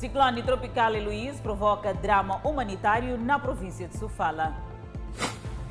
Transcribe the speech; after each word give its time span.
Ciclone 0.00 0.42
tropical 0.42 0.94
Heloíse 0.94 1.42
provoca 1.42 1.92
drama 1.92 2.40
humanitário 2.42 3.18
na 3.18 3.38
província 3.38 3.86
de 3.86 3.98
Sofala. 3.98 4.54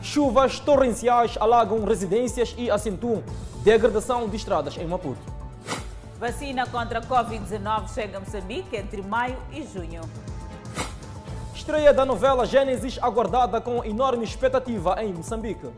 Chuvas 0.03 0.59
torrenciais 0.59 1.35
alagam 1.39 1.83
residências 1.83 2.53
e 2.55 2.69
acentuam 2.69 3.23
degradação 3.63 4.29
de 4.29 4.35
estradas 4.35 4.77
em 4.77 4.85
Maputo. 4.85 5.19
Vacina 6.19 6.67
contra 6.67 6.99
a 6.99 7.01
Covid-19 7.01 7.91
chega 7.91 8.17
a 8.17 8.19
Moçambique 8.19 8.75
entre 8.75 9.01
maio 9.01 9.35
e 9.51 9.63
junho. 9.63 10.01
Estreia 11.55 11.91
da 11.91 12.05
novela 12.05 12.45
Gênesis 12.45 12.99
aguardada 13.01 13.59
com 13.59 13.83
enorme 13.83 14.25
expectativa 14.25 15.03
em 15.03 15.11
Moçambique. 15.11 15.71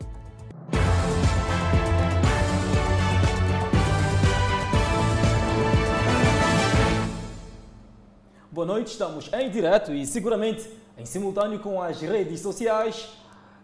Boa 8.52 8.66
noite, 8.66 8.88
estamos 8.88 9.32
em 9.32 9.48
direto 9.48 9.94
e 9.94 10.04
seguramente 10.04 10.70
em 10.98 11.06
simultâneo 11.06 11.58
com 11.58 11.80
as 11.80 12.02
redes 12.02 12.40
sociais. 12.40 13.08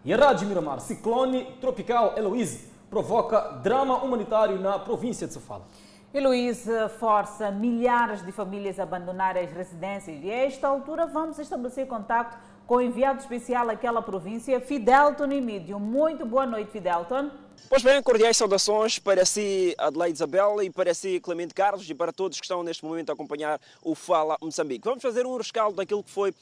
E 0.02 0.14
a 0.14 0.16
Rádio 0.16 0.48
Miramar, 0.48 0.80
ciclone 0.80 1.44
tropical 1.60 2.14
Heloíse 2.16 2.72
provoca 2.88 3.38
drama 3.62 4.02
humanitário 4.02 4.58
na 4.58 4.78
província 4.78 5.26
de 5.26 5.34
Sofala. 5.34 5.66
Heloíse 6.14 6.70
força 6.98 7.50
milhares 7.50 8.24
de 8.24 8.32
famílias 8.32 8.80
a 8.80 8.84
abandonar 8.84 9.36
as 9.36 9.52
residências 9.52 10.24
e 10.24 10.30
a 10.30 10.46
esta 10.46 10.66
altura 10.66 11.04
vamos 11.04 11.38
estabelecer 11.38 11.86
contato 11.86 12.38
com 12.68 12.76
o 12.76 12.82
enviado 12.82 13.18
especial 13.18 13.70
àquela 13.70 14.02
província, 14.02 14.60
Fidelton 14.60 15.32
Emídio. 15.32 15.80
Muito 15.80 16.26
boa 16.26 16.44
noite, 16.44 16.70
Fidelton. 16.70 17.30
Pois 17.66 17.82
bem, 17.82 18.02
cordiais 18.02 18.36
saudações 18.36 18.98
para 18.98 19.24
si, 19.24 19.74
Adelaide 19.78 20.16
Isabel, 20.16 20.62
e 20.62 20.70
para 20.70 20.92
si, 20.92 21.18
Clemente 21.18 21.54
Carlos, 21.54 21.88
e 21.88 21.94
para 21.94 22.12
todos 22.12 22.38
que 22.38 22.44
estão 22.44 22.62
neste 22.62 22.84
momento 22.84 23.08
a 23.08 23.14
acompanhar 23.14 23.58
o 23.82 23.94
Fala 23.94 24.36
Moçambique. 24.40 24.84
Vamos 24.84 25.02
fazer 25.02 25.24
um 25.26 25.34
rescaldo 25.36 25.76
daquilo 25.76 26.04
que 26.04 26.10
foi 26.10 26.30
uh, 26.30 26.34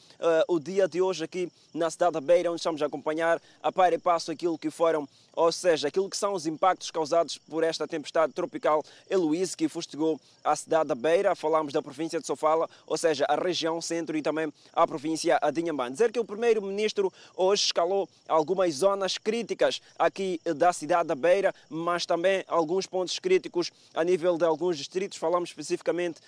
o 0.48 0.58
dia 0.58 0.88
de 0.88 1.00
hoje 1.00 1.22
aqui 1.22 1.48
na 1.72 1.88
cidade 1.90 2.14
da 2.14 2.20
Beira, 2.20 2.50
onde 2.50 2.60
estamos 2.60 2.82
a 2.82 2.86
acompanhar 2.86 3.40
a 3.62 3.70
par 3.70 3.92
e 3.92 3.98
passo 3.98 4.32
aquilo 4.32 4.58
que 4.58 4.68
foram, 4.68 5.08
ou 5.36 5.52
seja, 5.52 5.88
aquilo 5.88 6.08
que 6.08 6.16
são 6.16 6.32
os 6.32 6.46
impactos 6.46 6.90
causados 6.90 7.36
por 7.36 7.62
esta 7.62 7.86
tempestade 7.86 8.32
tropical 8.32 8.82
Heloíse, 9.08 9.56
que 9.56 9.68
fustigou 9.68 10.18
a 10.42 10.56
cidade 10.56 10.88
da 10.88 10.94
Beira. 10.94 11.34
Falamos 11.34 11.72
da 11.72 11.82
província 11.82 12.18
de 12.18 12.26
Sofala, 12.26 12.68
ou 12.86 12.96
seja, 12.96 13.26
a 13.28 13.36
região 13.36 13.80
centro 13.82 14.16
e 14.16 14.22
também 14.22 14.52
a 14.72 14.86
província 14.86 15.38
de 15.52 15.60
Inhambane. 15.60 15.92
Dizer 15.92 16.10
que 16.10 16.18
o 16.18 16.24
primeiro-ministro 16.24 17.12
hoje 17.36 17.64
escalou 17.64 18.08
algumas 18.26 18.74
zonas 18.74 19.18
críticas 19.18 19.82
aqui 19.98 20.40
da 20.56 20.72
cidade 20.72 21.08
da 21.08 21.14
Beira, 21.14 21.54
mas 21.68 22.06
também 22.06 22.42
alguns 22.48 22.86
pontos 22.86 23.18
críticos 23.18 23.70
a 23.94 24.02
nível 24.02 24.38
de 24.38 24.44
alguns 24.44 24.78
distritos. 24.78 25.18
Falamos 25.18 25.50
especificamente 25.50 26.20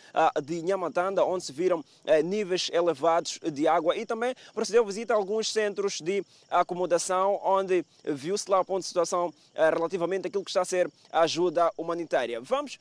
de 0.45 0.61
Nhamatanda, 0.63 1.25
onde 1.25 1.45
se 1.45 1.53
viram 1.53 1.81
uh, 1.81 2.23
níveis 2.23 2.71
elevados 2.73 3.39
de 3.53 3.67
água 3.67 3.97
e 3.97 4.05
também 4.05 4.35
procedeu 4.53 4.85
visita 4.85 5.15
a 5.15 5.17
alguns 5.17 5.51
centros 5.51 6.01
de 6.01 6.23
acomodação, 6.51 7.41
onde 7.43 7.85
viu-se 8.05 8.51
lá 8.51 8.61
o 8.61 8.65
ponto 8.65 8.83
de 8.83 8.89
situação 8.99 9.29
uh, 9.29 9.75
relativamente 9.75 10.27
àquilo 10.27 10.45
que 10.45 10.51
está 10.51 10.63
a 10.63 10.65
ser 10.65 10.91
a 11.13 11.21
ajuda 11.21 11.71
humanitária. 11.77 12.41
Vamos 12.41 12.79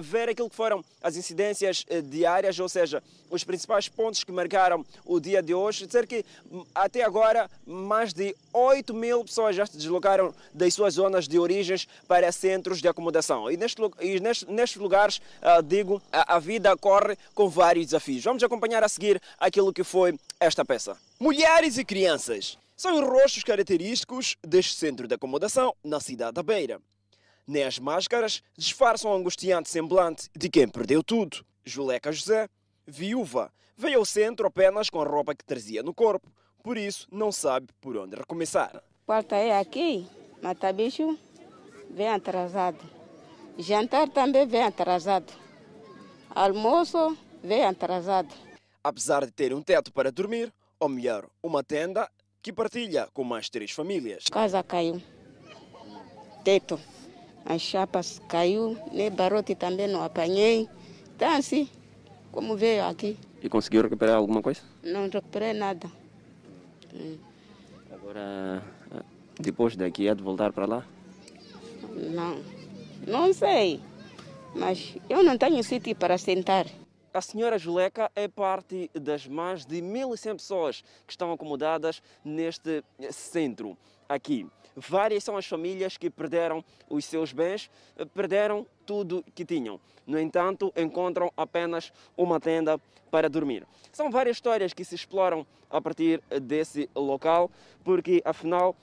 ver 0.00 0.28
aquilo 0.28 0.48
que 0.48 0.56
foram 0.56 0.84
as 1.02 1.16
incidências 1.16 1.84
diárias, 2.04 2.58
ou 2.58 2.68
seja, 2.68 3.02
os 3.28 3.44
principais 3.44 3.88
pontos 3.88 4.24
que 4.24 4.32
marcaram 4.32 4.84
o 5.04 5.20
dia 5.20 5.42
de 5.42 5.52
hoje. 5.52 5.86
Dizer 5.86 6.06
que 6.06 6.24
até 6.74 7.02
agora 7.02 7.50
mais 7.66 8.12
de 8.12 8.34
8 8.52 8.94
mil 8.94 9.24
pessoas 9.24 9.56
já 9.56 9.66
se 9.66 9.76
deslocaram 9.76 10.34
das 10.54 10.74
suas 10.74 10.94
zonas 10.94 11.28
de 11.28 11.38
origens 11.38 11.86
para 12.08 12.30
centros 12.32 12.80
de 12.80 12.88
acomodação. 12.88 13.50
E, 13.50 13.56
neste, 13.56 13.80
e 14.00 14.20
nestes, 14.20 14.48
nestes 14.48 14.80
lugares, 14.80 15.20
digo, 15.66 16.00
a, 16.12 16.36
a 16.36 16.38
vida 16.38 16.76
corre 16.76 17.16
com 17.34 17.48
vários 17.48 17.86
desafios. 17.86 18.24
Vamos 18.24 18.42
acompanhar 18.42 18.82
a 18.82 18.88
seguir 18.88 19.20
aquilo 19.38 19.72
que 19.72 19.84
foi 19.84 20.18
esta 20.38 20.64
peça. 20.64 20.96
Mulheres 21.18 21.76
e 21.76 21.84
crianças 21.84 22.58
são 22.80 22.94
os 22.94 23.06
rostos 23.06 23.44
característicos 23.44 24.38
deste 24.42 24.74
centro 24.74 25.06
de 25.06 25.14
acomodação 25.14 25.76
na 25.84 26.00
cidade 26.00 26.32
da 26.32 26.42
Beira. 26.42 26.80
Nem 27.46 27.64
as 27.64 27.78
máscaras 27.78 28.42
disfarçam 28.56 29.10
o 29.10 29.14
angustiante 29.14 29.68
semblante 29.68 30.30
de 30.34 30.48
quem 30.48 30.66
perdeu 30.66 31.02
tudo. 31.02 31.44
Juleca 31.62 32.10
José, 32.10 32.48
viúva, 32.86 33.52
veio 33.76 33.98
ao 33.98 34.06
centro 34.06 34.46
apenas 34.46 34.88
com 34.88 34.98
a 34.98 35.04
roupa 35.04 35.34
que 35.34 35.44
trazia 35.44 35.82
no 35.82 35.92
corpo, 35.92 36.32
por 36.62 36.78
isso 36.78 37.06
não 37.12 37.30
sabe 37.30 37.68
por 37.82 37.98
onde 37.98 38.16
recomeçar. 38.16 38.82
Quarta 39.04 39.36
é 39.36 39.58
aqui, 39.58 40.08
mata-bicho 40.40 41.18
vem 41.90 42.08
atrasado. 42.08 42.80
Jantar 43.58 44.08
também 44.08 44.46
vem 44.46 44.62
atrasado. 44.62 45.30
Almoço 46.30 47.14
vem 47.44 47.62
atrasado. 47.62 48.34
Apesar 48.82 49.26
de 49.26 49.32
ter 49.32 49.52
um 49.52 49.60
teto 49.60 49.92
para 49.92 50.10
dormir, 50.10 50.50
ou 50.78 50.88
melhor, 50.88 51.28
uma 51.42 51.62
tenda 51.62 52.10
que 52.42 52.52
partilha 52.52 53.08
com 53.12 53.24
mais 53.24 53.48
três 53.48 53.70
famílias. 53.70 54.24
Casa 54.30 54.62
caiu. 54.62 55.00
Teto. 56.44 56.80
As 57.44 57.60
chapas 57.60 58.20
caiu, 58.28 58.76
nem 58.92 59.10
barote 59.10 59.54
também 59.54 59.88
não 59.88 60.02
apanhei. 60.02 60.68
Então 61.16 61.30
assim, 61.32 61.68
como 62.30 62.56
veio 62.56 62.84
aqui. 62.84 63.16
E 63.42 63.48
conseguiu 63.48 63.82
recuperar 63.82 64.16
alguma 64.16 64.42
coisa? 64.42 64.60
Não 64.82 65.08
recuperei 65.08 65.52
nada. 65.52 65.90
Agora, 67.90 68.62
depois 69.38 69.76
daqui, 69.76 70.08
é 70.08 70.14
de 70.14 70.22
voltar 70.22 70.52
para 70.52 70.66
lá? 70.66 70.86
Não, 71.94 72.42
não 73.06 73.32
sei. 73.32 73.80
Mas 74.54 74.96
eu 75.08 75.22
não 75.22 75.38
tenho 75.38 75.62
sítio 75.62 75.94
para 75.94 76.18
sentar. 76.18 76.66
A 77.12 77.20
senhora 77.20 77.58
Juleca 77.58 78.08
é 78.14 78.28
parte 78.28 78.88
das 78.94 79.26
mais 79.26 79.66
de 79.66 79.82
1.100 79.82 80.36
pessoas 80.36 80.84
que 81.04 81.12
estão 81.12 81.32
acomodadas 81.32 82.00
neste 82.24 82.84
centro 83.10 83.76
aqui. 84.08 84.46
Várias 84.76 85.24
são 85.24 85.36
as 85.36 85.44
famílias 85.44 85.96
que 85.96 86.08
perderam 86.08 86.64
os 86.88 87.04
seus 87.04 87.32
bens, 87.32 87.68
perderam 88.14 88.64
tudo 88.86 89.24
que 89.34 89.44
tinham. 89.44 89.80
No 90.06 90.20
entanto, 90.20 90.72
encontram 90.76 91.32
apenas 91.36 91.92
uma 92.16 92.38
tenda 92.38 92.80
para 93.10 93.28
dormir. 93.28 93.66
São 93.90 94.08
várias 94.08 94.36
histórias 94.36 94.72
que 94.72 94.84
se 94.84 94.94
exploram 94.94 95.44
a 95.68 95.80
partir 95.80 96.22
desse 96.40 96.88
local, 96.94 97.50
porque 97.82 98.22
afinal 98.24 98.76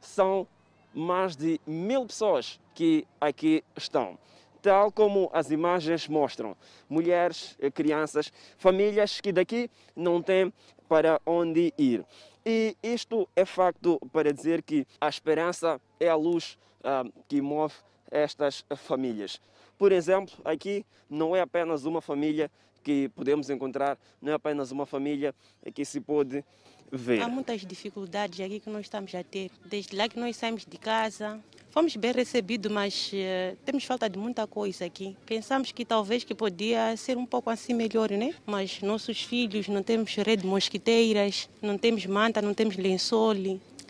são 0.00 0.48
mais 0.94 1.36
de 1.36 1.60
mil 1.66 2.06
pessoas 2.06 2.58
que 2.74 3.06
aqui 3.20 3.62
estão. 3.76 4.18
Tal 4.64 4.90
como 4.90 5.28
as 5.30 5.50
imagens 5.50 6.08
mostram, 6.08 6.56
mulheres, 6.88 7.54
crianças, 7.74 8.32
famílias 8.56 9.20
que 9.20 9.30
daqui 9.30 9.70
não 9.94 10.22
têm 10.22 10.50
para 10.88 11.20
onde 11.26 11.70
ir. 11.76 12.02
E 12.46 12.74
isto 12.82 13.28
é 13.36 13.44
facto 13.44 14.00
para 14.10 14.32
dizer 14.32 14.62
que 14.62 14.86
a 14.98 15.06
esperança 15.06 15.78
é 16.00 16.08
a 16.08 16.14
luz 16.14 16.56
uh, 16.80 17.12
que 17.28 17.42
move 17.42 17.74
estas 18.10 18.64
famílias. 18.74 19.38
Por 19.76 19.92
exemplo, 19.92 20.34
aqui 20.42 20.86
não 21.10 21.36
é 21.36 21.42
apenas 21.42 21.84
uma 21.84 22.00
família 22.00 22.50
que 22.84 23.08
podemos 23.08 23.48
encontrar, 23.48 23.98
não 24.20 24.30
é 24.30 24.34
apenas 24.34 24.70
uma 24.70 24.84
família 24.84 25.34
que 25.74 25.84
se 25.84 26.00
pode 26.00 26.44
ver. 26.92 27.22
Há 27.22 27.28
muitas 27.28 27.62
dificuldades 27.62 28.38
aqui 28.40 28.60
que 28.60 28.70
nós 28.70 28.82
estamos 28.82 29.14
a 29.14 29.24
ter. 29.24 29.50
Desde 29.64 29.96
lá 29.96 30.08
que 30.08 30.18
nós 30.20 30.36
saímos 30.36 30.64
de 30.64 30.76
casa, 30.76 31.40
fomos 31.70 31.96
bem 31.96 32.12
recebidos, 32.12 32.70
mas 32.70 33.10
uh, 33.12 33.56
temos 33.64 33.84
falta 33.84 34.08
de 34.08 34.18
muita 34.18 34.46
coisa 34.46 34.84
aqui. 34.84 35.16
Pensamos 35.26 35.72
que 35.72 35.84
talvez 35.84 36.22
que 36.22 36.34
podia 36.34 36.96
ser 36.96 37.16
um 37.16 37.26
pouco 37.26 37.50
assim 37.50 37.72
melhor, 37.72 38.10
né? 38.10 38.34
Mas 38.46 38.82
nossos 38.82 39.22
filhos 39.22 39.66
não 39.66 39.82
temos 39.82 40.14
rede 40.14 40.46
mosquiteiras, 40.46 41.48
não 41.62 41.78
temos 41.78 42.04
manta, 42.06 42.42
não 42.42 42.54
temos 42.54 42.76
lençol. 42.76 43.34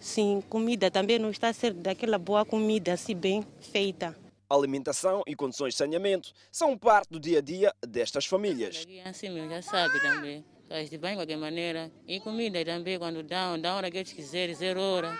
Sim, 0.00 0.43
comida 0.49 0.91
também 0.91 1.19
não 1.19 1.31
está 1.31 1.49
a 1.49 1.53
ser 1.53 1.72
daquela 1.72 2.19
boa 2.19 2.44
comida 2.44 2.93
assim 2.93 3.16
bem 3.16 3.44
feita. 3.61 4.15
Alimentação 4.54 5.22
e 5.26 5.34
condições 5.34 5.75
de 5.75 5.78
saneamento 5.78 6.32
são 6.50 6.78
parte 6.78 7.09
do 7.10 7.19
dia 7.19 7.38
a 7.38 7.42
dia 7.42 7.75
destas 7.84 8.25
famílias. 8.25 8.87
Assim 9.04 9.28
mesmo, 9.28 9.50
já 9.50 9.61
sabe 9.61 10.00
também. 10.00 10.44
Faz 10.69 10.88
de 10.88 10.96
bem 10.96 11.11
de 11.11 11.17
qualquer 11.17 11.37
maneira. 11.37 11.90
E 12.06 12.20
comida 12.20 12.64
também, 12.64 12.96
quando 12.96 13.23
dão, 13.25 13.61
dá 13.61 13.75
hora 13.75 13.90
que 13.90 13.99
eles 13.99 14.12
quiserem, 14.12 14.55
zero 14.55 14.81
hora. 14.81 15.19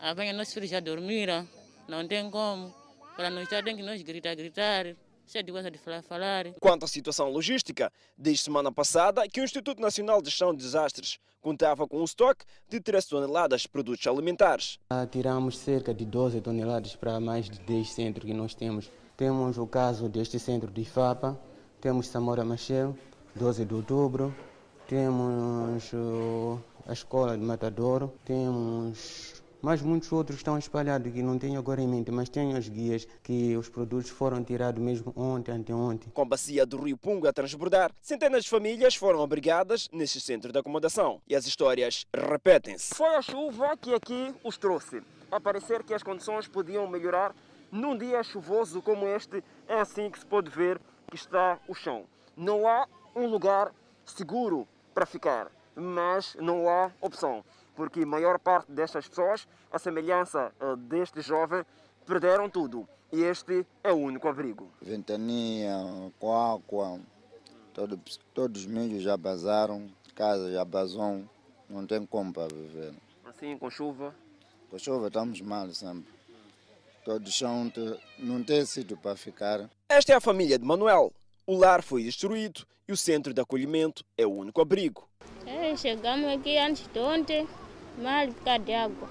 Amanhã 0.00 0.32
nossos 0.32 0.54
filhos 0.54 0.70
já 0.70 0.78
dormiram, 0.78 1.48
não 1.88 2.06
tem 2.06 2.30
como. 2.30 2.72
Para 3.16 3.28
nós 3.28 3.48
tem 3.48 3.76
que 3.76 3.82
nós 3.82 4.00
gritar, 4.02 4.36
gritar. 4.36 4.94
Se 5.26 5.42
de 5.42 5.50
coisa 5.50 5.68
de 5.68 5.76
falar, 5.76 6.02
falar. 6.02 6.52
Quanto 6.60 6.84
à 6.84 6.88
situação 6.88 7.28
logística, 7.28 7.92
desde 8.16 8.44
semana 8.44 8.70
passada 8.70 9.26
que 9.28 9.40
o 9.40 9.44
Instituto 9.44 9.82
Nacional 9.82 10.22
de 10.22 10.30
Gestão 10.30 10.54
de 10.54 10.62
Desastres 10.62 11.18
contava 11.42 11.86
com 11.88 12.00
um 12.00 12.04
estoque 12.04 12.44
de 12.68 12.80
3 12.80 13.04
toneladas 13.04 13.62
de 13.62 13.68
produtos 13.68 14.06
alimentares. 14.06 14.78
Tiramos 15.10 15.58
cerca 15.58 15.92
de 15.92 16.04
12 16.04 16.40
toneladas 16.40 16.94
para 16.94 17.18
mais 17.18 17.50
de 17.50 17.58
10 17.58 17.90
centros 17.90 18.24
que 18.24 18.32
nós 18.32 18.54
temos. 18.54 18.88
Temos 19.16 19.58
o 19.58 19.66
caso 19.66 20.08
deste 20.08 20.38
centro 20.38 20.70
de 20.70 20.84
FAPA, 20.84 21.36
temos 21.80 22.06
Samora 22.06 22.44
Machel, 22.44 22.96
12 23.34 23.64
de 23.64 23.74
outubro, 23.74 24.32
temos 24.86 25.90
a 26.86 26.92
escola 26.92 27.36
de 27.36 27.42
Matadouro, 27.42 28.14
temos 28.24 29.35
mas 29.66 29.82
muitos 29.82 30.12
outros 30.12 30.36
estão 30.36 30.56
espalhados 30.56 31.12
que 31.12 31.20
não 31.20 31.36
tenho 31.40 31.58
agora 31.58 31.82
em 31.82 31.88
mente, 31.88 32.08
mas 32.12 32.28
tenho 32.28 32.56
os 32.56 32.68
guias 32.68 33.04
que 33.24 33.56
os 33.56 33.68
produtos 33.68 34.08
foram 34.08 34.44
tirados 34.44 34.80
mesmo 34.80 35.12
ontem, 35.16 35.50
anteontem. 35.50 36.08
Com 36.14 36.22
a 36.22 36.24
bacia 36.24 36.64
do 36.64 36.80
Rio 36.80 36.96
Punga 36.96 37.30
a 37.30 37.32
transbordar, 37.32 37.90
centenas 38.00 38.44
de 38.44 38.50
famílias 38.50 38.94
foram 38.94 39.20
abrigadas 39.24 39.88
neste 39.90 40.20
centro 40.20 40.52
de 40.52 40.58
acomodação 40.60 41.20
e 41.26 41.34
as 41.34 41.48
histórias 41.48 42.06
repetem-se. 42.14 42.94
Foi 42.94 43.16
a 43.16 43.20
chuva 43.20 43.76
que 43.76 43.92
aqui 43.92 44.32
os 44.44 44.56
trouxe. 44.56 45.02
A 45.32 45.40
parecer 45.40 45.82
que 45.82 45.94
as 45.94 46.04
condições 46.04 46.46
podiam 46.46 46.86
melhorar 46.86 47.34
num 47.72 47.98
dia 47.98 48.22
chuvoso 48.22 48.80
como 48.80 49.08
este, 49.08 49.42
é 49.66 49.80
assim 49.80 50.08
que 50.08 50.20
se 50.20 50.26
pode 50.26 50.48
ver 50.48 50.80
que 51.10 51.16
está 51.16 51.58
o 51.66 51.74
chão. 51.74 52.04
Não 52.36 52.68
há 52.68 52.86
um 53.16 53.26
lugar 53.26 53.72
seguro 54.04 54.68
para 54.94 55.04
ficar, 55.04 55.50
mas 55.74 56.36
não 56.40 56.68
há 56.68 56.92
opção, 57.00 57.44
porque 57.76 58.00
a 58.00 58.06
maior 58.06 58.38
parte 58.38 58.72
destas 58.72 59.06
pessoas, 59.06 59.46
a 59.70 59.78
semelhança 59.78 60.52
uh, 60.60 60.76
deste 60.76 61.20
jovem, 61.20 61.64
perderam 62.06 62.48
tudo 62.48 62.88
e 63.12 63.22
este 63.22 63.64
é 63.84 63.92
o 63.92 63.96
único 63.96 64.26
abrigo. 64.26 64.68
Ventania, 64.80 65.76
coáqua, 66.18 66.98
todo, 67.72 68.00
todos 68.34 68.62
os 68.62 68.66
milhos 68.66 69.02
já 69.02 69.16
basaram, 69.16 69.88
casa 70.14 70.50
já 70.50 70.64
basou, 70.64 71.22
não 71.68 71.86
tem 71.86 72.04
como 72.06 72.32
para 72.32 72.52
viver. 72.52 72.94
Assim, 73.24 73.56
com 73.58 73.70
chuva? 73.70 74.14
Com 74.70 74.78
chuva 74.78 75.08
estamos 75.08 75.40
mal 75.40 75.68
sempre. 75.72 76.16
Todo 77.04 77.30
chão 77.30 77.70
não 78.18 78.42
tem 78.42 78.64
sítio 78.64 78.96
para 78.96 79.14
ficar. 79.14 79.70
Esta 79.88 80.12
é 80.12 80.16
a 80.16 80.20
família 80.20 80.58
de 80.58 80.64
Manuel. 80.64 81.12
O 81.46 81.56
lar 81.56 81.82
foi 81.82 82.02
destruído 82.02 82.66
e 82.88 82.92
o 82.92 82.96
centro 82.96 83.32
de 83.32 83.40
acolhimento 83.40 84.04
é 84.18 84.26
o 84.26 84.32
único 84.32 84.60
abrigo. 84.60 85.08
É, 85.46 85.76
chegamos 85.76 86.28
aqui 86.28 86.58
antes 86.58 86.88
de 86.88 86.98
ontem, 86.98 87.46
mal 87.98 88.28
por 88.28 88.44
causa 88.44 88.58
de 88.64 88.74
água. 88.74 89.08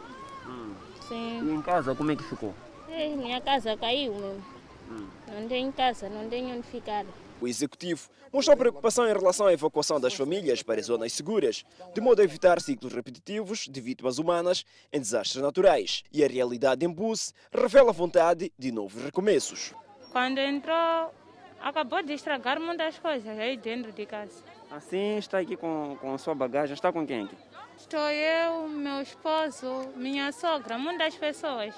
Hum. 0.48 0.74
Sim. 1.08 1.50
E 1.50 1.54
em 1.54 1.62
casa, 1.62 1.96
como 1.96 2.12
é 2.12 2.16
que 2.16 2.24
ficou? 2.24 2.54
É, 2.90 3.10
minha 3.10 3.42
casa 3.42 3.76
caiu 3.78 4.14
mesmo. 4.14 4.46
Hum. 4.90 5.08
Não 5.28 5.48
tenho 5.48 5.72
casa, 5.74 6.10
não 6.10 6.30
tenho 6.30 6.56
onde 6.56 6.68
ficar. 6.68 7.06
O 7.42 7.48
executivo 7.48 8.08
mostrou 8.32 8.56
preocupação 8.56 9.08
em 9.08 9.14
relação 9.14 9.48
à 9.48 9.54
evacuação 9.54 10.00
das 10.00 10.14
famílias 10.14 10.64
para 10.64 10.82
zonas 10.82 11.12
seguras, 11.14 11.66
de 11.94 12.02
modo 12.02 12.22
a 12.22 12.24
evitar 12.24 12.62
ciclos 12.62 12.94
repetitivos 12.94 13.68
de 13.70 13.82
vítimas 13.82 14.18
humanas 14.20 14.66
em 14.92 15.00
desastres 15.00 15.44
naturais. 15.44 16.04
E 16.14 16.24
a 16.24 16.28
realidade 16.28 16.86
em 16.86 16.90
Bus 16.90 17.34
revela 17.52 17.90
a 17.90 17.94
vontade 17.94 18.52
de 18.58 18.72
novos 18.72 19.04
recomeços. 19.04 19.74
Quando 20.12 20.38
entrou, 20.38 21.14
acabou 21.62 22.02
de 22.02 22.14
estragar 22.14 22.60
muitas 22.60 22.98
coisas 23.00 23.38
aí 23.38 23.58
dentro 23.58 23.92
de 23.92 24.06
casa. 24.06 24.44
Assim, 24.72 25.18
está 25.18 25.40
aqui 25.40 25.58
com, 25.58 25.98
com 26.00 26.14
a 26.14 26.18
sua 26.18 26.34
bagagem. 26.34 26.74
Está 26.74 26.92
com 26.92 27.06
quem 27.06 27.26
aqui? 27.26 27.36
Estou 27.78 28.10
eu, 28.10 28.68
meu 28.70 29.02
esposo, 29.02 29.90
minha 29.96 30.32
sogra, 30.32 30.78
muitas 30.78 31.16
pessoas 31.16 31.76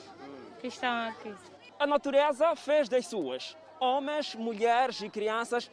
que 0.60 0.68
estão 0.68 1.10
aqui. 1.10 1.34
A 1.80 1.88
natureza 1.88 2.56
fez 2.56 2.88
das 2.88 3.08
suas. 3.08 3.58
Homens, 3.80 4.36
mulheres 4.36 5.02
e 5.02 5.10
crianças 5.10 5.70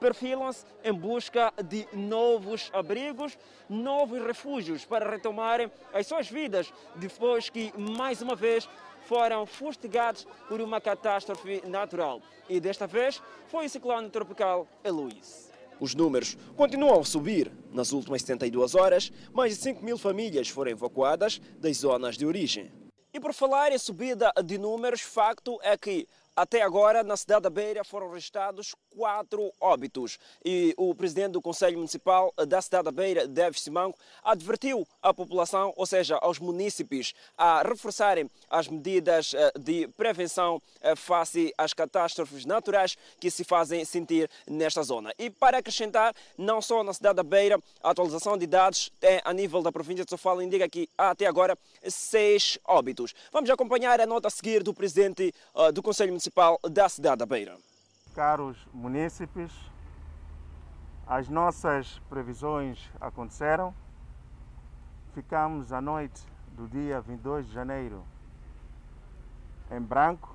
perfilam-se 0.00 0.64
em 0.82 0.92
busca 0.92 1.52
de 1.64 1.86
novos 1.92 2.70
abrigos, 2.72 3.38
novos 3.68 4.20
refúgios 4.22 4.84
para 4.84 5.08
retomarem 5.08 5.70
as 5.92 6.06
suas 6.06 6.28
vidas 6.28 6.72
depois 6.96 7.48
que, 7.48 7.72
mais 7.78 8.20
uma 8.20 8.34
vez, 8.34 8.68
foram 9.02 9.46
fustigados 9.46 10.26
por 10.48 10.60
uma 10.60 10.80
catástrofe 10.80 11.62
natural. 11.66 12.20
E 12.48 12.60
desta 12.60 12.86
vez 12.86 13.22
foi 13.46 13.66
o 13.66 13.68
ciclone 13.68 14.10
tropical 14.10 14.66
Eloise. 14.82 15.45
Os 15.78 15.94
números 15.94 16.36
continuam 16.56 17.00
a 17.00 17.04
subir. 17.04 17.52
Nas 17.72 17.92
últimas 17.92 18.22
72 18.22 18.74
horas, 18.74 19.12
mais 19.32 19.54
de 19.54 19.62
5 19.62 19.84
mil 19.84 19.98
famílias 19.98 20.48
foram 20.48 20.70
evacuadas 20.70 21.40
das 21.58 21.76
zonas 21.78 22.16
de 22.16 22.24
origem. 22.24 22.72
E 23.12 23.20
por 23.20 23.32
falar 23.32 23.72
em 23.72 23.78
subida 23.78 24.32
de 24.44 24.58
números, 24.58 25.00
facto 25.00 25.58
é 25.62 25.76
que 25.76 26.06
até 26.36 26.60
agora, 26.60 27.02
na 27.02 27.16
cidade 27.16 27.44
da 27.44 27.50
Beira, 27.50 27.82
foram 27.82 28.10
registrados 28.10 28.74
quatro 28.94 29.50
óbitos. 29.58 30.18
E 30.44 30.74
o 30.76 30.94
presidente 30.94 31.32
do 31.32 31.40
Conselho 31.40 31.78
Municipal 31.78 32.30
da 32.46 32.60
cidade 32.60 32.84
da 32.84 32.92
Beira, 32.92 33.26
Deves 33.26 33.62
Simango, 33.62 33.96
advertiu 34.22 34.86
a 35.02 35.14
população, 35.14 35.72
ou 35.76 35.86
seja, 35.86 36.18
aos 36.20 36.38
munícipes, 36.38 37.14
a 37.38 37.62
reforçarem 37.62 38.30
as 38.50 38.68
medidas 38.68 39.34
de 39.58 39.88
prevenção 39.96 40.60
face 40.94 41.54
às 41.56 41.72
catástrofes 41.72 42.44
naturais 42.44 42.98
que 43.18 43.30
se 43.30 43.42
fazem 43.42 43.82
sentir 43.86 44.30
nesta 44.46 44.82
zona. 44.82 45.14
E 45.18 45.30
para 45.30 45.56
acrescentar, 45.58 46.14
não 46.36 46.60
só 46.60 46.84
na 46.84 46.92
cidade 46.92 47.16
da 47.16 47.22
Beira, 47.22 47.58
a 47.82 47.90
atualização 47.90 48.36
de 48.36 48.46
dados 48.46 48.92
é 49.00 49.22
a 49.24 49.32
nível 49.32 49.62
da 49.62 49.72
província 49.72 50.04
de 50.04 50.10
Sofala 50.10 50.44
indica 50.44 50.68
que 50.68 50.86
há 50.98 51.10
até 51.10 51.24
agora 51.24 51.56
seis 51.88 52.58
óbitos. 52.62 53.14
Vamos 53.32 53.48
acompanhar 53.48 54.02
a 54.02 54.06
nota 54.06 54.28
a 54.28 54.30
seguir 54.30 54.62
do 54.62 54.74
presidente 54.74 55.32
do 55.72 55.82
Conselho 55.82 56.10
Municipal 56.10 56.25
Municipal 56.26 56.58
da 56.68 56.88
cidade 56.88 57.18
da 57.18 57.26
Beira. 57.26 57.56
Caros 58.12 58.58
munícipes, 58.74 59.52
as 61.06 61.28
nossas 61.28 62.00
previsões 62.08 62.90
aconteceram. 63.00 63.72
Ficamos 65.14 65.72
à 65.72 65.80
noite 65.80 66.26
do 66.56 66.66
dia 66.66 67.00
22 67.00 67.46
de 67.46 67.52
janeiro 67.52 68.02
em 69.70 69.80
branco 69.80 70.34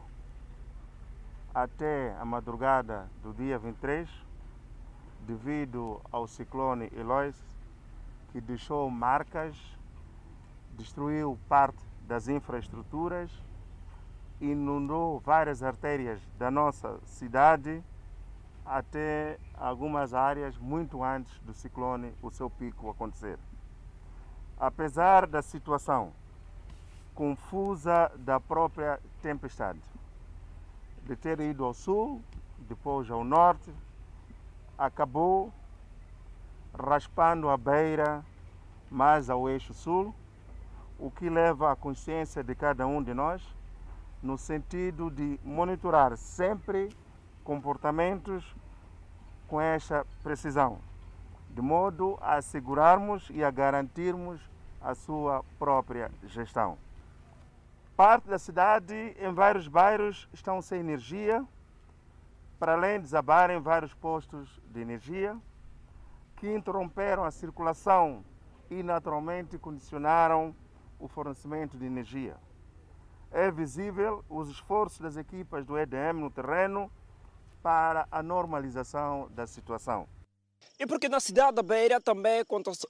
até 1.54 2.16
a 2.18 2.24
madrugada 2.24 3.10
do 3.22 3.34
dia 3.34 3.60
23, 3.60 4.10
devido 5.28 6.00
ao 6.10 6.26
ciclone 6.26 6.90
Eloise, 6.96 7.44
que 8.32 8.40
deixou 8.40 8.90
marcas, 8.90 9.58
destruiu 10.78 11.38
parte 11.50 11.84
das 12.08 12.30
infraestruturas 12.30 13.30
inundou 14.42 15.20
várias 15.20 15.62
artérias 15.62 16.20
da 16.38 16.50
nossa 16.50 17.00
cidade 17.06 17.84
até 18.66 19.38
algumas 19.54 20.14
áreas 20.14 20.58
muito 20.58 21.04
antes 21.04 21.38
do 21.40 21.54
ciclone, 21.54 22.14
o 22.22 22.32
seu 22.32 22.50
pico 22.50 22.90
acontecer. 22.90 23.38
Apesar 24.60 25.28
da 25.28 25.42
situação 25.42 26.12
confusa 27.14 28.12
da 28.16 28.40
própria 28.40 29.00
tempestade, 29.22 29.80
de 31.04 31.16
ter 31.16 31.40
ido 31.40 31.64
ao 31.64 31.74
sul, 31.74 32.22
depois 32.60 33.10
ao 33.12 33.24
norte, 33.24 33.72
acabou 34.78 35.52
raspando 36.74 37.50
a 37.50 37.58
beira 37.58 38.24
mais 38.90 39.30
ao 39.30 39.50
eixo 39.50 39.74
sul, 39.74 40.16
o 40.98 41.12
que 41.12 41.30
leva 41.30 41.72
à 41.72 41.76
consciência 41.76 42.44
de 42.44 42.56
cada 42.56 42.88
um 42.88 43.04
de 43.04 43.14
nós 43.14 43.42
no 44.22 44.38
sentido 44.38 45.10
de 45.10 45.40
monitorar 45.44 46.16
sempre 46.16 46.90
comportamentos 47.44 48.56
com 49.48 49.60
esta 49.60 50.06
precisão, 50.22 50.80
de 51.50 51.62
modo 51.62 52.18
a 52.22 52.36
assegurarmos 52.36 53.30
e 53.32 53.44
a 53.44 53.50
garantirmos 53.50 54.40
a 54.80 54.94
sua 54.94 55.44
própria 55.58 56.12
gestão. 56.24 56.78
Parte 57.98 58.28
da 58.28 58.40
cidade, 58.40 59.16
em 59.20 59.34
vários 59.34 59.68
bairros, 59.68 60.30
estão 60.34 60.62
sem 60.62 60.80
energia, 60.80 61.46
para 62.58 62.74
além 62.74 62.98
de 62.98 63.04
desabarem 63.04 63.60
vários 63.60 63.94
postos 63.94 64.62
de 64.72 64.80
energia, 64.80 65.36
que 66.36 66.52
interromperam 66.52 67.24
a 67.24 67.32
circulação 67.32 68.24
e 68.70 68.82
naturalmente 68.82 69.58
condicionaram 69.58 70.56
o 71.00 71.08
fornecimento 71.08 71.78
de 71.78 71.86
energia 71.86 72.38
é 73.32 73.50
visível 73.50 74.24
os 74.30 74.50
esforços 74.50 75.00
das 75.00 75.18
equipas 75.18 75.66
do 75.66 75.78
EDM 75.78 76.20
no 76.20 76.30
terreno 76.30 76.92
para 77.64 78.08
a 78.12 78.22
normalização 78.22 79.30
da 79.32 79.48
situação. 79.48 80.08
E 80.80 80.86
porque 80.86 81.08
na 81.08 81.20
cidade 81.20 81.56
da 81.56 81.64
Beira 81.64 82.02
também 82.02 82.44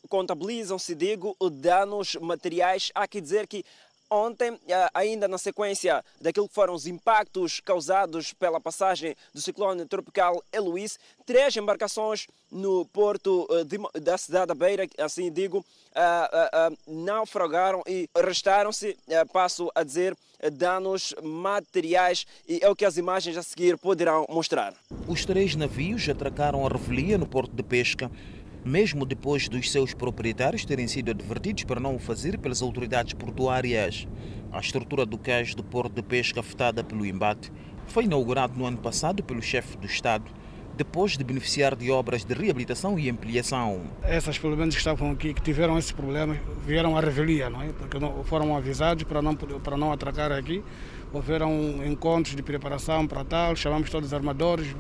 contabilizam-se, 0.10 0.96
digo, 0.96 1.36
danos 1.52 2.16
materiais, 2.16 2.92
há 2.96 3.08
que 3.08 3.22
dizer 3.22 3.48
que 3.48 3.66
Ontem, 4.14 4.60
eh, 4.68 4.90
ainda 4.94 5.26
na 5.26 5.38
sequência 5.38 6.04
daquilo 6.20 6.50
que 6.50 6.54
foram 6.54 6.74
os 6.74 6.86
impactos 6.86 7.62
causados 7.62 8.34
pela 8.34 8.60
passagem 8.60 9.16
do 9.34 9.40
ciclone 9.40 9.86
tropical 9.86 10.44
Eloise, 10.52 10.98
três 11.26 11.56
embarcações 11.56 12.28
no 12.52 12.86
porto 12.88 13.48
eh, 13.50 13.64
de, 13.64 13.78
da 14.02 14.18
cidade 14.18 14.48
da 14.48 14.54
Beira, 14.54 14.86
assim 14.98 15.32
digo, 15.32 15.60
uh, 15.60 16.78
naufragaram 16.86 17.82
e 17.88 18.10
restaram-se, 18.14 18.98
passo 19.32 19.72
a 19.74 19.82
dizer, 19.82 20.14
danos 20.54 21.14
materiais 21.22 22.26
e 22.48 22.60
é 22.62 22.70
o 22.70 22.76
que 22.76 22.86
as 22.86 22.98
imagens 22.98 23.38
a 23.38 23.44
seguir 23.44 23.78
poderão 23.78 24.26
mostrar. 24.30 24.74
Os 25.08 25.26
três 25.26 25.56
navios 25.56 26.08
atracaram 26.08 26.66
a 26.66 26.70
revelia 26.70 27.18
no 27.18 27.28
porto 27.28 27.56
de 27.56 27.64
pesca 27.64 28.10
mesmo 28.64 29.06
depois 29.06 29.50
dos 29.50 29.72
seus 29.72 29.94
proprietários 29.94 30.66
terem 30.66 30.88
sido 30.88 31.10
advertidos 31.10 31.64
para 31.64 31.80
não 31.80 31.96
o 31.96 32.00
fazer 32.00 32.38
pelas 32.38 32.62
autoridades 32.62 33.14
portuárias. 33.14 34.08
A 34.52 34.60
estrutura 34.60 35.06
do 35.06 35.18
cais 35.18 35.56
do 35.56 35.64
porto 35.64 35.94
de 35.94 36.04
pesca 36.04 36.42
afetada 36.42 36.84
pelo 36.84 37.06
embate 37.06 37.52
foi 37.88 38.04
inaugurado 38.04 38.58
no 38.58 38.66
ano 38.66 38.78
passado 38.78 39.24
pelo 39.24 39.42
chefe 39.42 39.78
do 39.78 39.88
Estado 39.88 40.26
depois 40.76 41.18
de 41.18 41.24
beneficiar 41.24 41.76
de 41.76 41.92
obras 41.92 42.24
de 42.24 42.34
reabilitação 42.34 42.98
e 42.98 43.10
ampliação. 43.10 43.82
Essas, 44.04 44.38
pelo 44.38 44.56
menos, 44.56 44.76
que 44.76 44.80
estavam 44.80 45.12
aqui, 45.12 45.34
que 45.34 45.42
tiveram 45.42 45.78
esses 45.78 45.92
problemas, 45.92 46.38
vieram 46.66 46.98
à 46.98 47.02
revelia, 47.02 47.50
não 47.50 47.62
é? 47.62 47.68
Porque 47.68 47.98
foram 48.26 48.56
avisados 48.56 49.04
para 49.04 49.22
não, 49.22 49.36
para 49.36 49.78
não 49.78 49.92
atracar 49.92 50.32
aqui. 50.32 50.64
Houveram 51.14 51.52
encontros 51.86 52.36
de 52.36 52.42
preparação 52.42 53.06
para 53.06 53.24
tal, 53.24 53.56
chamamos 53.56 53.90
todos 53.90 54.08
os 54.08 54.14
armadores, 54.14 54.74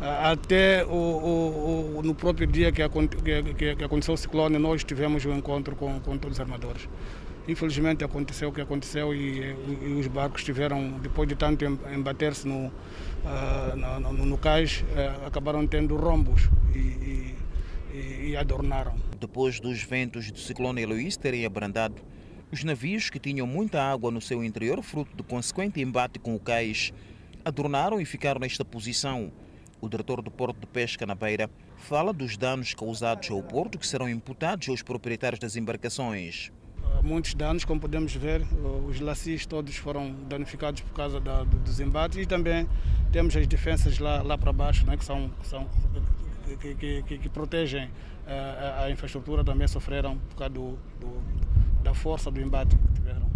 até 0.00 0.84
o, 0.84 0.90
o, 0.90 1.98
o, 1.98 2.02
no 2.02 2.14
próprio 2.14 2.46
dia 2.46 2.70
que, 2.70 2.82
aconteceu 2.82 4.14
o 4.14 4.16
ciclone, 4.16 4.58
nós 4.58 4.84
tivemos 4.84 5.24
um 5.24 5.34
encontro 5.34 5.74
com, 5.74 5.98
com 6.00 6.18
todos 6.18 6.36
os 6.36 6.40
armadores. 6.40 6.88
Infelizmente 7.48 8.04
aconteceu 8.04 8.48
o 8.48 8.52
que 8.52 8.60
aconteceu 8.60 9.14
e, 9.14 9.54
e, 9.82 9.96
os 9.98 10.06
barcos 10.08 10.42
tiveram, 10.42 10.92
depois 10.98 11.28
de 11.28 11.36
tanto 11.36 11.64
embater-se 11.64 12.46
no, 12.46 12.66
uh, 12.66 13.76
no, 13.76 14.12
no, 14.12 14.26
no, 14.26 14.38
cais, 14.38 14.82
uh, 14.82 15.26
acabaram 15.26 15.66
tendo 15.66 15.96
rombos 15.96 16.48
e, 16.74 17.36
e, 17.94 18.28
e, 18.30 18.36
adornaram. 18.36 18.96
Depois 19.20 19.60
dos 19.60 19.82
ventos 19.82 20.30
do 20.30 20.38
ciclone 20.38 20.82
Eloís 20.82 21.16
terem 21.16 21.46
abrandado, 21.46 22.02
os 22.50 22.64
navios 22.64 23.10
que 23.10 23.20
tinham 23.20 23.46
muita 23.46 23.80
água 23.80 24.10
no 24.10 24.20
seu 24.20 24.42
interior, 24.42 24.82
fruto 24.82 25.16
do 25.16 25.22
consequente 25.22 25.80
embate 25.80 26.18
com 26.18 26.34
o 26.34 26.40
cais, 26.40 26.92
adornaram 27.44 28.00
e 28.00 28.04
ficaram 28.04 28.40
nesta 28.40 28.64
posição 28.64 29.30
o 29.80 29.88
diretor 29.88 30.22
do 30.22 30.30
Porto 30.30 30.58
de 30.58 30.66
Pesca 30.66 31.04
na 31.04 31.14
Beira 31.14 31.50
fala 31.76 32.12
dos 32.12 32.36
danos 32.36 32.74
causados 32.74 33.30
ao 33.30 33.42
porto 33.42 33.78
que 33.78 33.86
serão 33.86 34.08
imputados 34.08 34.68
aos 34.68 34.82
proprietários 34.82 35.38
das 35.38 35.54
embarcações. 35.54 36.50
Muitos 37.02 37.34
danos, 37.34 37.64
como 37.64 37.80
podemos 37.80 38.14
ver, 38.14 38.42
os 38.88 39.00
lacis 39.00 39.46
todos 39.46 39.76
foram 39.76 40.14
danificados 40.28 40.80
por 40.80 40.92
causa 40.92 41.20
da, 41.20 41.44
dos 41.44 41.80
embates 41.80 42.18
e 42.18 42.26
também 42.26 42.68
temos 43.12 43.36
as 43.36 43.46
defensas 43.46 43.98
lá, 43.98 44.22
lá 44.22 44.36
para 44.36 44.52
baixo, 44.52 44.84
né, 44.86 44.96
que, 44.96 45.04
são, 45.04 45.30
que, 45.40 45.46
são, 45.46 45.66
que, 46.60 46.74
que, 46.74 47.02
que, 47.02 47.18
que 47.18 47.28
protegem 47.28 47.90
a, 48.26 48.30
eh, 48.30 48.84
a, 48.84 48.90
infraestrutura, 48.90 49.44
também 49.44 49.66
sofreram 49.68 50.18
por 50.18 50.36
causa 50.36 50.54
do, 50.54 50.78
do, 51.00 51.82
da 51.82 51.94
força 51.94 52.30
do 52.30 52.40
embate 52.40 52.76
que 52.76 52.92
tiveram. 52.94 53.26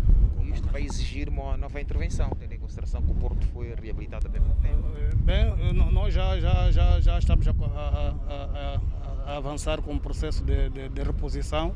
Isto 0.52 0.68
vai 0.68 0.82
exigir 0.82 1.28
uma 1.28 1.56
nova 1.56 1.80
intervenção, 1.80 2.30
tendo 2.38 2.52
em 2.52 2.58
consideração 2.58 3.00
que 3.02 3.12
o 3.12 3.14
porto 3.14 3.46
foi 3.48 3.72
reabilitado 3.80 4.26
há 4.26 4.30
pouco 4.30 4.60
tempo. 4.60 4.82
Bem, 5.18 5.72
nós 5.72 6.12
já, 6.12 6.40
já, 6.40 6.70
já, 6.72 7.00
já 7.00 7.18
estamos 7.18 7.46
a, 7.46 7.52
a, 7.52 8.14
a, 8.28 9.32
a 9.32 9.36
avançar 9.36 9.80
com 9.80 9.94
o 9.94 10.00
processo 10.00 10.44
de, 10.44 10.68
de, 10.70 10.88
de 10.88 11.02
reposição. 11.02 11.74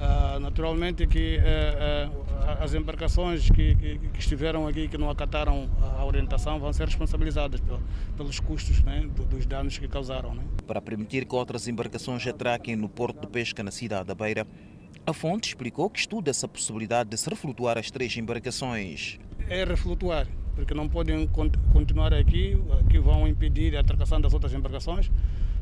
Uh, 0.00 0.40
naturalmente 0.40 1.06
que 1.06 1.36
uh, 1.36 2.08
uh, 2.08 2.62
as 2.62 2.72
embarcações 2.72 3.50
que, 3.50 3.74
que, 3.74 3.98
que, 3.98 4.18
estiveram 4.18 4.66
aqui 4.66 4.88
que 4.88 4.96
não 4.96 5.10
acataram 5.10 5.68
a 5.98 6.02
orientação 6.06 6.58
vão 6.58 6.72
ser 6.72 6.86
responsabilizadas 6.86 7.60
pelos 8.16 8.40
custos 8.40 8.82
né, 8.82 9.06
dos 9.28 9.44
danos 9.44 9.76
que 9.76 9.86
causaram. 9.86 10.34
Né. 10.34 10.42
Para 10.66 10.80
permitir 10.80 11.26
que 11.26 11.34
outras 11.34 11.68
embarcações 11.68 12.26
atraquem 12.26 12.76
no 12.76 12.88
porto 12.88 13.20
de 13.20 13.26
pesca 13.26 13.62
na 13.62 13.70
cidade 13.70 14.06
da 14.06 14.14
Beira, 14.14 14.46
a 15.06 15.12
fonte 15.12 15.48
explicou 15.48 15.90
que 15.90 15.98
estuda 15.98 16.30
essa 16.30 16.48
possibilidade 16.48 17.10
de 17.10 17.18
se 17.18 17.28
reflutuar 17.28 17.76
as 17.76 17.90
três 17.90 18.16
embarcações. 18.16 19.18
É 19.50 19.64
reflutuar 19.64 20.26
porque 20.54 20.74
não 20.74 20.88
podem 20.88 21.26
continuar 21.72 22.12
aqui, 22.12 22.54
que 22.90 22.98
vão 22.98 23.26
impedir 23.26 23.76
a 23.76 23.80
atracação 23.80 24.20
das 24.20 24.34
outras 24.34 24.52
embarcações. 24.52 25.10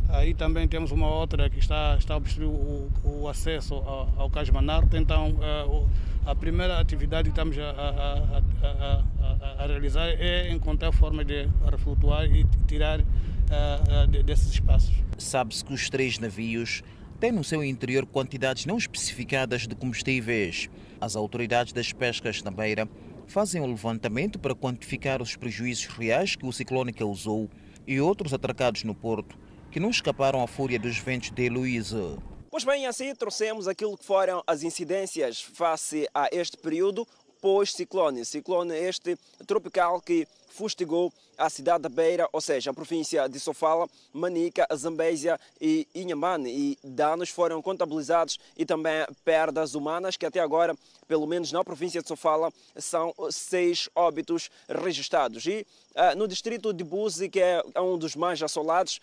Aí 0.09 0.33
também 0.33 0.67
temos 0.67 0.91
uma 0.91 1.07
outra 1.07 1.51
que 1.51 1.59
está, 1.59 1.97
está 1.99 2.15
a 2.15 2.17
obstruir 2.17 2.49
o, 2.49 2.91
o 3.05 3.29
acesso 3.29 3.75
ao, 3.75 4.09
ao 4.17 4.31
Cais 4.31 4.49
Manarte. 4.49 4.97
Então, 4.97 5.37
a, 6.25 6.31
a 6.31 6.35
primeira 6.35 6.81
atividade 6.81 7.25
que 7.25 7.31
estamos 7.31 7.57
a, 7.59 7.71
a, 7.71 9.63
a, 9.63 9.67
realizar 9.67 10.09
é 10.09 10.51
encontrar 10.51 10.93
forma 10.93 11.25
de 11.25 11.47
reflutuar 11.71 12.25
e 12.25 12.47
tirar 12.67 13.01
desses 14.25 14.53
espaços. 14.53 14.95
Sabe-se 15.17 15.65
que 15.65 15.73
os 15.73 15.89
três 15.89 16.19
navios 16.19 16.83
têm 17.21 17.33
no 17.33 17.45
seu 17.45 17.63
interior 17.65 18.07
quantidades 18.07 18.67
não 18.67 18.77
especificadas 18.77 19.67
de 19.67 19.75
combustíveis. 19.75 20.71
As 21.01 21.17
autoridades 21.17 21.73
das 21.73 21.93
pescas 21.93 22.43
na 22.43 22.51
Beira 22.51 22.89
fazem 23.27 23.61
um 23.61 23.67
levantamento 23.67 24.39
para 24.39 24.55
quantificar 24.55 25.21
os 25.21 25.37
prejuízos 25.37 25.87
reais 25.87 26.35
que 26.35 26.47
o 26.47 26.53
ciclone 26.53 26.93
causou 26.93 27.49
e 27.87 28.01
outros 28.01 28.33
atracados 28.33 28.85
no 28.85 28.95
porto 28.95 29.39
que 29.71 29.81
não 29.81 29.91
escaparam 29.91 30.43
à 30.43 30.47
fúria 30.47 30.79
dos 30.79 30.99
ventos 30.99 31.31
de 31.31 31.45
Heloísa. 31.45 32.19
Pois 32.51 32.65
bem, 32.65 32.87
assim 32.87 33.15
trouxemos 33.15 33.69
aquilo 33.69 33.97
que 33.97 34.05
foram 34.05 34.43
as 34.47 34.63
incidências 34.63 35.41
face 35.43 36.09
a 36.15 36.29
este 36.33 36.57
período 36.57 37.07
pós-ciclone. 37.41 38.25
Ciclone 38.25 38.75
este 38.75 39.17
tropical 39.47 40.01
que 40.01 40.27
fustigou 40.49 41.13
a 41.37 41.49
cidade 41.49 41.83
da 41.83 41.89
Beira, 41.89 42.29
ou 42.33 42.41
seja, 42.41 42.71
a 42.71 42.75
província 42.75 43.29
de 43.29 43.39
Sofala, 43.39 43.89
Manica, 44.13 44.67
Zambésia 44.75 45.39
e 45.61 45.87
Inhambane. 45.95 46.51
E 46.51 46.79
danos 46.83 47.31
foram 47.31 47.63
contabilizados 47.63 48.39
e 48.57 48.67
também 48.67 49.07
perdas 49.25 49.75
humanas, 49.75 50.17
que 50.17 50.27
até 50.27 50.41
agora, 50.41 50.77
pelo 51.07 51.27
menos 51.27 51.53
na 51.53 51.63
província 51.63 52.03
de 52.03 52.09
Sofala, 52.09 52.53
são 52.77 53.15
seis 53.31 53.89
óbitos 53.95 54.51
registrados. 54.69 55.47
E 55.47 55.65
uh, 55.95 56.17
no 56.17 56.27
distrito 56.27 56.73
de 56.73 56.83
Buzi, 56.83 57.29
que 57.29 57.41
é 57.41 57.63
um 57.77 57.97
dos 57.97 58.17
mais 58.17 58.43
assolados, 58.43 59.01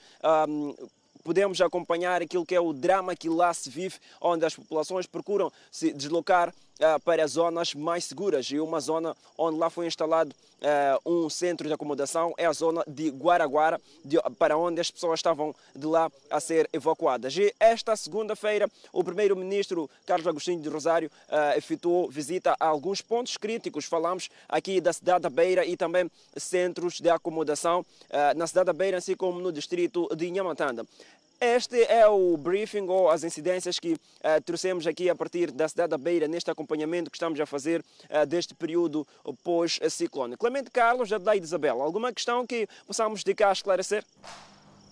um, 0.50 0.76
ah, 0.78 0.88
podemos 1.24 1.60
acompanhar 1.60 2.22
aquilo 2.22 2.46
que 2.46 2.54
é 2.54 2.60
o 2.60 2.72
drama 2.72 3.16
que 3.16 3.28
lá 3.28 3.52
se 3.54 3.70
vive, 3.70 3.98
onde 4.22 4.46
as 4.46 4.56
populações 4.56 5.08
procuram 5.08 5.52
se 5.72 5.92
deslocar 5.92 6.54
para 7.04 7.26
zonas 7.28 7.74
mais 7.74 8.06
seguras. 8.06 8.46
E 8.48 8.60
uma 8.60 8.80
zona 8.80 9.16
onde 9.38 9.58
lá 9.58 9.70
foi 9.70 9.88
instalado 9.88 10.36
uh, 10.66 11.26
um 11.26 11.30
centro 11.30 11.68
de 11.68 11.74
acomodação 11.74 12.34
é 12.38 12.46
a 12.46 12.54
zona 12.54 12.84
de 12.88 13.10
Guaraguara, 13.10 13.80
de, 14.04 14.18
para 14.38 14.58
onde 14.58 14.82
as 14.82 14.92
pessoas 14.92 15.20
estavam 15.20 15.56
de 15.76 15.86
lá 15.86 16.12
a 16.30 16.40
ser 16.40 16.70
evacuadas. 16.74 17.36
E 17.38 17.54
esta 17.60 17.96
segunda-feira, 17.96 18.70
o 18.92 19.04
primeiro-ministro 19.04 19.90
Carlos 20.06 20.28
Agostinho 20.28 20.62
de 20.62 20.70
Rosário 20.70 21.10
uh, 21.30 21.58
efetuou 21.58 22.10
visita 22.10 22.56
a 22.60 22.68
alguns 22.68 23.02
pontos 23.02 23.38
críticos. 23.38 23.86
Falamos 23.86 24.30
aqui 24.50 24.82
da 24.82 24.94
cidade 24.94 25.24
da 25.24 25.30
Beira 25.30 25.66
e 25.66 25.78
também 25.78 26.10
centros 26.36 27.00
de 27.00 27.10
acomodação 27.10 27.86
na 28.36 28.48
cidade 28.48 28.68
da 28.68 28.74
Beira, 28.74 28.98
assim 28.98 29.16
como 29.16 29.40
no 29.40 29.52
distrito 29.52 30.08
de 30.16 30.28
Inhamatanda. 30.28 30.86
Este 31.40 31.84
é 31.84 32.08
o 32.08 32.38
briefing 32.38 32.88
ou 32.88 33.10
as 33.10 33.24
incidências 33.24 33.78
que 33.78 33.94
uh, 33.94 34.42
trouxemos 34.46 34.88
aqui 34.88 35.10
a 35.10 35.16
partir 35.16 35.52
da 35.52 35.68
cidade 35.68 35.90
da 35.90 35.98
Beira, 35.98 36.28
neste 36.28 36.50
acompanhamento 36.50 37.12
que 37.12 37.18
estamos 37.18 37.40
a 37.40 37.46
fazer 37.46 37.84
uh, 38.10 38.26
deste 38.26 38.56
período 38.56 39.06
pós-ciclone. 39.44 40.38
Clemente 40.38 40.72
Carlos, 40.72 41.12
Adelaide 41.12 41.46
Isabel, 41.46 41.82
alguma 41.82 42.14
questão 42.14 42.48
que 42.48 42.68
possamos 42.88 43.24
dedicar 43.24 43.50
a 43.50 43.54
esclarecer? 43.54 44.06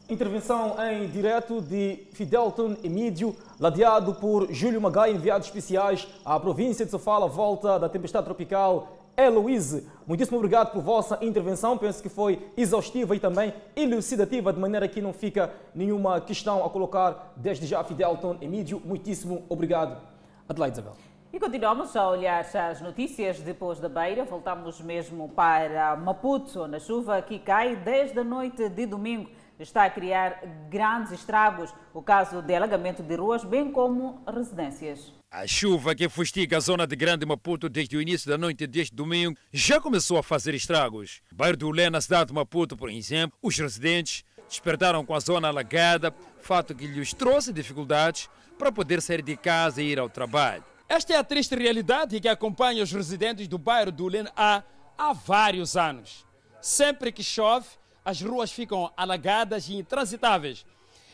Intervenção 0.10 0.76
em 0.86 1.08
direto 1.08 1.62
de 1.62 2.08
Fidelton 2.12 2.76
Emídio, 2.84 3.34
ladeado 3.58 4.14
por 4.16 4.52
Júlio 4.52 4.82
Magai, 4.82 5.12
enviados 5.12 5.48
especiais 5.48 6.06
à 6.26 6.38
província 6.38 6.84
de 6.84 6.92
Sofala, 6.92 7.26
volta 7.26 7.80
da 7.80 7.88
tempestade 7.88 8.26
tropical 8.26 9.03
Heloíse, 9.16 9.88
muitíssimo 10.08 10.38
obrigado 10.38 10.72
por 10.72 10.82
vossa 10.82 11.20
intervenção. 11.22 11.78
Penso 11.78 12.02
que 12.02 12.10
foi 12.10 12.52
exaustiva 12.58 13.16
e 13.16 13.20
também 13.20 13.54
elucidativa, 13.76 14.52
de 14.52 14.60
maneira 14.60 14.88
que 14.88 15.02
não 15.02 15.14
fica 15.14 15.54
nenhuma 15.76 16.20
questão 16.20 16.66
a 16.66 16.70
colocar 16.70 17.32
desde 17.36 17.68
já, 17.68 17.84
Fidelton 17.84 18.38
Emídio. 18.42 18.82
Muitíssimo 18.84 19.44
obrigado. 19.48 20.02
Adelaide 20.50 20.80
Isabel. 20.80 20.94
E 21.32 21.40
continuamos 21.40 21.96
a 21.96 22.10
olhar 22.10 22.42
as 22.42 22.82
notícias 22.82 23.40
depois 23.40 23.80
da 23.80 23.90
beira. 23.90 24.24
Voltamos 24.24 24.82
mesmo 24.82 25.30
para 25.30 25.96
Maputo, 25.96 26.68
na 26.68 26.80
chuva 26.80 27.22
que 27.22 27.38
cai 27.40 27.76
desde 27.76 28.20
a 28.20 28.24
noite 28.24 28.68
de 28.68 28.86
domingo 28.86 29.30
está 29.60 29.86
a 29.86 29.90
criar 29.90 30.42
grandes 30.70 31.12
estragos. 31.12 31.74
O 31.94 32.02
caso 32.02 32.42
de 32.42 32.56
alagamento 32.56 33.04
de 33.04 33.16
ruas, 33.16 33.44
bem 33.44 33.72
como 33.72 34.24
residências. 34.28 35.14
A 35.32 35.48
chuva 35.48 35.96
que 35.96 36.08
fustiga 36.08 36.58
a 36.58 36.60
zona 36.60 36.86
de 36.86 36.96
Grande 36.96 37.26
Maputo 37.26 37.68
desde 37.68 37.98
o 37.98 38.02
início 38.02 38.30
da 38.30 38.38
noite 38.38 38.68
deste 38.68 38.96
domingo 38.96 39.38
já 39.52 39.82
começou 39.82 40.18
a 40.18 40.24
fazer 40.24 40.54
estragos. 40.54 41.22
Bairro 41.32 41.58
do 41.58 41.68
Ulé, 41.68 41.90
na 41.90 42.02
cidade 42.02 42.28
de 42.28 42.34
Maputo, 42.34 42.78
por 42.78 42.90
exemplo, 42.90 43.38
os 43.42 43.58
residentes 43.58 44.24
despertaram 44.48 45.04
com 45.04 45.16
a 45.16 45.20
zona 45.20 45.48
alagada, 45.48 46.14
fato 46.40 46.76
que 46.76 46.86
lhes 46.86 47.14
trouxe 47.14 47.52
dificuldades 47.52 48.30
para 48.60 48.72
poder 48.72 49.02
sair 49.02 49.24
de 49.24 49.36
casa 49.36 49.82
e 49.82 49.88
ir 49.88 50.00
ao 50.00 50.08
trabalho. 50.08 50.64
Esta 50.88 51.14
é 51.14 51.18
a 51.18 51.24
triste 51.24 51.56
realidade 51.56 52.20
que 52.20 52.28
acompanha 52.28 52.84
os 52.84 52.92
residentes 52.92 53.48
do 53.48 53.58
bairro 53.58 53.92
do 53.92 54.06
Ulé 54.06 54.26
há, 54.36 54.62
há 54.96 55.14
vários 55.14 55.76
anos. 55.76 56.28
Sempre 56.62 57.12
que 57.12 57.24
chove, 57.24 57.68
as 58.04 58.22
ruas 58.22 58.52
ficam 58.52 58.92
alagadas 58.96 59.68
e 59.68 59.76
intransitáveis. 59.76 60.66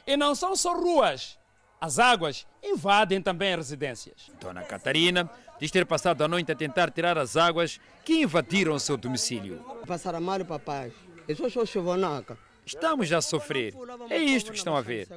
E 0.05 0.17
não 0.17 0.33
são 0.33 0.55
só 0.55 0.73
ruas, 0.73 1.37
as 1.79 1.97
águas 1.97 2.45
invadem 2.61 3.21
também 3.21 3.53
as 3.53 3.57
residências. 3.59 4.29
Dona 4.41 4.63
Catarina 4.63 5.29
diz 5.59 5.71
ter 5.71 5.85
passado 5.85 6.21
a 6.23 6.27
noite 6.27 6.51
a 6.51 6.55
tentar 6.55 6.91
tirar 6.91 7.17
as 7.17 7.37
águas 7.37 7.79
que 8.03 8.21
invadiram 8.21 8.73
o 8.73 8.79
seu 8.79 8.97
domicílio. 8.97 9.63
Passaram 9.87 10.19
mal, 10.19 10.43
papai. 10.43 10.91
Eu 11.27 11.49
sou 11.49 11.65
chuvonaca. 11.65 12.37
Estamos 12.65 13.11
a 13.13 13.21
sofrer. 13.21 13.73
É 14.09 14.17
isto 14.17 14.51
que 14.51 14.57
estão 14.57 14.75
a 14.75 14.81
ver. 14.81 15.07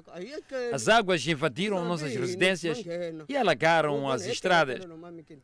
As 0.73 0.89
águas 0.89 1.27
invadiram 1.27 1.85
nossas 1.85 2.15
residências 2.15 2.83
e 3.29 3.37
alagaram 3.37 4.09
as 4.11 4.25
estradas. 4.25 4.81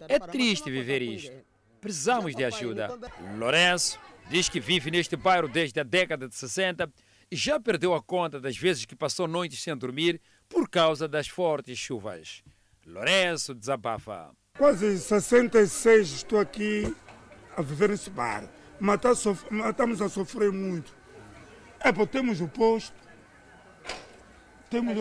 É 0.06 0.18
triste 0.18 0.70
viver 0.70 1.02
isto. 1.02 1.36
Precisamos 1.80 2.34
de 2.34 2.44
ajuda. 2.44 2.88
Lourenço 3.36 3.98
diz 4.28 4.48
que 4.48 4.60
vive 4.60 4.90
neste 4.90 5.16
bairro 5.16 5.48
desde 5.48 5.80
a 5.80 5.82
década 5.82 6.28
de 6.28 6.34
60 6.34 6.90
já 7.30 7.58
perdeu 7.58 7.94
a 7.94 8.02
conta 8.02 8.40
das 8.40 8.56
vezes 8.56 8.84
que 8.84 8.96
passou 8.96 9.26
noites 9.26 9.62
sem 9.62 9.76
dormir 9.76 10.20
por 10.48 10.68
causa 10.68 11.06
das 11.06 11.28
fortes 11.28 11.78
chuvas. 11.78 12.42
Lourenço 12.86 13.54
desabafa. 13.54 14.30
Quase 14.56 14.98
66 14.98 16.12
estou 16.12 16.40
aqui 16.40 16.94
a 17.56 17.62
viver 17.62 17.90
nesse. 17.90 18.10
Mas 18.80 19.00
tá 19.00 19.14
sof... 19.14 19.44
estamos 19.68 20.00
a 20.00 20.08
sofrer 20.08 20.52
muito. 20.52 20.96
É 21.80 21.92
porque 21.92 22.18
temos 22.18 22.40
o 22.40 22.48
posto, 22.48 22.94
temos 24.68 24.94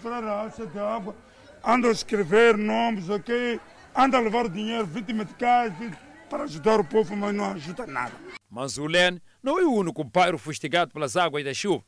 falar 0.00 0.24
a 0.24 0.48
de 0.48 0.78
água, 0.78 1.14
anda 1.62 1.88
a 1.88 1.92
escrever 1.92 2.56
nomes, 2.56 3.10
ok? 3.10 3.60
Anda 3.94 4.16
a 4.16 4.20
levar 4.20 4.48
dinheiro, 4.48 4.86
vítima 4.86 5.24
de 5.24 5.34
casa, 5.34 5.74
para 6.32 6.44
ajudar 6.44 6.80
o 6.80 6.84
povo, 6.84 7.14
mas 7.14 7.34
não 7.34 7.52
ajuda 7.52 7.86
nada. 7.86 8.14
Mas 8.50 8.78
o 8.78 8.86
não 9.42 9.58
é 9.58 9.64
o 9.64 9.74
único 9.74 10.02
bairro 10.02 10.38
fustigado 10.38 10.90
pelas 10.90 11.14
águas 11.14 11.44
da 11.44 11.52
chuva. 11.52 11.84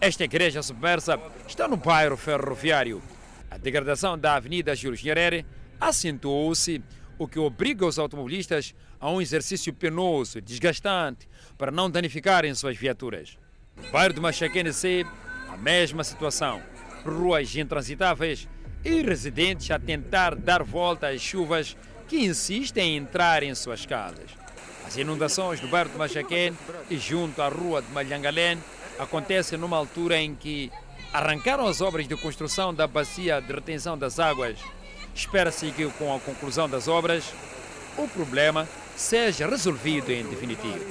Esta 0.00 0.24
igreja 0.24 0.62
submersa 0.62 1.20
está 1.46 1.68
no 1.68 1.76
bairro 1.76 2.16
ferroviário. 2.16 3.02
A 3.50 3.58
degradação 3.58 4.18
da 4.18 4.36
Avenida 4.36 4.74
Júlio 4.74 4.98
Nyerere 4.98 5.44
acentuou-se, 5.78 6.82
o 7.18 7.28
que 7.28 7.38
obriga 7.38 7.84
os 7.84 7.98
automobilistas 7.98 8.74
a 8.98 9.10
um 9.10 9.20
exercício 9.20 9.70
penoso, 9.74 10.40
desgastante, 10.40 11.28
para 11.58 11.70
não 11.70 11.90
danificarem 11.90 12.54
suas 12.54 12.78
viaturas. 12.78 13.36
No 13.76 13.90
bairro 13.92 14.14
de 14.14 14.20
Machaquense, 14.20 15.04
a 15.46 15.58
mesma 15.58 16.02
situação. 16.02 16.62
Ruas 17.04 17.54
intransitáveis 17.54 18.48
e 18.82 19.02
residentes 19.02 19.70
a 19.70 19.78
tentar 19.78 20.34
dar 20.34 20.62
volta 20.62 21.08
às 21.08 21.20
chuvas 21.20 21.76
que 22.08 22.24
insistem 22.24 22.94
em 22.94 22.96
entrar 22.98 23.42
em 23.42 23.54
suas 23.54 23.86
casas. 23.86 24.30
As 24.86 24.96
inundações 24.96 25.60
no 25.60 25.68
bairro 25.68 25.90
de 25.90 25.96
Machaquén 25.96 26.52
e 26.90 26.96
junto 26.96 27.40
à 27.40 27.48
rua 27.48 27.80
de 27.80 27.90
Malhangalén 27.92 28.58
acontecem 28.98 29.58
numa 29.58 29.76
altura 29.76 30.18
em 30.18 30.34
que 30.34 30.70
arrancaram 31.12 31.66
as 31.66 31.80
obras 31.80 32.06
de 32.06 32.16
construção 32.16 32.74
da 32.74 32.86
bacia 32.86 33.40
de 33.40 33.52
retenção 33.52 33.96
das 33.96 34.18
águas. 34.18 34.58
Espera-se 35.14 35.70
que, 35.70 35.88
com 35.92 36.14
a 36.14 36.20
conclusão 36.20 36.68
das 36.68 36.88
obras, 36.88 37.32
o 37.96 38.06
problema 38.08 38.68
seja 38.96 39.46
resolvido 39.46 40.10
em 40.10 40.24
definitivo. 40.24 40.84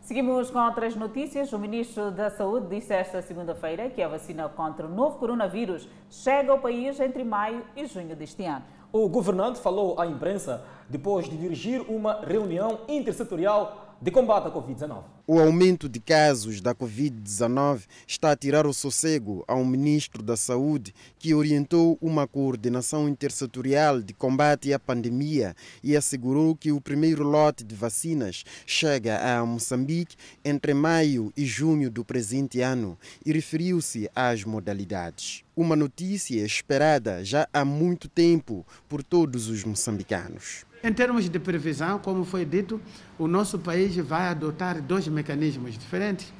Seguimos 0.00 0.50
com 0.50 0.58
outras 0.58 0.94
notícias. 0.94 1.52
O 1.52 1.58
ministro 1.58 2.10
da 2.10 2.28
Saúde 2.28 2.68
disse 2.68 2.92
esta 2.92 3.22
segunda-feira 3.22 3.88
que 3.88 4.02
a 4.02 4.08
vacina 4.08 4.48
contra 4.50 4.86
o 4.86 4.88
novo 4.88 5.18
coronavírus 5.18 5.88
chega 6.10 6.52
ao 6.52 6.58
país 6.58 7.00
entre 7.00 7.24
maio 7.24 7.64
e 7.74 7.86
junho 7.86 8.14
deste 8.14 8.44
ano. 8.44 8.64
O 8.96 9.08
governante 9.08 9.58
falou 9.58 9.98
à 10.00 10.06
imprensa 10.06 10.62
depois 10.88 11.28
de 11.28 11.36
dirigir 11.36 11.80
uma 11.90 12.20
reunião 12.24 12.82
intersetorial 12.86 13.83
de 14.04 14.10
combate 14.10 14.48
à 14.48 14.50
Covid-19. 14.50 15.02
O 15.26 15.40
aumento 15.40 15.88
de 15.88 15.98
casos 15.98 16.60
da 16.60 16.74
Covid-19 16.74 17.84
está 18.06 18.32
a 18.32 18.36
tirar 18.36 18.66
o 18.66 18.74
sossego 18.74 19.42
ao 19.48 19.64
ministro 19.64 20.22
da 20.22 20.36
Saúde, 20.36 20.94
que 21.18 21.32
orientou 21.32 21.96
uma 22.02 22.26
coordenação 22.26 23.08
intersetorial 23.08 24.02
de 24.02 24.12
combate 24.12 24.74
à 24.74 24.78
pandemia 24.78 25.56
e 25.82 25.96
assegurou 25.96 26.54
que 26.54 26.70
o 26.70 26.82
primeiro 26.82 27.24
lote 27.24 27.64
de 27.64 27.74
vacinas 27.74 28.44
chega 28.66 29.16
a 29.20 29.42
Moçambique 29.46 30.16
entre 30.44 30.74
maio 30.74 31.32
e 31.34 31.46
junho 31.46 31.90
do 31.90 32.04
presente 32.04 32.60
ano 32.60 32.98
e 33.24 33.32
referiu-se 33.32 34.10
às 34.14 34.44
modalidades. 34.44 35.42
Uma 35.56 35.74
notícia 35.74 36.44
esperada 36.44 37.24
já 37.24 37.48
há 37.50 37.64
muito 37.64 38.06
tempo 38.06 38.66
por 38.86 39.02
todos 39.02 39.48
os 39.48 39.64
moçambicanos. 39.64 40.66
Em 40.84 40.92
termos 40.92 41.30
de 41.30 41.38
previsão, 41.38 41.98
como 41.98 42.26
foi 42.26 42.44
dito, 42.44 42.78
o 43.18 43.26
nosso 43.26 43.58
país 43.58 43.96
vai 43.96 44.28
adotar 44.28 44.82
dois 44.82 45.08
mecanismos 45.08 45.78
diferentes. 45.78 46.30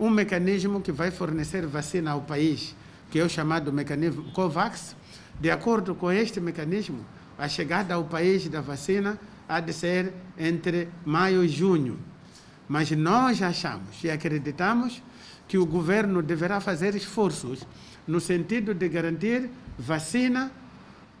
Um 0.00 0.10
mecanismo 0.10 0.80
que 0.80 0.90
vai 0.90 1.12
fornecer 1.12 1.64
vacina 1.64 2.10
ao 2.10 2.22
país, 2.22 2.74
que 3.08 3.20
é 3.20 3.24
o 3.24 3.28
chamado 3.28 3.72
mecanismo 3.72 4.32
COVAX. 4.32 4.96
De 5.40 5.48
acordo 5.48 5.94
com 5.94 6.10
este 6.10 6.40
mecanismo, 6.40 7.06
a 7.38 7.46
chegada 7.46 7.94
ao 7.94 8.02
país 8.02 8.48
da 8.48 8.60
vacina 8.60 9.16
há 9.48 9.60
de 9.60 9.72
ser 9.72 10.12
entre 10.36 10.88
maio 11.04 11.44
e 11.44 11.48
junho. 11.48 11.96
Mas 12.66 12.90
nós 12.90 13.40
achamos 13.42 14.02
e 14.02 14.10
acreditamos 14.10 15.00
que 15.46 15.56
o 15.56 15.64
governo 15.64 16.20
deverá 16.20 16.60
fazer 16.60 16.96
esforços 16.96 17.64
no 18.08 18.20
sentido 18.20 18.74
de 18.74 18.88
garantir 18.88 19.48
vacina 19.78 20.50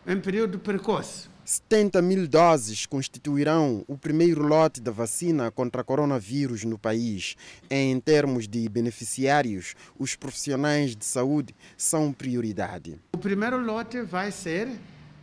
em 0.04 0.18
período 0.18 0.58
precoce 0.58 1.32
70 1.44 2.00
mil 2.00 2.26
doses 2.26 2.86
constituirão 2.86 3.84
o 3.86 3.98
primeiro 3.98 4.42
lote 4.46 4.80
da 4.80 4.90
vacina 4.90 5.50
contra 5.50 5.84
coronavírus 5.84 6.64
no 6.64 6.78
país. 6.78 7.36
Em 7.70 8.00
termos 8.00 8.48
de 8.48 8.66
beneficiários, 8.66 9.74
os 9.98 10.16
profissionais 10.16 10.96
de 10.96 11.04
saúde 11.04 11.54
são 11.76 12.14
prioridade. 12.14 12.98
O 13.12 13.18
primeiro 13.18 13.60
lote 13.62 14.00
vai 14.00 14.32
ser 14.32 14.70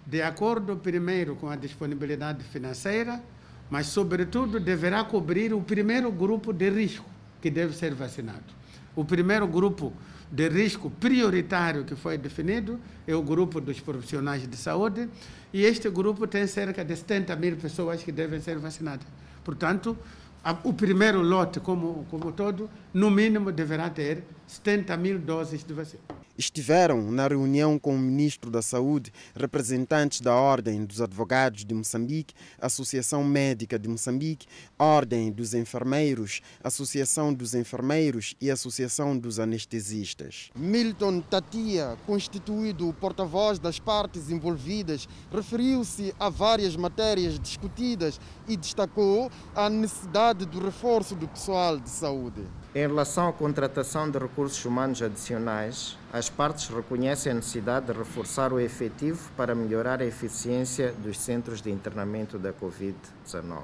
de 0.06 0.22
acordo 0.22 0.78
primeiro 0.78 1.36
com 1.36 1.50
a 1.50 1.56
disponibilidade 1.56 2.44
financeira, 2.44 3.20
mas 3.68 3.88
sobretudo 3.88 4.60
deverá 4.60 5.04
cobrir 5.04 5.56
o 5.56 5.62
primeiro 5.62 6.12
grupo 6.12 6.54
de 6.54 6.70
risco 6.70 7.10
que 7.42 7.50
deve 7.50 7.76
ser 7.76 7.96
vacinado. 7.96 8.54
O 8.96 9.04
primeiro 9.04 9.48
grupo 9.48 9.92
de 10.32 10.48
risco 10.48 10.90
prioritário 10.90 11.84
que 11.84 11.96
foi 11.96 12.18
definido 12.18 12.80
é 13.06 13.14
o 13.14 13.22
grupo 13.22 13.60
dos 13.60 13.80
profissionais 13.82 14.48
de 14.48 14.56
saúde 14.56 15.10
e 15.52 15.66
este 15.66 15.90
grupo 15.90 16.26
tem 16.26 16.48
cerca 16.48 16.86
de 16.86 16.96
70 16.96 17.36
mil 17.36 17.58
pessoas 17.58 18.02
que 18.02 18.12
devem 18.12 18.40
ser 18.40 18.58
vacinadas. 18.58 19.06
Portanto, 19.44 19.98
a, 20.44 20.56
o 20.64 20.74
primeiro 20.74 21.22
lote, 21.22 21.60
como, 21.60 22.06
como 22.10 22.32
todo, 22.32 22.70
no 22.94 23.12
mínimo 23.12 23.52
deverá 23.52 23.90
ter 23.90 24.24
70 24.48 24.96
mil 24.98 25.20
doses 25.20 25.64
de 25.64 25.74
vacina. 25.74 26.21
Estiveram 26.38 27.12
na 27.12 27.28
reunião 27.28 27.78
com 27.78 27.96
o 27.96 28.00
ministro 28.00 28.50
da 28.50 28.62
Saúde 28.62 29.12
representantes 29.36 30.22
da 30.22 30.34
Ordem 30.34 30.86
dos 30.86 31.02
Advogados 31.02 31.66
de 31.66 31.74
Moçambique, 31.74 32.34
Associação 32.60 33.24
Médica 33.24 33.78
de 33.78 33.88
Moçambique, 33.88 34.48
Ordem 34.80 35.32
dos 35.32 35.54
Enfermeiros, 35.54 36.42
Associação 36.64 37.34
dos 37.34 37.54
Enfermeiros 37.54 38.36
e 38.40 38.50
Associação 38.50 39.18
dos 39.18 39.40
Anestesistas. 39.40 40.50
Milton 40.56 41.22
Tatia, 41.22 41.98
constituído 42.06 42.94
porta-voz 42.94 43.60
das 43.60 43.80
partes 43.80 44.30
envolvidas, 44.30 45.08
referiu-se 45.32 46.14
a 46.20 46.30
várias 46.30 46.76
matérias 46.76 47.40
discutidas 47.40 48.20
e 48.48 48.56
destacou 48.56 49.30
a 49.56 49.70
necessidade 49.70 50.46
do 50.46 50.60
reforço 50.60 51.16
do 51.16 51.28
pessoal 51.28 51.80
de 51.80 51.90
saúde. 51.90 52.42
Em 52.74 52.88
relação 52.88 53.28
à 53.28 53.34
contratação 53.34 54.10
de 54.10 54.18
recursos 54.18 54.64
humanos 54.64 55.02
adicionais, 55.02 55.98
as 56.14 56.30
partes 56.30 56.70
reconhecem 56.70 57.34
a 57.34 57.36
necessidade 57.36 57.88
de 57.88 57.92
reforçar 57.92 58.54
o 58.54 58.62
efetivo 58.62 59.30
para 59.36 59.54
melhorar 59.54 60.02
a 60.02 60.06
eficiência 60.06 60.94
dos 60.94 61.20
centros 61.20 61.62
de 61.62 61.70
internamento 61.70 62.40
da 62.40 62.54
Covid-19. 62.54 63.64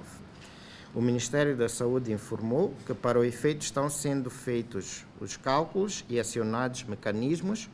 O 0.94 1.02
Ministério 1.02 1.56
da 1.56 1.70
Saúde 1.70 2.12
informou 2.12 2.74
que, 2.86 2.94
para 2.94 3.18
o 3.18 3.24
efeito, 3.24 3.62
estão 3.62 3.90
sendo 3.90 4.30
feitos 4.30 5.06
os 5.22 5.38
cálculos 5.38 6.04
e 6.10 6.20
acionados 6.20 6.84
mecanismos 6.84 7.70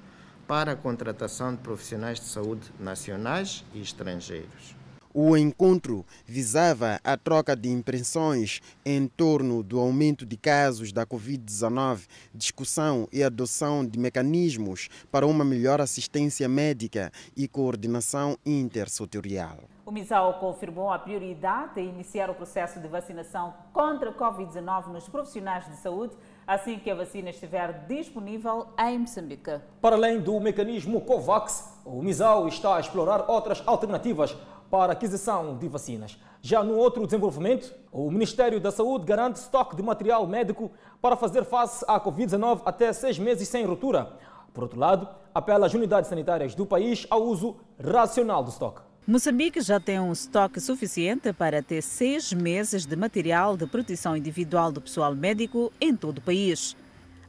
para 0.48 0.74
a 0.74 0.76
contratação 0.76 1.52
de 1.56 1.62
profissionais 1.62 2.20
de 2.20 2.28
saúde 2.28 2.72
nacionais 2.80 3.66
e 3.74 3.82
estrangeiros. 3.82 4.83
O 5.16 5.38
encontro 5.38 6.04
visava 6.26 7.00
a 7.04 7.16
troca 7.16 7.56
de 7.56 7.70
impressões 7.70 8.62
em 8.84 9.08
torno 9.08 9.62
do 9.62 9.80
aumento 9.80 10.26
de 10.26 10.36
casos 10.36 10.92
da 10.92 11.06
Covid-19, 11.06 12.08
discussão 12.34 13.08
e 13.14 13.22
adoção 13.22 13.86
de 13.86 14.00
mecanismos 14.00 14.90
para 15.12 15.28
uma 15.28 15.46
melhor 15.46 15.80
assistência 15.80 16.50
médica 16.50 17.12
e 17.38 17.48
coordenação 17.48 18.36
intersetorial. 18.44 19.60
O 19.86 19.92
MISAL 19.92 20.40
confirmou 20.40 20.90
a 20.90 20.98
prioridade 20.98 21.80
em 21.80 21.90
iniciar 21.90 22.32
o 22.32 22.34
processo 22.34 22.80
de 22.80 22.88
vacinação 22.88 23.54
contra 23.72 24.10
a 24.10 24.14
Covid-19 24.14 24.88
nos 24.88 25.08
profissionais 25.08 25.66
de 25.68 25.76
saúde 25.76 26.16
assim 26.48 26.78
que 26.78 26.90
a 26.90 26.96
vacina 26.96 27.30
estiver 27.30 27.86
disponível 27.88 28.68
em 28.80 29.00
Moçambique. 29.00 29.60
Para 29.82 29.96
além 29.96 30.20
do 30.20 30.40
mecanismo 30.40 31.02
COVAX, 31.02 31.82
o 31.86 32.02
MISAL 32.02 32.48
está 32.48 32.78
a 32.78 32.80
explorar 32.80 33.30
outras 33.30 33.62
alternativas 33.66 34.36
para 34.74 34.94
aquisição 34.94 35.56
de 35.56 35.68
vacinas. 35.68 36.18
Já 36.42 36.64
no 36.64 36.74
outro 36.74 37.06
desenvolvimento, 37.06 37.72
o 37.92 38.10
Ministério 38.10 38.60
da 38.60 38.72
Saúde 38.72 39.06
garante 39.06 39.36
estoque 39.36 39.76
de 39.76 39.84
material 39.84 40.26
médico 40.26 40.72
para 41.00 41.16
fazer 41.16 41.44
face 41.46 41.86
à 41.88 42.00
Covid-19 42.00 42.64
até 42.66 42.92
seis 42.92 43.20
meses 43.20 43.48
sem 43.48 43.64
ruptura. 43.66 44.14
Por 44.52 44.64
outro 44.64 44.80
lado, 44.80 45.08
apela 45.32 45.68
às 45.68 45.76
unidades 45.76 46.10
sanitárias 46.10 46.56
do 46.56 46.66
país 46.66 47.06
ao 47.12 47.22
uso 47.22 47.58
racional 47.80 48.44
do 48.44 48.50
estoque. 48.50 48.82
Moçambique 49.06 49.62
já 49.62 49.80
tem 49.80 50.00
um 50.00 50.12
estoque 50.12 50.60
suficiente 50.60 51.32
para 51.32 51.62
ter 51.62 51.84
seis 51.84 52.34
meses 52.34 52.84
de 52.84 52.96
material 52.96 53.56
de 53.56 53.68
proteção 53.68 54.18
individual 54.18 54.72
do 54.72 54.82
pessoal 54.82 55.14
médico 55.14 55.72
em 55.80 55.96
todo 55.96 56.18
o 56.18 56.22
país. 56.22 56.76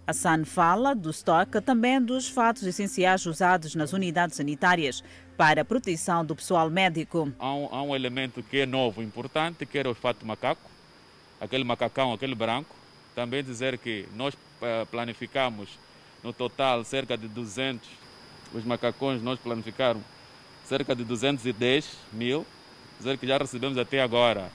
A 0.06 0.12
SAN 0.12 0.44
fala 0.44 0.94
do 0.94 1.08
estoque 1.08 1.62
também 1.62 1.98
dos 1.98 2.28
fatos 2.28 2.62
essenciais 2.64 3.24
usados 3.24 3.74
nas 3.74 3.94
unidades 3.94 4.36
sanitárias 4.36 5.02
para 5.34 5.62
a 5.62 5.64
proteção 5.64 6.22
do 6.22 6.36
pessoal 6.36 6.68
médico. 6.68 7.32
Há 7.38 7.54
um, 7.54 7.68
há 7.72 7.82
um 7.82 7.96
elemento 7.96 8.42
que 8.42 8.58
é 8.58 8.66
novo, 8.66 9.02
importante, 9.02 9.64
que 9.64 9.78
era 9.78 9.90
o 9.90 9.94
fato 9.94 10.26
macaco, 10.26 10.70
aquele 11.40 11.64
macacão, 11.64 12.12
aquele 12.12 12.34
branco, 12.34 12.76
também 13.14 13.42
dizer 13.42 13.78
que 13.78 14.06
nós 14.14 14.36
eh, 14.60 14.84
planificamos 14.90 15.70
no 16.22 16.34
total 16.34 16.84
cerca 16.84 17.16
de 17.16 17.26
200, 17.26 17.88
os 18.52 18.62
macacões 18.62 19.22
nós 19.22 19.38
planificamos 19.40 20.02
cerca 20.66 20.94
de 20.94 21.02
210 21.02 21.88
mil, 22.12 22.46
dizer 22.98 23.16
que 23.16 23.26
já 23.26 23.38
recebemos 23.38 23.78
até 23.78 24.02
agora 24.02 24.52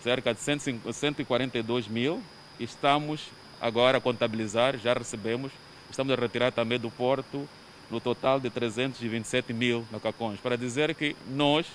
cerca 0.00 0.32
de 0.32 0.40
142 0.40 1.88
mil, 1.88 2.22
estamos 2.60 3.28
agora 3.62 3.98
a 3.98 4.00
contabilizar, 4.00 4.76
já 4.76 4.92
recebemos, 4.92 5.52
estamos 5.88 6.12
a 6.12 6.16
retirar 6.16 6.50
também 6.50 6.80
do 6.80 6.90
porto 6.90 7.48
no 7.88 8.00
total 8.00 8.40
de 8.40 8.50
327 8.50 9.52
mil 9.52 9.86
macacões, 9.92 10.40
para 10.40 10.56
dizer 10.56 10.92
que 10.96 11.14
nós, 11.30 11.66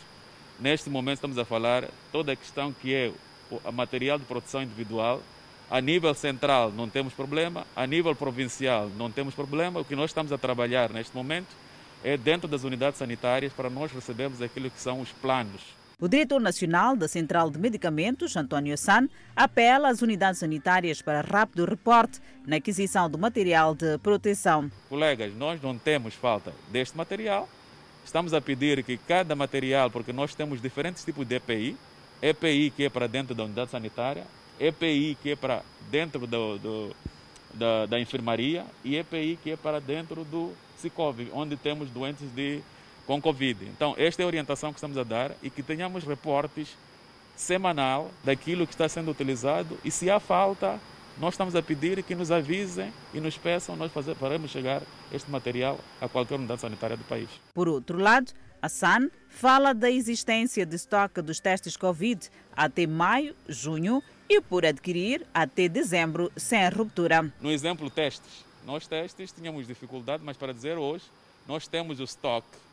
neste 0.60 0.90
momento, 0.90 1.16
estamos 1.16 1.38
a 1.38 1.46
falar 1.46 1.86
toda 2.12 2.34
a 2.34 2.36
questão 2.36 2.74
que 2.74 2.94
é 2.94 3.12
o 3.50 3.72
material 3.72 4.20
de 4.20 4.26
produção 4.26 4.62
individual, 4.62 5.22
a 5.70 5.80
nível 5.80 6.14
central 6.14 6.72
não 6.72 6.90
temos 6.90 7.14
problema, 7.14 7.66
a 7.76 7.88
nível 7.88 8.16
provincial 8.16 8.90
não 8.98 9.12
temos 9.12 9.34
problema. 9.34 9.80
O 9.80 9.86
que 9.86 9.96
nós 9.96 10.10
estamos 10.10 10.32
a 10.32 10.38
trabalhar 10.38 10.90
neste 10.90 11.16
momento 11.16 11.48
é 12.04 12.16
dentro 12.16 12.48
das 12.48 12.64
unidades 12.64 13.00
sanitárias 13.00 13.52
para 13.54 13.70
nós 13.70 13.92
recebermos 13.92 14.42
aquilo 14.42 14.70
que 14.70 14.80
são 14.80 15.02
os 15.02 15.10
planos. 15.10 15.62
O 16.00 16.08
diretor 16.08 16.40
nacional 16.40 16.96
da 16.96 17.08
Central 17.08 17.50
de 17.50 17.58
Medicamentos, 17.58 18.36
António 18.36 18.78
San, 18.78 19.10
apela 19.36 19.90
às 19.90 20.04
unidades 20.04 20.40
sanitárias 20.40 21.02
para 21.02 21.22
rápido 21.22 21.66
reporte 21.66 22.22
na 22.46 22.58
aquisição 22.58 23.10
do 23.10 23.18
material 23.18 23.74
de 23.74 23.98
proteção. 23.98 24.70
Colegas, 24.90 25.34
nós 25.34 25.60
não 25.60 25.76
temos 25.76 26.14
falta 26.14 26.54
deste 26.72 26.96
material. 26.96 27.50
Estamos 28.06 28.32
a 28.36 28.40
pedir 28.40 28.84
que 28.84 28.96
cada 28.96 29.36
material, 29.36 29.90
porque 29.90 30.14
nós 30.14 30.36
temos 30.36 30.62
diferentes 30.62 31.04
tipos 31.04 31.28
de 31.28 31.38
EPI, 31.38 31.76
EPI 32.22 32.70
que 32.70 32.84
é 32.84 32.90
para 32.92 33.08
dentro 33.08 33.34
da 33.34 33.46
unidade 33.46 33.72
sanitária, 33.72 34.24
EPI 34.60 35.18
que 35.20 35.32
é 35.32 35.36
para 35.36 35.64
dentro 35.90 36.28
do, 36.28 36.60
do, 36.60 36.96
da, 37.56 37.88
da 37.88 38.00
enfermaria 38.00 38.64
e 38.86 38.98
EPI 38.98 39.40
que 39.42 39.50
é 39.50 39.58
para 39.58 39.82
dentro 39.82 40.24
do 40.24 40.54
Cicov, 40.78 41.28
onde 41.34 41.58
temos 41.58 41.90
doentes 41.90 42.30
de, 42.36 42.62
com 43.08 43.22
Covid. 43.22 43.66
Então, 43.66 43.96
esta 43.98 44.22
é 44.22 44.26
a 44.26 44.28
orientação 44.28 44.72
que 44.72 44.78
estamos 44.78 44.98
a 44.98 45.04
dar 45.04 45.32
e 45.42 45.50
que 45.50 45.64
tenhamos 45.64 46.04
reportes 46.04 46.78
semanal 47.36 48.12
daquilo 48.24 48.68
que 48.68 48.74
está 48.74 48.90
sendo 48.90 49.10
utilizado 49.10 49.80
e 49.84 49.90
se 49.90 50.10
há 50.10 50.20
falta, 50.20 50.80
nós 51.18 51.34
estamos 51.36 51.56
a 51.56 51.62
pedir 51.62 52.04
que 52.04 52.14
nos 52.14 52.32
avisem 52.32 52.92
e 53.14 53.20
nos 53.20 53.38
peçam, 53.38 53.76
nós 53.76 53.92
fazer, 53.92 54.14
faremos 54.16 54.52
chegar 54.52 54.82
este 55.12 55.32
material 55.32 55.80
a 56.02 56.10
qualquer 56.10 56.36
unidade 56.36 56.62
sanitária 56.62 56.98
do 56.98 57.04
país. 57.06 57.30
Por 57.54 57.70
outro 57.70 57.98
lado, 57.98 58.34
a 58.62 58.68
SAN 58.68 59.10
fala 59.30 59.74
da 59.74 59.90
existência 59.90 60.66
de 60.66 60.76
estoque 60.76 61.22
dos 61.22 61.40
testes 61.40 61.78
Covid 61.78 62.30
até 62.56 62.86
maio, 62.86 63.36
junho 63.48 64.04
e 64.28 64.42
por 64.42 64.66
adquirir 64.66 65.26
até 65.34 65.70
dezembro 65.70 66.32
sem 66.36 66.68
ruptura. 66.70 67.32
No 67.40 67.52
exemplo 67.52 67.90
testes, 67.90 68.46
nós 68.66 68.86
testes 68.86 69.32
tínhamos 69.32 69.66
dificuldade, 69.66 70.24
mas 70.26 70.36
para 70.36 70.54
dizer 70.54 70.78
hoje, 70.78 71.06
nós 71.48 71.68
temos 71.68 72.00
o 72.00 72.04
estoque 72.04 72.67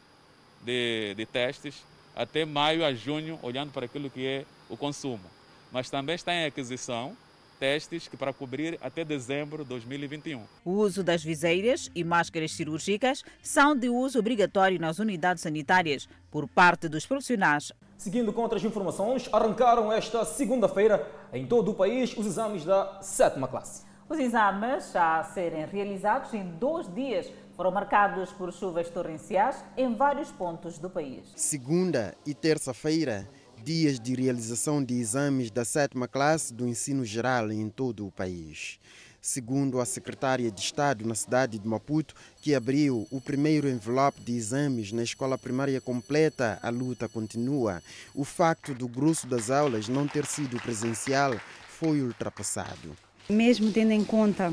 de, 0.65 1.15
de 1.15 1.27
testes 1.27 1.85
até 2.15 2.45
maio 2.45 2.85
a 2.85 2.95
junho, 2.95 3.39
olhando 3.43 3.73
para 3.73 3.87
aquilo 3.87 4.09
que 4.09 4.27
é 4.27 4.45
o 4.69 4.77
consumo. 4.77 5.25
Mas 5.73 5.91
também 5.91 6.15
está 6.15 6.33
em 6.33 6.45
aquisição 6.45 7.17
testes 7.59 8.09
que 8.09 8.17
para 8.17 8.33
cobrir 8.33 8.79
até 8.83 9.05
dezembro 9.05 9.63
de 9.63 9.69
2021. 9.71 10.43
O 10.65 10.73
uso 10.73 11.03
das 11.03 11.23
viseiras 11.23 11.91
e 11.95 12.05
máscaras 12.05 12.53
cirúrgicas 12.53 13.23
são 13.43 13.75
de 13.75 13.89
uso 13.89 14.19
obrigatório 14.19 14.79
nas 14.79 14.99
unidades 14.99 15.43
sanitárias 15.43 16.09
por 16.31 16.49
parte 16.49 16.89
dos 16.89 17.07
profissionais. 17.07 17.73
Seguindo 17.97 18.33
com 18.33 18.43
outras 18.43 18.65
informações, 18.65 19.29
arrancaram 19.33 19.93
esta 19.93 20.25
segunda-feira 20.25 21.09
em 21.33 21.47
todo 21.47 21.71
o 21.71 21.75
país 21.75 22.17
os 22.17 22.27
exames 22.27 22.65
da 22.65 22.99
sétima 23.01 23.49
classe. 23.49 23.85
Os 24.09 24.19
exames 24.19 24.95
a 24.95 25.25
serem 25.25 25.65
realizados 25.65 26.35
em 26.35 26.45
dois 26.45 26.93
dias 26.93 27.33
foram 27.57 27.71
marcados 27.71 28.31
por 28.33 28.53
chuvas 28.53 28.89
torrenciais 28.89 29.65
em 29.77 29.95
vários 29.95 30.31
pontos 30.31 30.79
do 30.79 30.91
país. 30.91 31.23
Segunda 31.37 32.15
e 32.27 32.35
terça-feira, 32.35 33.29
dias 33.63 33.99
de 33.99 34.15
realização 34.15 34.83
de 34.83 34.95
exames 34.95 35.51
da 35.51 35.65
sétima 35.65 36.09
classe 36.09 36.53
do 36.53 36.67
ensino 36.67 37.05
geral 37.05 37.51
em 37.51 37.69
todo 37.69 38.07
o 38.07 38.11
país. 38.11 38.79
Segundo 39.21 39.81
a 39.81 39.87
secretária 39.87 40.51
de 40.51 40.61
Estado 40.61 41.07
na 41.07 41.15
cidade 41.15 41.59
de 41.59 41.67
Maputo, 41.67 42.15
que 42.43 42.55
abriu 42.55 43.07
o 43.11 43.19
primeiro 43.23 43.67
envelope 43.67 44.21
de 44.21 44.37
exames 44.37 44.93
na 44.93 45.03
escola 45.03 45.39
primária 45.39 45.81
completa, 45.81 46.59
a 46.63 46.69
luta 46.69 47.09
continua. 47.09 47.83
O 48.15 48.23
facto 48.23 48.75
do 48.75 48.87
grosso 48.87 49.27
das 49.27 49.51
aulas 49.51 49.89
não 49.89 50.07
ter 50.07 50.27
sido 50.27 50.61
presencial 50.61 51.33
foi 51.67 52.03
ultrapassado. 52.03 52.95
Mesmo 53.27 53.73
tendo 53.73 53.93
em 53.93 54.05
conta 54.05 54.53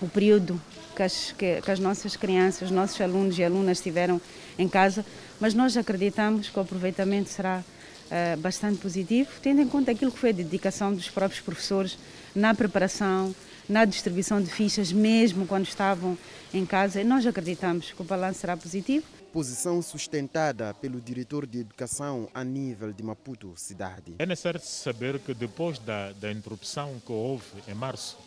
o 0.00 0.08
período 0.08 0.60
que 0.94 1.02
as, 1.02 1.32
que, 1.32 1.60
que 1.60 1.70
as 1.70 1.78
nossas 1.78 2.16
crianças, 2.16 2.62
os 2.62 2.70
nossos 2.70 3.00
alunos 3.00 3.38
e 3.38 3.44
alunas 3.44 3.78
estiveram 3.78 4.20
em 4.58 4.68
casa, 4.68 5.04
mas 5.38 5.54
nós 5.54 5.76
acreditamos 5.76 6.48
que 6.48 6.58
o 6.58 6.62
aproveitamento 6.62 7.30
será 7.30 7.62
uh, 7.62 8.40
bastante 8.40 8.78
positivo, 8.78 9.30
tendo 9.42 9.60
em 9.60 9.68
conta 9.68 9.92
aquilo 9.92 10.12
que 10.12 10.18
foi 10.18 10.30
a 10.30 10.32
dedicação 10.32 10.92
dos 10.92 11.08
próprios 11.08 11.40
professores 11.40 11.98
na 12.34 12.54
preparação, 12.54 13.34
na 13.68 13.84
distribuição 13.84 14.42
de 14.42 14.50
fichas, 14.50 14.92
mesmo 14.92 15.46
quando 15.46 15.64
estavam 15.64 16.18
em 16.52 16.66
casa. 16.66 17.00
E 17.00 17.04
nós 17.04 17.26
acreditamos 17.26 17.92
que 17.92 18.02
o 18.02 18.04
balanço 18.04 18.40
será 18.40 18.56
positivo. 18.56 19.06
Posição 19.32 19.80
sustentada 19.80 20.74
pelo 20.74 21.00
diretor 21.00 21.46
de 21.46 21.60
educação 21.60 22.28
a 22.34 22.42
nível 22.42 22.92
de 22.92 23.00
Maputo, 23.00 23.52
cidade. 23.54 24.16
É 24.18 24.26
necessário 24.26 24.60
saber 24.60 25.20
que 25.20 25.32
depois 25.32 25.78
da, 25.78 26.10
da 26.12 26.32
interrupção 26.32 27.00
que 27.06 27.12
houve 27.12 27.44
em 27.68 27.74
março, 27.74 28.18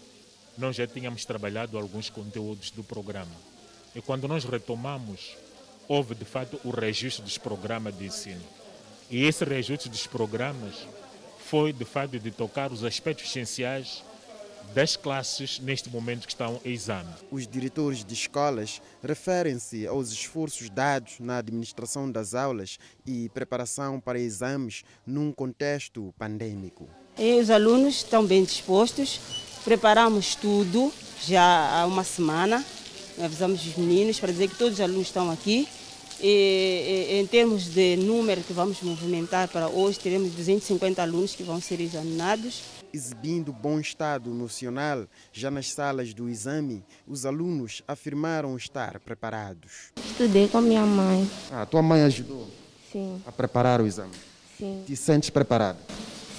nós 0.58 0.76
já 0.76 0.88
tínhamos 0.88 1.26
trabalhado 1.26 1.78
alguns 1.78 2.10
conteúdos 2.10 2.72
do 2.72 2.84
programa. 2.84 3.36
E 3.96 4.02
quando 4.02 4.28
nós 4.28 4.44
retomamos, 4.44 5.36
houve 5.88 6.16
de 6.16 6.26
fato 6.26 6.60
o 6.64 6.70
registro 6.70 7.24
dos 7.24 7.38
programas 7.38 7.98
de 7.98 8.06
ensino. 8.06 8.42
E 9.10 9.24
esse 9.24 9.44
registro 9.44 9.90
dos 9.90 10.08
programas 10.08 10.88
foi 11.40 11.72
de 11.72 11.86
fato 11.86 12.20
de 12.20 12.32
tocar 12.32 12.72
os 12.72 12.84
aspectos 12.84 13.28
essenciais 13.28 14.04
das 14.74 14.96
classes 14.96 15.60
neste 15.60 15.90
momento 15.90 16.26
que 16.26 16.34
estão 16.34 16.60
em 16.66 16.72
exame. 16.72 17.14
Os 17.30 17.48
diretores 17.48 18.04
de 18.04 18.14
escolas 18.14 18.82
referem-se 19.04 19.86
aos 19.86 20.12
esforços 20.12 20.70
dados 20.70 21.20
na 21.20 21.38
administração 21.38 22.12
das 22.12 22.34
aulas 22.34 22.80
e 23.06 23.30
preparação 23.30 24.00
para 24.00 24.20
exames 24.20 24.84
num 25.06 25.32
contexto 25.32 26.14
pandêmico. 26.18 26.90
E 27.18 27.40
os 27.40 27.52
alunos 27.52 27.98
estão 27.98 28.26
bem 28.26 28.44
dispostos, 28.44 29.20
preparamos 29.64 30.36
tudo 30.36 30.92
já 31.26 31.82
há 31.82 31.86
uma 31.86 32.04
semana, 32.04 32.64
avisamos 33.24 33.66
os 33.66 33.76
meninos 33.76 34.20
para 34.20 34.32
dizer 34.32 34.50
que 34.50 34.56
todos 34.56 34.74
os 34.74 34.82
alunos 34.82 35.08
estão 35.08 35.32
aqui. 35.32 35.68
E, 36.22 37.20
em 37.20 37.28
termos 37.28 37.66
de 37.66 37.98
número 37.98 38.42
que 38.42 38.54
vamos 38.54 38.82
movimentar 38.82 39.50
para 39.50 39.68
hoje, 39.68 40.00
teremos 40.00 40.32
250 40.32 41.02
alunos 41.02 41.36
que 41.36 41.44
vão 41.44 41.60
ser 41.60 41.82
examinados 41.82 42.62
exibindo 42.94 43.52
bom 43.52 43.80
estado 43.80 44.30
emocional, 44.30 45.08
já 45.32 45.50
nas 45.50 45.72
salas 45.72 46.14
do 46.14 46.30
exame, 46.30 46.84
os 47.08 47.26
alunos 47.26 47.82
afirmaram 47.88 48.56
estar 48.56 49.00
preparados. 49.00 49.92
Estudei 49.98 50.48
com 50.48 50.62
minha 50.62 50.86
mãe. 50.86 51.28
Ah, 51.52 51.66
tua 51.66 51.82
mãe 51.82 52.04
ajudou? 52.04 52.48
Sim. 52.92 53.20
A 53.26 53.32
preparar 53.32 53.82
o 53.82 53.88
exame? 53.88 54.14
Sim. 54.60 54.84
Te 54.86 54.96
sentes 54.96 55.32
preparado? 55.32 55.80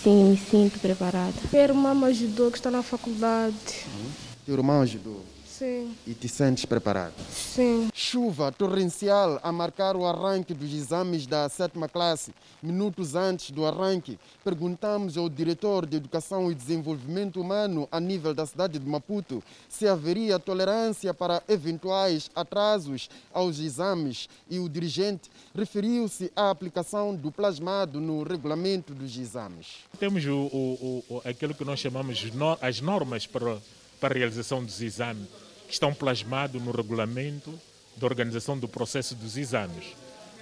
Sim, 0.05 0.25
me 0.25 0.37
sinto 0.37 0.79
preparada. 0.81 1.33
Minha 1.51 1.65
irmã 1.65 1.95
me 1.95 2.05
ajudou, 2.05 2.51
que 2.51 2.59
está 2.59 2.71
na 2.71 2.83
faculdade. 2.83 3.57
Hum. 3.89 4.11
Teu 4.45 4.55
irmão 4.55 4.83
ajudou? 4.83 5.25
Sim. 5.65 5.97
E 6.07 6.13
te 6.13 6.29
sentes 6.29 6.67
preparado? 6.67 7.15
Sim. 7.31 7.89
Chuva 7.95 8.53
torrencial 8.53 9.41
a 9.43 9.51
marcar 9.51 9.97
o 9.97 10.05
arranque 10.05 10.53
dos 10.53 10.71
exames 10.75 11.27
da 11.27 11.49
sétima 11.49 11.89
classe. 11.89 12.35
Minutos 12.63 13.15
antes 13.15 13.51
do 13.51 13.65
arranque, 13.65 14.19
perguntamos 14.45 15.17
ao 15.17 15.27
diretor 15.27 15.87
de 15.87 15.97
Educação 15.97 16.53
e 16.53 16.55
Desenvolvimento 16.55 17.41
Humano 17.41 17.89
a 17.91 17.99
nível 17.99 18.35
da 18.35 18.45
cidade 18.45 18.79
de 18.79 18.87
Maputo 18.87 19.43
se 19.67 19.89
haveria 19.89 20.39
tolerância 20.39 21.15
para 21.15 21.43
eventuais 21.49 22.31
atrasos 22.37 23.09
aos 23.33 23.59
exames 23.59 24.29
e 24.51 24.59
o 24.59 24.69
dirigente 24.69 25.31
referiu-se 25.55 26.31
à 26.37 26.51
aplicação 26.51 27.15
do 27.15 27.33
plasmado 27.33 28.01
no 28.01 28.23
regulamento 28.23 28.93
dos 28.93 29.17
exames. 29.17 29.79
Temos 29.99 30.27
o, 30.27 30.37
o, 30.37 31.05
o 31.09 31.23
aquilo 31.25 31.55
que 31.55 31.65
nós 31.65 31.81
chamamos 31.81 32.23
as 32.61 32.81
normas 32.83 33.27
para, 33.27 33.57
para 33.99 34.15
a 34.15 34.19
realização 34.19 34.63
dos 34.63 34.83
exames 34.83 35.44
que 35.67 35.73
estão 35.73 35.95
plasmados 35.95 36.63
no 36.63 36.71
regulamento 36.71 37.59
da 37.97 38.07
organização 38.07 38.59
do 38.59 38.69
processo 38.69 39.15
dos 39.15 39.37
exames. 39.37 39.85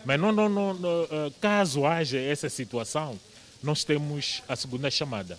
Mas 0.05 0.19
não, 0.19 0.33
não, 0.33 0.49
não, 0.49 0.75
caso 1.41 1.87
haja 1.87 2.19
essa 2.19 2.49
situação, 2.49 3.19
nós 3.63 3.85
temos 3.85 4.43
a 4.49 4.57
segunda 4.57 4.91
chamada. 4.91 5.39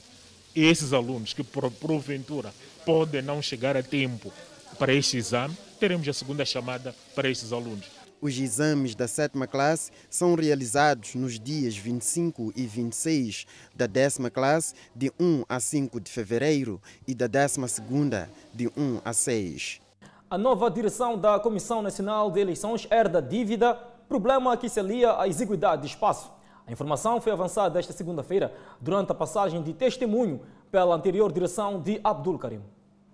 E 0.56 0.64
esses 0.64 0.94
alunos 0.94 1.34
que, 1.34 1.44
porventura, 1.44 2.54
podem 2.86 3.22
não 3.22 3.42
chegar 3.42 3.76
a 3.76 3.84
tempo 3.84 4.32
para 4.78 4.94
este 4.94 5.18
exame, 5.18 5.56
teremos 5.80 6.08
a 6.08 6.14
segunda 6.14 6.46
chamada 6.46 6.96
para 7.16 7.30
estes 7.30 7.52
alunos. 7.52 7.86
Os 8.24 8.40
exames 8.40 8.96
da 8.96 9.06
sétima 9.06 9.46
classe 9.46 9.92
são 10.10 10.34
realizados 10.36 11.14
nos 11.14 11.38
dias 11.38 11.76
25 11.76 12.54
e 12.56 12.66
26 12.66 13.46
da 13.76 13.86
décima 13.86 14.30
classe, 14.30 14.74
de 14.96 15.12
1 15.20 15.44
a 15.50 15.60
5 15.60 16.00
de 16.00 16.10
fevereiro, 16.10 16.82
e 17.06 17.14
da 17.14 17.28
décima 17.28 17.68
segunda, 17.68 18.30
de 18.54 18.68
1 18.78 19.02
a 19.04 19.12
6. 19.12 19.82
A 20.30 20.38
nova 20.38 20.72
direção 20.72 21.18
da 21.18 21.38
Comissão 21.38 21.82
Nacional 21.82 22.32
de 22.32 22.40
Eleições 22.40 22.88
herda 22.90 23.22
dívida, 23.22 23.74
problema 24.08 24.56
que 24.56 24.70
se 24.70 24.80
alia 24.80 25.20
à 25.20 25.28
exiguidade 25.28 25.82
de 25.82 25.90
espaço. 25.90 26.32
A 26.66 26.72
informação 26.72 27.20
foi 27.20 27.34
avançada 27.34 27.78
esta 27.78 27.92
segunda-feira 27.92 28.56
durante 28.80 29.12
a 29.12 29.16
passagem 29.16 29.62
de 29.62 29.74
testemunho 29.74 30.40
pela 30.72 30.96
anterior 30.96 31.30
direção 31.30 31.78
de 31.78 32.00
Abdul 32.02 32.40
Karim. 32.40 32.62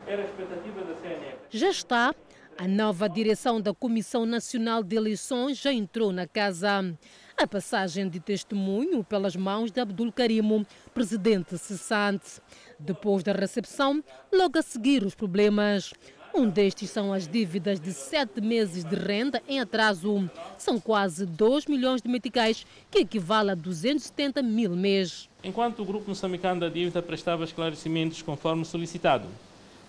Era 0.06 0.22
a 0.22 0.26
expectativa 0.26 0.82
da 0.82 0.94
CNE. 0.94 1.36
Já 1.50 1.70
está. 1.72 2.14
A 2.60 2.68
nova 2.68 3.08
direção 3.08 3.62
da 3.62 3.74
Comissão 3.74 4.26
Nacional 4.26 4.84
de 4.84 4.94
Eleições 4.94 5.58
já 5.58 5.72
entrou 5.72 6.12
na 6.12 6.28
casa. 6.28 6.94
A 7.38 7.48
passagem 7.48 8.10
de 8.10 8.20
testemunho 8.20 9.02
pelas 9.02 9.34
mãos 9.34 9.72
de 9.72 9.80
Abdul 9.80 10.12
Karim, 10.12 10.66
presidente 10.94 11.58
cessante. 11.58 12.42
Depois 12.78 13.24
da 13.24 13.32
recepção, 13.32 14.04
logo 14.30 14.60
a 14.60 14.62
seguir 14.62 15.06
os 15.06 15.16
problemas. 15.16 15.94
Um 16.36 16.50
destes 16.50 16.90
são 16.90 17.14
as 17.14 17.30
dívidas 17.30 17.80
de 17.80 17.94
sete 17.94 18.42
meses 18.42 18.84
de 18.84 18.94
renda 18.94 19.42
em 19.48 19.62
atraso. 19.62 20.30
São 20.58 20.82
quase 20.82 21.26
2 21.26 21.66
milhões 21.66 22.02
de 22.02 22.10
meticais, 22.10 22.66
que 22.92 23.00
equivale 23.00 23.52
a 23.52 23.56
270 23.56 24.42
mil 24.42 24.76
mês. 24.76 25.30
Enquanto 25.42 25.82
o 25.82 25.86
Grupo 25.86 26.10
Moçambicano 26.10 26.60
da 26.60 26.68
Dívida 26.68 27.02
prestava 27.02 27.46
esclarecimentos 27.46 28.22
conforme 28.22 28.66
solicitado, 28.66 29.30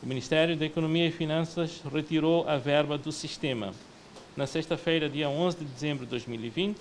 o 0.02 0.06
Ministério 0.06 0.56
da 0.56 0.64
Economia 0.64 1.06
e 1.06 1.12
Finanças 1.12 1.82
retirou 1.92 2.48
a 2.48 2.56
verba 2.56 2.96
do 2.96 3.12
sistema. 3.12 3.74
Na 4.34 4.46
sexta-feira, 4.46 5.10
dia 5.10 5.28
11 5.28 5.58
de 5.58 5.64
dezembro 5.64 6.04
de 6.06 6.10
2020, 6.10 6.78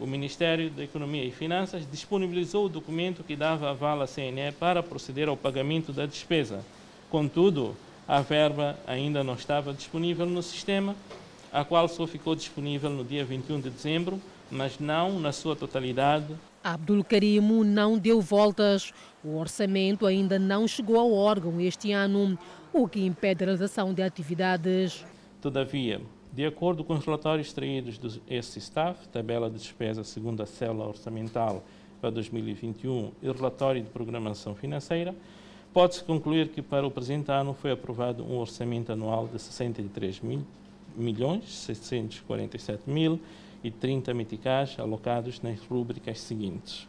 o 0.00 0.06
Ministério 0.06 0.68
da 0.70 0.82
Economia 0.82 1.24
e 1.24 1.30
Finanças 1.30 1.88
disponibilizou 1.88 2.66
o 2.66 2.68
documento 2.68 3.22
que 3.22 3.36
dava 3.36 3.70
aval 3.70 4.02
à 4.02 4.06
CNE 4.06 4.50
para 4.58 4.82
proceder 4.82 5.28
ao 5.28 5.36
pagamento 5.36 5.92
da 5.92 6.06
despesa. 6.06 6.64
Contudo, 7.08 7.76
a 8.08 8.20
verba 8.20 8.76
ainda 8.84 9.22
não 9.22 9.34
estava 9.34 9.72
disponível 9.72 10.26
no 10.26 10.42
sistema, 10.42 10.96
a 11.52 11.64
qual 11.64 11.86
só 11.86 12.04
ficou 12.04 12.34
disponível 12.34 12.90
no 12.90 13.04
dia 13.04 13.24
21 13.24 13.60
de 13.60 13.70
dezembro, 13.70 14.20
mas 14.50 14.80
não 14.80 15.20
na 15.20 15.30
sua 15.30 15.54
totalidade. 15.54 16.34
Abdul 16.72 17.04
Karim 17.04 17.40
não 17.64 17.98
deu 17.98 18.20
voltas. 18.20 18.92
O 19.22 19.36
orçamento 19.36 20.06
ainda 20.06 20.38
não 20.38 20.66
chegou 20.66 20.98
ao 20.98 21.12
órgão 21.12 21.60
este 21.60 21.92
ano, 21.92 22.38
o 22.72 22.88
que 22.88 23.04
impede 23.04 23.44
a 23.44 23.46
realização 23.46 23.94
de 23.94 24.02
atividades. 24.02 25.04
Todavia, 25.40 26.00
de 26.32 26.44
acordo 26.44 26.82
com 26.82 26.94
os 26.94 27.04
relatórios 27.04 27.46
extraídos 27.48 27.98
do 27.98 28.10
SISTAF, 28.10 29.08
tabela 29.08 29.48
de 29.48 29.58
despesa 29.58 30.02
segundo 30.04 30.42
a 30.42 30.46
célula 30.46 30.88
orçamental 30.88 31.64
para 32.00 32.10
2021 32.10 33.12
e 33.22 33.30
relatório 33.30 33.82
de 33.82 33.88
programação 33.90 34.54
financeira, 34.54 35.14
Pode-se 35.76 36.02
concluir 36.04 36.48
que 36.48 36.62
para 36.62 36.86
o 36.86 36.90
presente 36.90 37.30
ano 37.30 37.52
foi 37.52 37.70
aprovado 37.70 38.24
um 38.24 38.38
orçamento 38.38 38.90
anual 38.92 39.28
de 39.28 39.38
63 39.38 40.20
mil, 40.20 40.40
milhões 40.96 41.52
747 41.52 42.88
mil 42.88 43.20
e 43.66 43.70
30 43.70 44.14
meticais 44.14 44.76
alocados 44.78 45.42
nas 45.42 45.58
rúbricas 45.60 46.20
seguintes. 46.20 46.86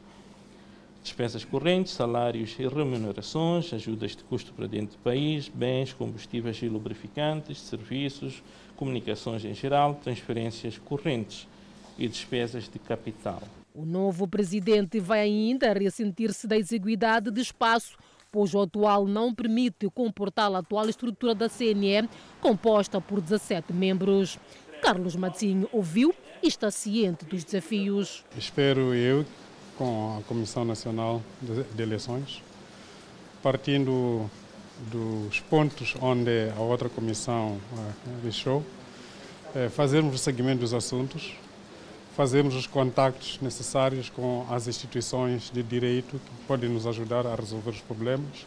Despesas 1.01 1.43
correntes, 1.43 1.93
salários 1.93 2.55
e 2.59 2.67
remunerações, 2.67 3.73
ajudas 3.73 4.15
de 4.15 4.23
custo 4.25 4.53
para 4.53 4.67
dentro 4.67 4.97
do 4.97 5.01
país, 5.01 5.47
bens, 5.47 5.93
combustíveis 5.93 6.61
e 6.61 6.69
lubrificantes, 6.69 7.59
serviços, 7.61 8.43
comunicações 8.75 9.43
em 9.43 9.53
geral, 9.53 9.95
transferências 9.95 10.77
correntes 10.77 11.47
e 11.97 12.07
despesas 12.07 12.69
de 12.69 12.77
capital. 12.77 13.41
O 13.73 13.85
novo 13.85 14.27
presidente 14.27 14.99
vai 14.99 15.21
ainda 15.21 15.73
ressentir-se 15.73 16.45
da 16.45 16.57
exiguidade 16.57 17.31
de 17.31 17.41
espaço 17.41 17.97
pois 18.29 18.53
o 18.53 18.61
atual 18.61 19.07
não 19.07 19.33
permite 19.33 19.89
comportar 19.89 20.53
a 20.53 20.59
atual 20.59 20.89
estrutura 20.89 21.33
da 21.33 21.47
CNE, 21.47 22.09
composta 22.41 22.99
por 22.99 23.21
17 23.21 23.71
membros. 23.73 24.37
Carlos 24.81 25.15
Matinho 25.15 25.67
ouviu 25.71 26.13
e 26.41 26.47
está 26.47 26.69
ciente 26.71 27.25
dos 27.25 27.43
desafios. 27.43 28.23
Espero 28.37 28.93
eu, 28.93 29.25
com 29.77 30.17
a 30.17 30.27
Comissão 30.27 30.65
Nacional 30.65 31.21
de 31.41 31.81
Eleições, 31.81 32.41
partindo 33.41 34.29
dos 34.91 35.39
pontos 35.41 35.95
onde 36.01 36.49
a 36.55 36.59
outra 36.59 36.89
comissão 36.89 37.57
eh, 37.73 37.91
deixou, 38.23 38.63
eh, 39.55 39.69
fazermos 39.69 40.15
o 40.15 40.17
segmento 40.17 40.59
dos 40.59 40.73
assuntos, 40.73 41.33
fazermos 42.15 42.55
os 42.55 42.67
contactos 42.67 43.39
necessários 43.41 44.09
com 44.09 44.45
as 44.49 44.67
instituições 44.67 45.51
de 45.51 45.63
direito 45.63 46.19
que 46.19 46.45
podem 46.47 46.69
nos 46.69 46.85
ajudar 46.85 47.25
a 47.25 47.35
resolver 47.35 47.71
os 47.71 47.81
problemas, 47.81 48.45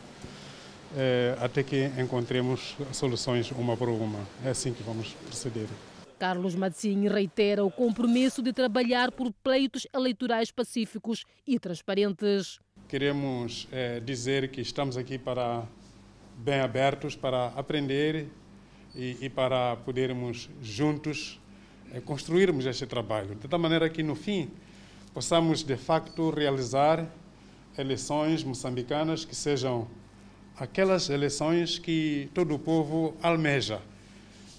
eh, 0.96 1.36
até 1.40 1.62
que 1.62 1.90
encontremos 1.98 2.76
soluções 2.92 3.50
uma 3.52 3.76
por 3.76 3.88
uma. 3.88 4.20
É 4.44 4.50
assim 4.50 4.72
que 4.72 4.82
vamos 4.82 5.14
proceder. 5.26 5.66
Carlos 6.20 6.54
Mazzini 6.54 7.08
reitera 7.08 7.64
o 7.64 7.70
compromisso 7.70 8.42
de 8.42 8.52
trabalhar 8.52 9.10
por 9.10 9.32
pleitos 9.42 9.86
eleitorais 9.90 10.50
pacíficos 10.50 11.24
e 11.46 11.58
transparentes. 11.58 12.60
Queremos 12.86 13.66
eh, 13.72 14.00
dizer 14.00 14.50
que 14.50 14.60
estamos 14.60 14.98
aqui 14.98 15.18
para 15.18 15.66
bem 16.36 16.60
abertos 16.60 17.16
para 17.16 17.46
aprender 17.56 18.28
e, 18.94 19.16
e 19.22 19.30
para 19.30 19.76
podermos 19.76 20.50
juntos 20.60 21.40
é 21.90 22.00
construirmos 22.00 22.66
este 22.66 22.86
trabalho, 22.86 23.34
de 23.34 23.48
tal 23.48 23.58
maneira 23.58 23.88
que, 23.88 24.02
no 24.02 24.14
fim, 24.14 24.50
possamos, 25.14 25.62
de 25.62 25.76
facto, 25.76 26.28
realizar 26.28 27.10
eleições 27.78 28.44
moçambicanas 28.44 29.24
que 29.24 29.34
sejam 29.34 29.88
aquelas 30.54 31.08
eleições 31.08 31.78
que 31.78 32.28
todo 32.34 32.54
o 32.54 32.58
povo 32.58 33.16
almeja, 33.22 33.80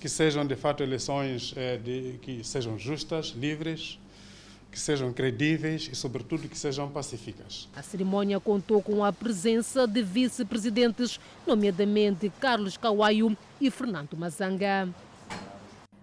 que 0.02 0.10
sejam, 0.10 0.44
de 0.44 0.56
fato, 0.56 0.82
eleições 0.82 1.54
é, 1.56 1.78
de, 1.78 2.18
que 2.24 2.44
sejam 2.44 2.76
justas, 2.76 3.28
livres, 3.28 4.00
que 4.72 4.80
sejam 4.80 5.14
credíveis 5.14 5.88
e, 5.92 5.96
sobretudo, 5.96 6.50
que 6.50 6.58
sejam 6.58 6.90
pacíficas. 6.90 7.70
A 7.76 7.84
cerimônia 7.84 8.40
contou 8.40 8.82
com 8.82 9.06
a 9.06 9.14
presença 9.14 9.86
de 9.86 10.02
vice-presidentes, 10.02 11.20
nomeadamente 11.46 12.32
Carlos 12.40 12.78
Cawaio 12.78 13.38
e 13.60 13.70
Fernando 13.70 14.18
Mazanga. 14.18 14.90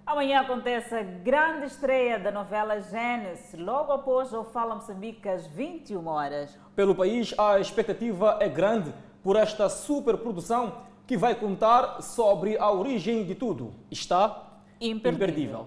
Amanhã 0.06 0.42
acontece 0.42 0.94
a 0.94 1.02
grande 1.02 1.66
estreia 1.66 2.20
da 2.20 2.30
novela 2.30 2.80
Gênesis, 2.80 3.58
logo 3.58 3.90
após 3.90 4.32
o 4.32 4.44
Fala 4.44 4.76
Moçambique 4.76 5.28
às 5.28 5.44
21 5.48 6.06
horas. 6.06 6.56
Pelo 6.76 6.94
país, 6.94 7.34
a 7.37 7.58
expectativa 7.58 8.38
é 8.40 8.48
grande 8.48 8.94
por 9.24 9.34
esta 9.34 9.68
superprodução 9.68 10.87
que 11.09 11.16
vai 11.16 11.35
contar 11.35 12.03
sobre 12.03 12.57
a 12.59 12.71
origem 12.71 13.25
de 13.25 13.35
tudo. 13.35 13.75
Está 13.90 14.61
imperdível. 14.81 15.66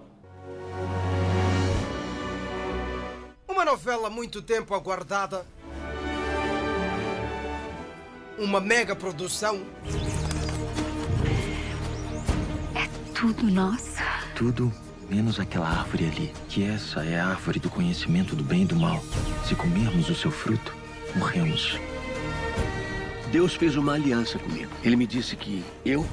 Uma 3.48 3.64
novela 3.64 4.08
muito 4.08 4.40
tempo 4.40 4.72
aguardada. 4.72 5.44
Uma 8.38 8.60
mega 8.60 8.96
produção. 8.96 9.60
É 12.74 12.88
tudo 13.12 13.42
nosso 13.50 14.00
tudo 14.34 14.72
menos 15.08 15.38
aquela 15.38 15.68
árvore 15.68 16.06
ali, 16.06 16.32
que 16.48 16.64
essa 16.64 17.04
é 17.04 17.20
a 17.20 17.28
árvore 17.28 17.60
do 17.60 17.70
conhecimento 17.70 18.34
do 18.34 18.42
bem 18.42 18.62
e 18.62 18.64
do 18.64 18.74
mal. 18.74 19.00
Se 19.46 19.54
comermos 19.54 20.08
o 20.08 20.14
seu 20.14 20.32
fruto, 20.32 20.74
morremos. 21.14 21.78
Deus 23.32 23.54
fez 23.54 23.76
uma 23.76 23.94
aliança 23.94 24.38
comigo. 24.38 24.70
Ele 24.84 24.94
me 24.94 25.06
disse 25.06 25.34
que 25.36 25.64
eu, 25.86 26.06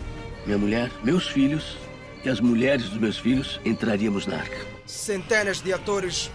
minha 0.46 0.58
mulher, 0.58 0.90
meus 1.04 1.28
filhos 1.28 1.78
e 2.24 2.30
as 2.30 2.40
mulheres 2.40 2.88
dos 2.88 2.98
meus 2.98 3.18
filhos 3.20 3.60
entraríamos 3.66 4.26
na 4.26 4.38
arca. 4.38 4.66
Centenas 4.86 5.62
de 5.62 5.74
atores 5.74 6.32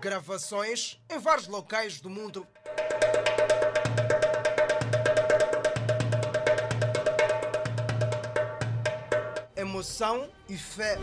gravações 0.00 0.96
em 1.10 1.18
vários 1.18 1.48
locais 1.48 2.00
do 2.00 2.08
mundo. 2.08 2.46
emoção 9.56 10.28
e 10.48 10.56
fé. 10.56 10.96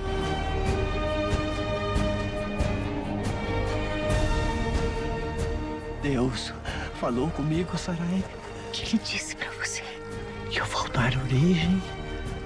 Deus 6.03 6.53
falou 6.99 7.29
comigo, 7.31 7.77
Sarai. 7.77 8.21
O 8.67 8.71
que 8.71 8.97
ele 8.97 9.03
disse 9.05 9.37
para 9.37 9.49
você? 9.51 9.81
Que 10.51 10.59
eu 10.59 10.65
vou 10.65 10.85
dar 10.89 11.15
origem 11.17 11.81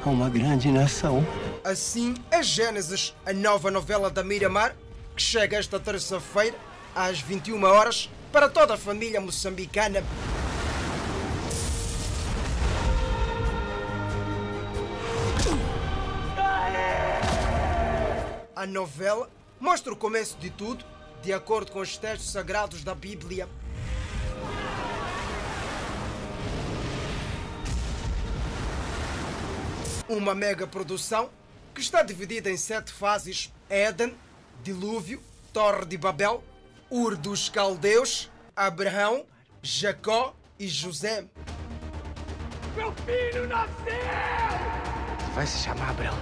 a 0.05 0.09
uma 0.09 0.29
grande 0.29 0.71
nação. 0.71 1.25
Assim 1.63 2.13
a 2.31 2.43
Gênesis, 2.43 3.15
a 3.25 3.33
nova 3.33 3.71
novela 3.71 4.11
da 4.11 4.23
Miramar, 4.23 4.75
que 5.15 5.23
chega 5.23 5.57
esta 5.57 5.79
terça-feira, 5.79 6.55
às 6.95 7.19
21 7.19 7.63
horas, 7.63 8.11
para 8.31 8.47
toda 8.47 8.75
a 8.75 8.77
família 8.77 9.19
moçambicana. 9.19 10.03
A 18.55 18.65
novela 18.67 19.27
mostra 19.59 19.91
o 19.91 19.95
começo 19.95 20.37
de 20.37 20.51
tudo 20.51 20.85
de 21.21 21.33
acordo 21.33 21.71
com 21.71 21.79
os 21.79 21.97
textos 21.97 22.31
sagrados 22.31 22.83
da 22.83 22.95
Bíblia. 22.95 23.47
Uma 30.07 30.33
mega 30.33 30.65
produção 30.65 31.29
que 31.73 31.81
está 31.81 32.01
dividida 32.01 32.49
em 32.49 32.57
sete 32.57 32.91
fases: 32.91 33.51
Éden, 33.69 34.15
Dilúvio, 34.63 35.21
Torre 35.51 35.85
de 35.85 35.97
Babel, 35.97 36.43
Ur 36.89 37.15
dos 37.17 37.49
Caldeus, 37.49 38.31
Abraão, 38.55 39.25
Jacó 39.61 40.33
e 40.57 40.67
José. 40.67 41.25
Meu 42.75 42.93
filho 43.05 43.47
nasceu! 43.47 43.73
Vai 45.33 45.45
se 45.45 45.63
chamar 45.63 45.89
Abraão. 45.89 46.17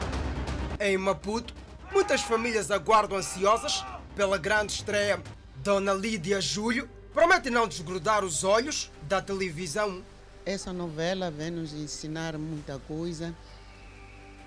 Em 0.80 0.98
Maputo, 0.98 1.54
muitas 1.92 2.22
famílias 2.22 2.72
aguardam 2.72 3.18
ansiosas 3.18 3.86
pela 4.16 4.38
grande 4.38 4.74
estreia. 4.74 5.22
Dona 5.58 5.94
Lídia 5.94 6.40
Júlio 6.40 6.90
promete 7.14 7.50
não 7.50 7.68
desgrudar 7.68 8.24
os 8.24 8.44
olhos 8.44 8.92
da 9.04 9.22
televisão. 9.22 10.04
Essa 10.46 10.72
novela 10.72 11.32
vem 11.32 11.52
nos 11.52 11.74
ensinar 11.74 12.38
muita 12.38 12.80
coisa 12.80 13.36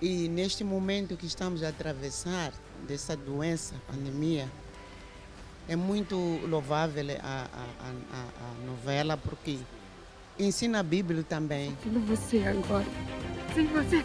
e 0.00 0.28
neste 0.28 0.62
momento 0.62 1.16
que 1.16 1.26
estamos 1.26 1.62
a 1.62 1.68
atravessar 1.68 2.52
dessa 2.86 3.16
doença, 3.16 3.74
pandemia, 3.88 4.48
é 5.68 5.74
muito 5.74 6.16
louvável 6.46 7.04
a, 7.20 7.48
a, 7.52 7.86
a, 8.12 8.50
a 8.50 8.66
novela 8.66 9.16
porque 9.16 9.58
ensina 10.38 10.78
a 10.78 10.82
Bíblia 10.84 11.24
também. 11.24 11.76
Sem 11.82 11.92
você 11.92 12.38
agora. 12.44 12.86
Sem 13.54 13.66
você, 13.66 14.04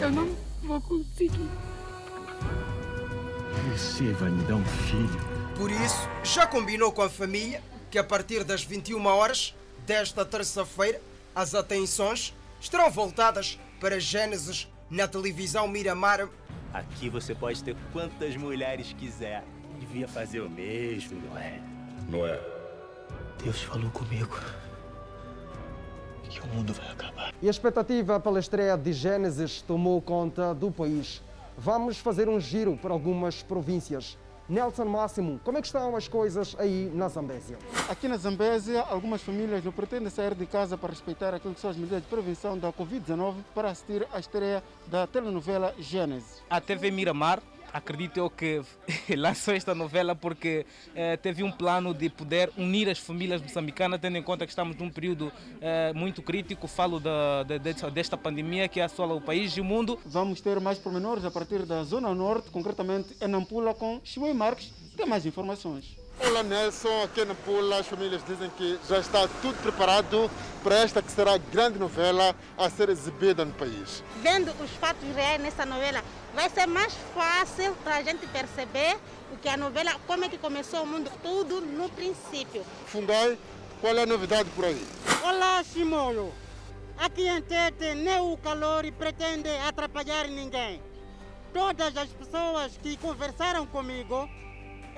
eu 0.00 0.10
não 0.10 0.34
vou 0.62 0.80
conseguir. 0.80 1.50
Você 3.64 4.12
vai 4.12 4.30
me 4.30 4.42
dar 4.44 4.56
um 4.56 4.64
filho. 4.64 5.20
Por 5.56 5.70
isso, 5.70 6.08
já 6.22 6.46
combinou 6.46 6.92
com 6.92 7.02
a 7.02 7.08
família 7.08 7.62
que 7.90 7.98
a 7.98 8.04
partir 8.04 8.44
das 8.44 8.62
21 8.62 9.04
horas 9.06 9.54
desta 9.86 10.24
terça-feira, 10.24 11.00
as 11.34 11.54
atenções 11.54 12.34
estarão 12.60 12.90
voltadas 12.90 13.58
para 13.80 13.98
Gênesis 13.98 14.68
na 14.90 15.08
televisão 15.08 15.66
Miramar. 15.66 16.28
Aqui 16.72 17.08
você 17.08 17.34
pode 17.34 17.62
ter 17.64 17.76
quantas 17.92 18.36
mulheres 18.36 18.94
quiser. 18.98 19.44
Devia 19.80 20.06
fazer 20.06 20.40
o 20.40 20.50
mesmo, 20.50 21.20
Noé. 21.28 21.60
Noé. 22.08 22.40
Deus 23.42 23.62
falou 23.62 23.90
comigo 23.90 24.38
que 26.28 26.40
o 26.40 26.46
mundo 26.48 26.72
vai 26.74 26.90
acabar. 26.90 27.32
E 27.40 27.48
a 27.48 27.50
expectativa 27.50 28.18
pela 28.20 28.38
estreia 28.38 28.76
de 28.76 28.92
Gênesis 28.92 29.62
tomou 29.62 30.00
conta 30.02 30.54
do 30.54 30.70
país. 30.70 31.22
Vamos 31.58 31.98
fazer 31.98 32.28
um 32.28 32.38
giro 32.38 32.76
por 32.76 32.90
algumas 32.90 33.42
províncias. 33.42 34.18
Nelson 34.48 34.84
Máximo, 34.84 35.40
como 35.42 35.58
é 35.58 35.60
que 35.60 35.66
estão 35.66 35.96
as 35.96 36.06
coisas 36.06 36.54
aí 36.58 36.88
na 36.94 37.08
Zambésia? 37.08 37.58
Aqui 37.88 38.06
na 38.06 38.16
Zambésia, 38.16 38.82
algumas 38.82 39.22
famílias 39.22 39.64
não 39.64 39.72
pretendem 39.72 40.08
sair 40.08 40.34
de 40.34 40.46
casa 40.46 40.78
para 40.78 40.90
respeitar 40.90 41.34
aquilo 41.34 41.54
que 41.54 41.60
são 41.60 41.70
as 41.70 41.76
medidas 41.76 42.02
de 42.02 42.08
prevenção 42.08 42.56
da 42.56 42.72
Covid-19 42.72 43.36
para 43.54 43.70
assistir 43.70 44.06
à 44.12 44.20
estreia 44.20 44.62
da 44.86 45.06
telenovela 45.06 45.74
Gênesis. 45.78 46.42
A 46.48 46.60
TV 46.60 46.92
Miramar 46.92 47.42
acredito 47.76 48.16
eu 48.16 48.30
que 48.30 48.62
lançou 49.16 49.54
esta 49.54 49.74
novela 49.74 50.14
porque 50.14 50.64
eh, 50.94 51.16
teve 51.16 51.42
um 51.42 51.52
plano 51.52 51.92
de 51.92 52.08
poder 52.08 52.50
unir 52.56 52.88
as 52.88 52.98
famílias 52.98 53.40
moçambicanas, 53.42 54.00
tendo 54.00 54.16
em 54.16 54.22
conta 54.22 54.46
que 54.46 54.52
estamos 54.52 54.76
num 54.76 54.90
período 54.90 55.30
eh, 55.60 55.92
muito 55.94 56.22
crítico, 56.22 56.66
falo 56.66 56.98
da, 56.98 57.42
da, 57.42 57.58
desta 57.90 58.16
pandemia 58.16 58.68
que 58.68 58.80
assola 58.80 59.14
o 59.14 59.20
país 59.20 59.52
e 59.56 59.60
o 59.60 59.64
mundo. 59.64 59.98
Vamos 60.06 60.40
ter 60.40 60.58
mais 60.60 60.78
pormenores 60.78 61.24
a 61.24 61.30
partir 61.30 61.66
da 61.66 61.82
Zona 61.84 62.14
Norte, 62.14 62.50
concretamente 62.50 63.14
em 63.20 63.28
Nampula, 63.28 63.74
com 63.74 64.00
Chimoy 64.02 64.32
Marques, 64.32 64.72
que 64.90 64.96
tem 64.96 65.06
mais 65.06 65.26
informações. 65.26 66.05
Olá 66.18 66.42
Nelson, 66.42 67.02
aqui 67.02 67.24
na 67.26 67.34
Pula 67.34 67.78
as 67.78 67.86
famílias 67.86 68.24
dizem 68.24 68.48
que 68.56 68.78
já 68.88 68.98
está 68.98 69.28
tudo 69.42 69.54
preparado 69.62 70.30
para 70.62 70.76
esta 70.76 71.02
que 71.02 71.12
será 71.12 71.34
a 71.34 71.38
grande 71.38 71.78
novela 71.78 72.34
a 72.56 72.70
ser 72.70 72.88
exibida 72.88 73.44
no 73.44 73.52
país. 73.52 74.02
Vendo 74.22 74.50
os 74.62 74.70
fatos 74.72 75.04
reais 75.14 75.40
nessa 75.40 75.66
novela, 75.66 76.02
vai 76.34 76.48
ser 76.48 76.66
mais 76.66 76.94
fácil 77.14 77.76
para 77.84 77.96
a 77.96 78.02
gente 78.02 78.26
perceber 78.28 78.96
o 79.30 79.36
que 79.36 79.48
a 79.48 79.58
novela, 79.58 79.92
como 80.06 80.24
é 80.24 80.28
que 80.30 80.38
começou 80.38 80.84
o 80.84 80.86
mundo, 80.86 81.10
tudo 81.22 81.60
no 81.60 81.90
princípio. 81.90 82.64
Fundai, 82.86 83.38
qual 83.82 83.94
é 83.94 84.02
a 84.02 84.06
novidade 84.06 84.48
por 84.50 84.64
aí? 84.64 84.86
Olá 85.22 85.62
Chimoio, 85.62 86.32
aqui 86.96 87.28
em 87.28 87.42
Tete 87.42 87.94
nem 87.94 88.20
o 88.20 88.38
calor 88.38 88.90
pretende 88.92 89.50
atrapalhar 89.68 90.28
ninguém. 90.28 90.80
Todas 91.52 91.94
as 91.94 92.08
pessoas 92.08 92.72
que 92.82 92.96
conversaram 92.96 93.66
comigo 93.66 94.28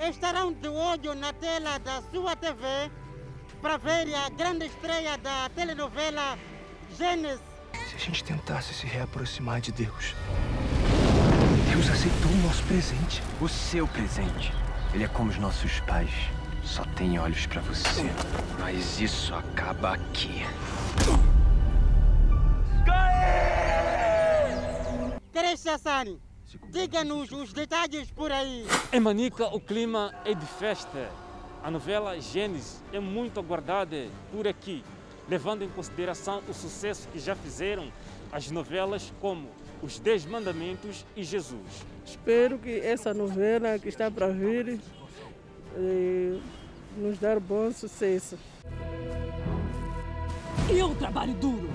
estarão 0.07 0.53
de 0.53 0.67
olho 0.67 1.13
na 1.15 1.33
tela 1.33 1.77
da 1.79 2.01
sua 2.11 2.35
TV 2.35 2.89
para 3.61 3.77
ver 3.77 4.13
a 4.15 4.29
grande 4.29 4.65
estreia 4.65 5.17
da 5.17 5.49
telenovela 5.49 6.37
Gênesis. 6.97 7.41
Se 7.89 7.95
a 7.95 7.99
gente 7.99 8.23
tentasse 8.23 8.73
se 8.73 8.85
reaproximar 8.85 9.59
de 9.59 9.71
Deus, 9.71 10.15
Deus 11.71 11.89
aceitou 11.89 12.31
o 12.31 12.37
nosso 12.47 12.63
presente. 12.63 13.21
O 13.41 13.47
seu 13.47 13.87
presente. 13.87 14.53
Ele 14.93 15.03
é 15.03 15.07
como 15.07 15.29
os 15.29 15.37
nossos 15.37 15.79
pais. 15.81 16.11
Só 16.63 16.83
tem 16.95 17.19
olhos 17.19 17.45
para 17.45 17.61
você. 17.61 18.03
Mas 18.59 18.99
isso 18.99 19.33
acaba 19.35 19.93
aqui. 19.93 20.45
Teresa 25.31 25.77
Sani, 25.77 26.19
Diga-nos 26.69 27.31
os 27.31 27.53
detalhes 27.53 28.09
por 28.11 28.31
aí. 28.31 28.65
Em 28.91 28.99
Manica, 28.99 29.47
o 29.47 29.59
clima 29.59 30.13
é 30.25 30.33
de 30.33 30.45
festa. 30.45 31.09
A 31.63 31.69
novela 31.69 32.19
Gênesis 32.19 32.81
é 32.93 32.99
muito 32.99 33.39
aguardada 33.39 34.07
por 34.31 34.47
aqui, 34.47 34.83
levando 35.27 35.63
em 35.63 35.69
consideração 35.69 36.41
o 36.47 36.53
sucesso 36.53 37.07
que 37.09 37.19
já 37.19 37.35
fizeram 37.35 37.91
as 38.31 38.49
novelas 38.49 39.13
como 39.19 39.49
Os 39.81 39.99
Dez 39.99 40.25
Mandamentos 40.25 41.05
e 41.15 41.23
Jesus. 41.23 41.85
Espero 42.05 42.57
que 42.57 42.79
essa 42.79 43.13
novela 43.13 43.77
que 43.77 43.89
está 43.89 44.09
para 44.09 44.29
vir 44.29 44.79
eh, 45.75 46.39
nos 46.97 47.19
dar 47.19 47.39
bom 47.39 47.71
sucesso. 47.71 48.37
Eu 50.69 50.95
trabalho 50.95 51.33
duro. 51.33 51.69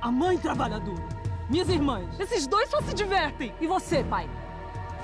A 0.00 0.10
mãe 0.10 0.36
trabalha 0.36 0.78
duro. 0.78 1.21
Minhas 1.48 1.68
irmãs, 1.68 2.08
esses 2.18 2.46
dois 2.46 2.68
só 2.70 2.80
se 2.82 2.94
divertem. 2.94 3.52
E 3.60 3.66
você, 3.66 4.02
pai? 4.04 4.28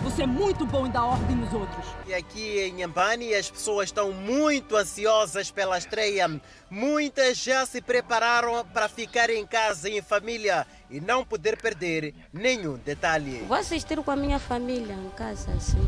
Você 0.00 0.22
é 0.22 0.26
muito 0.26 0.64
bom 0.64 0.86
em 0.86 0.90
dar 0.90 1.04
ordem 1.04 1.34
nos 1.34 1.52
outros. 1.52 1.84
E 2.06 2.14
aqui 2.14 2.60
em 2.60 2.72
Nhambani 2.74 3.34
as 3.34 3.50
pessoas 3.50 3.88
estão 3.88 4.12
muito 4.12 4.76
ansiosas 4.76 5.50
pela 5.50 5.76
estreia. 5.76 6.40
Muitas 6.70 7.36
já 7.36 7.66
se 7.66 7.80
prepararam 7.80 8.64
para 8.66 8.88
ficar 8.88 9.28
em 9.28 9.44
casa 9.44 9.88
em 9.88 10.00
família 10.00 10.66
e 10.88 11.00
não 11.00 11.24
poder 11.24 11.60
perder 11.60 12.14
nenhum 12.32 12.76
detalhe. 12.76 13.44
Vou 13.48 13.56
assistir 13.56 14.00
com 14.02 14.10
a 14.10 14.16
minha 14.16 14.38
família 14.38 14.94
em 14.94 15.10
casa, 15.10 15.50
assim. 15.52 15.78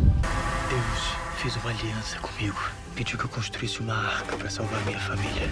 Deus 0.69 1.41
fez 1.41 1.55
uma 1.57 1.71
aliança 1.71 2.19
comigo. 2.19 2.59
Pediu 2.97 3.17
que 3.17 3.25
eu 3.25 3.31
construísse 3.31 3.81
uma 3.81 3.95
arca 3.95 4.37
para 4.37 4.51
salvar 4.51 4.85
minha 4.85 4.99
família. 4.99 5.49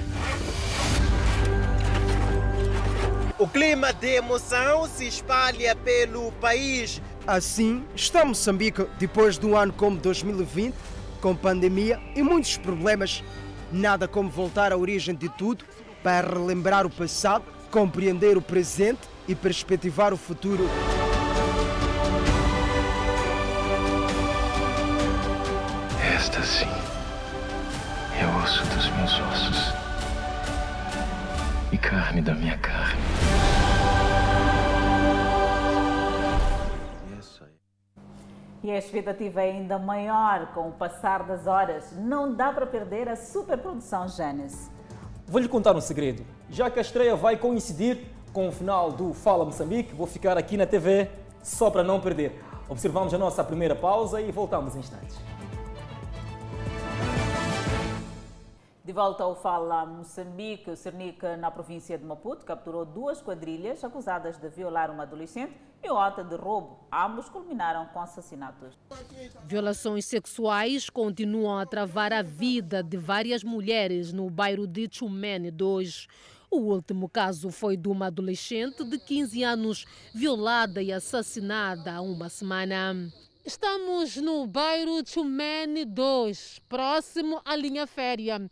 O 3.39 3.47
clima 3.47 3.93
de 3.93 4.17
emoção 4.17 4.89
se 4.89 5.07
espalha 5.07 5.77
pelo 5.77 6.33
país. 6.33 7.01
Assim 7.25 7.85
está 7.95 8.25
Moçambique 8.25 8.85
depois 8.99 9.39
de 9.39 9.47
um 9.47 9.57
ano 9.57 9.73
como 9.73 9.97
2020, 9.97 10.75
com 11.21 11.37
pandemia 11.37 12.01
e 12.17 12.23
muitos 12.23 12.57
problemas. 12.57 13.23
Nada 13.71 14.09
como 14.09 14.29
voltar 14.29 14.73
à 14.73 14.77
origem 14.77 15.15
de 15.15 15.29
tudo 15.29 15.65
para 16.03 16.29
relembrar 16.29 16.85
o 16.85 16.91
passado, 16.91 17.45
compreender 17.71 18.37
o 18.37 18.43
presente 18.43 19.03
e 19.29 19.37
perspectivar 19.37 20.13
o 20.13 20.17
futuro. 20.17 20.69
Esta 26.13 26.43
sim 26.43 26.67
é 28.19 28.43
osso 28.43 28.65
dos 28.75 28.91
meus 28.97 29.13
ossos 29.13 29.89
e 31.73 31.79
carne 31.79 32.23
da 32.23 32.35
minha 32.35 32.57
carne. 32.59 33.01
E 38.63 38.71
a 38.71 38.77
expectativa 38.77 39.41
é 39.41 39.51
ainda 39.51 39.79
maior 39.79 40.49
com 40.53 40.69
o 40.69 40.73
passar 40.73 41.23
das 41.23 41.47
horas. 41.47 41.93
Não 41.97 42.35
dá 42.35 42.53
para 42.53 42.67
perder 42.67 43.09
a 43.09 43.17
superprodução 43.17 44.09
Gênesis. 44.09 44.71
Vou 45.27 45.41
lhe 45.41 45.49
contar 45.49 45.77
um 45.77 45.81
segredo. 45.81 46.25
Já 46.51 46.69
que 46.69 46.79
a 46.79 46.83
estreia 46.83 47.15
vai 47.15 47.37
coincidir 47.37 47.99
com 48.33 48.49
o 48.49 48.53
final 48.53 48.91
do 48.91 49.15
Fala 49.15 49.45
Moçambique, 49.45 49.95
vou 49.95 50.07
ficar 50.07 50.37
aqui 50.37 50.57
na 50.57 50.67
TV 50.67 51.09
só 51.43 51.71
para 51.71 51.83
não 51.83 52.01
perder. 52.01 52.43
Observamos 52.69 53.15
a 53.15 53.19
nossa 53.19 53.43
primeira 53.45 53.75
pausa 53.75 54.21
e 54.21 54.31
voltamos 54.31 54.75
em 54.75 54.81
instantes. 54.81 55.17
De 58.89 58.95
volta 58.95 59.23
ao 59.23 59.37
Fala 59.37 59.85
Moçambique, 59.85 60.71
o 60.71 60.75
Cernic, 60.75 61.23
na 61.39 61.51
província 61.51 61.99
de 61.99 62.07
Maputo, 62.07 62.47
capturou 62.47 62.87
duas 62.87 63.21
quadrilhas 63.21 63.85
acusadas 63.85 64.39
de 64.39 64.49
violar 64.49 64.91
uma 64.91 65.03
adolescente 65.03 65.53
e 65.85 65.91
outra 65.91 66.25
de 66.25 66.35
roubo. 66.35 66.89
Ambos 66.91 67.29
culminaram 67.29 67.85
com 67.89 68.01
assassinatos. 68.01 68.79
Violações 69.45 70.07
sexuais 70.07 70.89
continuam 70.89 71.59
a 71.59 71.67
travar 71.67 72.15
a 72.15 72.23
vida 72.23 72.83
de 72.83 72.97
várias 72.97 73.45
mulheres 73.45 74.11
no 74.11 74.31
bairro 74.31 74.67
de 74.67 74.89
Chumene 74.91 75.51
2. 75.51 76.07
O 76.51 76.57
último 76.57 77.11
caso 77.11 77.51
foi 77.51 77.77
de 77.77 77.91
uma 77.91 78.07
adolescente 78.07 78.83
de 78.85 78.99
15 78.99 79.45
anos 79.45 79.85
violada 80.15 80.81
e 80.81 80.91
assassinada 80.91 81.93
há 81.93 82.01
uma 82.01 82.31
semana. 82.31 83.13
Estamos 83.45 84.17
no 84.17 84.47
bairro 84.47 85.03
Chumene 85.07 85.85
2, 85.85 86.61
próximo 86.69 87.41
à 87.45 87.55
linha 87.55 87.87
férrea. 87.87 88.51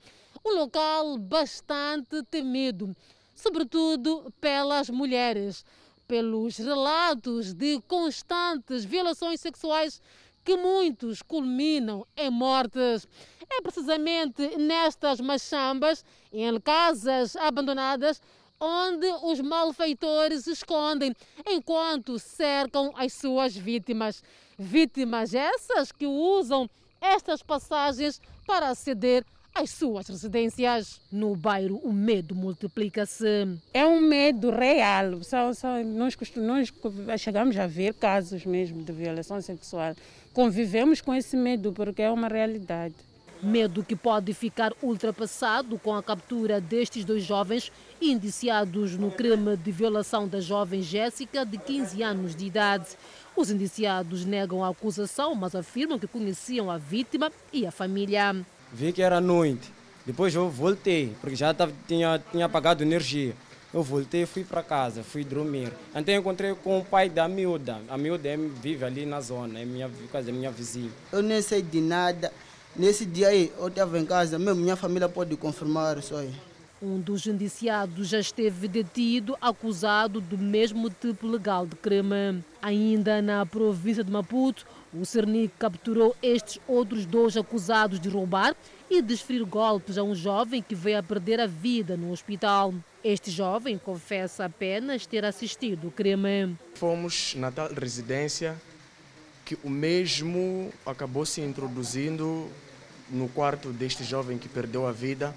Um 0.49 0.55
local 0.55 1.19
bastante 1.19 2.23
temido, 2.23 2.97
sobretudo 3.35 4.33
pelas 4.41 4.89
mulheres, 4.89 5.65
pelos 6.07 6.57
relatos 6.59 7.53
de 7.53 7.81
constantes 7.89 8.85
violações 8.85 9.41
sexuais 9.41 10.01
que 10.45 10.57
muitos 10.57 11.21
culminam 11.21 12.07
em 12.17 12.31
mortes. 12.31 13.09
É 13.51 13.61
precisamente 13.61 14.57
nestas 14.57 15.21
machambas, 15.21 16.05
em 16.33 16.61
casas 16.61 17.35
abandonadas, 17.35 18.23
onde 18.61 19.09
os 19.25 19.41
malfeitores 19.41 20.47
escondem 20.47 21.13
enquanto 21.45 22.21
cercam 22.21 22.93
as 22.95 23.13
suas 23.15 23.57
vítimas. 23.57 24.23
Vítimas 24.57 25.35
essas 25.35 25.91
que 25.91 26.07
usam 26.07 26.71
estas 27.01 27.43
passagens 27.43 28.21
para 28.47 28.69
aceder 28.69 29.25
às 29.57 29.71
suas 29.71 30.09
residências. 30.09 31.01
No 31.11 31.35
bairro, 31.35 31.81
o 31.83 31.93
medo 31.93 32.35
multiplica-se. 32.35 33.49
É 33.73 33.87
um 33.87 34.01
medo 34.01 34.51
real. 34.51 35.23
Só, 35.23 35.53
só, 35.55 35.83
nós, 35.83 36.17
nós 36.37 37.21
chegamos 37.21 37.57
a 37.57 37.67
ver 37.67 37.95
casos 37.95 38.45
mesmo 38.45 38.83
de 38.83 38.93
violação 38.93 39.41
sexual. 39.41 39.95
Convivemos 40.33 41.01
com 41.01 41.15
esse 41.15 41.37
medo 41.37 41.73
porque 41.73 42.03
é 42.03 42.11
uma 42.11 42.29
realidade. 42.29 42.95
Medo 43.43 43.85
que 43.85 43.97
pode 43.97 44.33
ficar 44.35 44.73
ultrapassado 44.83 45.79
com 45.79 45.95
a 45.95 46.03
captura 46.03 46.61
destes 46.61 47.05
dois 47.05 47.23
jovens 47.23 47.71
indiciados 48.01 48.97
no 48.97 49.11
crime 49.11 49.57
de 49.57 49.71
violação 49.71 50.27
da 50.27 50.41
jovem 50.41 50.83
Jéssica, 50.83 51.45
de 51.45 51.59
15 51.59 52.03
anos 52.03 52.35
de 52.35 52.47
idade. 52.47 52.87
Os 53.35 53.51
indiciados 53.51 54.25
negam 54.25 54.65
a 54.65 54.69
acusação, 54.69 55.35
mas 55.35 55.55
afirmam 55.55 55.99
que 55.99 56.07
conheciam 56.07 56.71
a 56.71 56.79
vítima 56.79 57.31
e 57.53 57.67
a 57.67 57.71
família. 57.71 58.35
Vi 58.73 58.93
que 58.93 59.03
era 59.03 59.21
noite. 59.21 59.73
Depois 60.05 60.35
eu 60.35 60.49
voltei, 60.49 61.13
porque 61.21 61.35
já 61.35 61.53
tava, 61.53 61.73
tinha, 61.89 62.23
tinha 62.31 62.47
apagado 62.47 62.83
energia. 62.83 63.35
Eu 63.75 63.83
voltei 63.83 64.23
e 64.23 64.27
fui 64.27 64.45
para 64.45 64.63
casa, 64.63 65.03
fui 65.03 65.25
dormir. 65.25 65.73
Então 65.95 66.15
encontrei 66.15 66.55
com 66.55 66.79
o 66.79 66.85
pai 66.85 67.11
da 67.11 67.29
miúda. 67.29 67.81
A 67.89 67.99
miúda 67.99 68.29
é, 68.29 68.37
vive 68.37 68.85
ali 68.85 69.05
na 69.05 69.21
zona, 69.21 69.59
é 69.61 69.65
minha, 69.65 69.91
casa, 70.13 70.31
é 70.31 70.33
minha 70.33 70.51
vizinha. 70.51 70.91
Eu 71.13 71.23
nem 71.23 71.43
sei 71.43 71.61
de 71.61 71.81
nada. 71.81 72.33
Nesse 72.75 73.05
dia 73.05 73.29
aí, 73.29 73.53
eu 73.59 73.69
estava 73.69 73.99
em 73.99 74.07
casa, 74.07 74.39
mesmo 74.39 74.61
minha 74.61 74.77
família 74.77 75.09
pode 75.09 75.37
confirmar 75.37 75.99
isso 75.99 76.15
aí. 76.15 76.33
Um 76.81 77.01
dos 77.01 77.27
indiciados 77.27 78.09
já 78.09 78.21
esteve 78.21 78.69
detido, 78.69 79.37
acusado 79.41 80.21
do 80.21 80.37
mesmo 80.37 80.91
tipo 80.91 81.27
legal 81.27 81.67
de 81.67 81.75
crime. 81.75 82.45
Ainda 82.61 83.23
na 83.23 83.45
província 83.47 84.05
de 84.05 84.13
Maputo, 84.13 84.67
o 84.93 85.05
Cernic 85.05 85.53
capturou 85.59 86.17
estes 86.23 86.61
outros 86.67 87.05
dois 87.05 87.37
acusados 87.37 88.01
de 88.01 88.09
roubar 88.09 88.55
e 88.91 89.03
desferir 89.03 89.45
golpes 89.45 89.99
a 89.99 90.03
um 90.03 90.15
jovem 90.15 90.63
que 90.63 90.75
veio 90.75 90.99
a 90.99 91.03
perder 91.03 91.41
a 91.41 91.47
vida 91.47 91.97
no 91.97 92.13
hospital. 92.13 92.73
Este 93.03 93.31
jovem 93.31 93.79
confessa 93.79 94.45
apenas 94.45 95.07
ter 95.07 95.25
assistido 95.25 95.89
o 95.89 95.91
crime. 95.91 96.57
Fomos 96.75 97.35
na 97.37 97.51
tal 97.51 97.73
residência 97.73 98.57
que 99.45 99.59
o 99.63 99.71
mesmo 99.71 100.73
acabou 100.85 101.25
se 101.25 101.41
introduzindo 101.41 102.49
no 103.09 103.29
quarto 103.29 103.73
deste 103.73 104.03
jovem 104.03 104.39
que 104.39 104.49
perdeu 104.49 104.87
a 104.87 104.93
vida. 104.93 105.35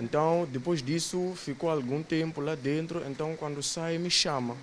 Então, 0.00 0.46
depois 0.50 0.80
disso, 0.80 1.32
ficou 1.34 1.70
algum 1.70 2.04
tempo 2.04 2.40
lá 2.40 2.54
dentro. 2.54 3.02
Então, 3.08 3.34
quando 3.36 3.60
sai, 3.62 3.98
me 3.98 4.10
chama. 4.10 4.56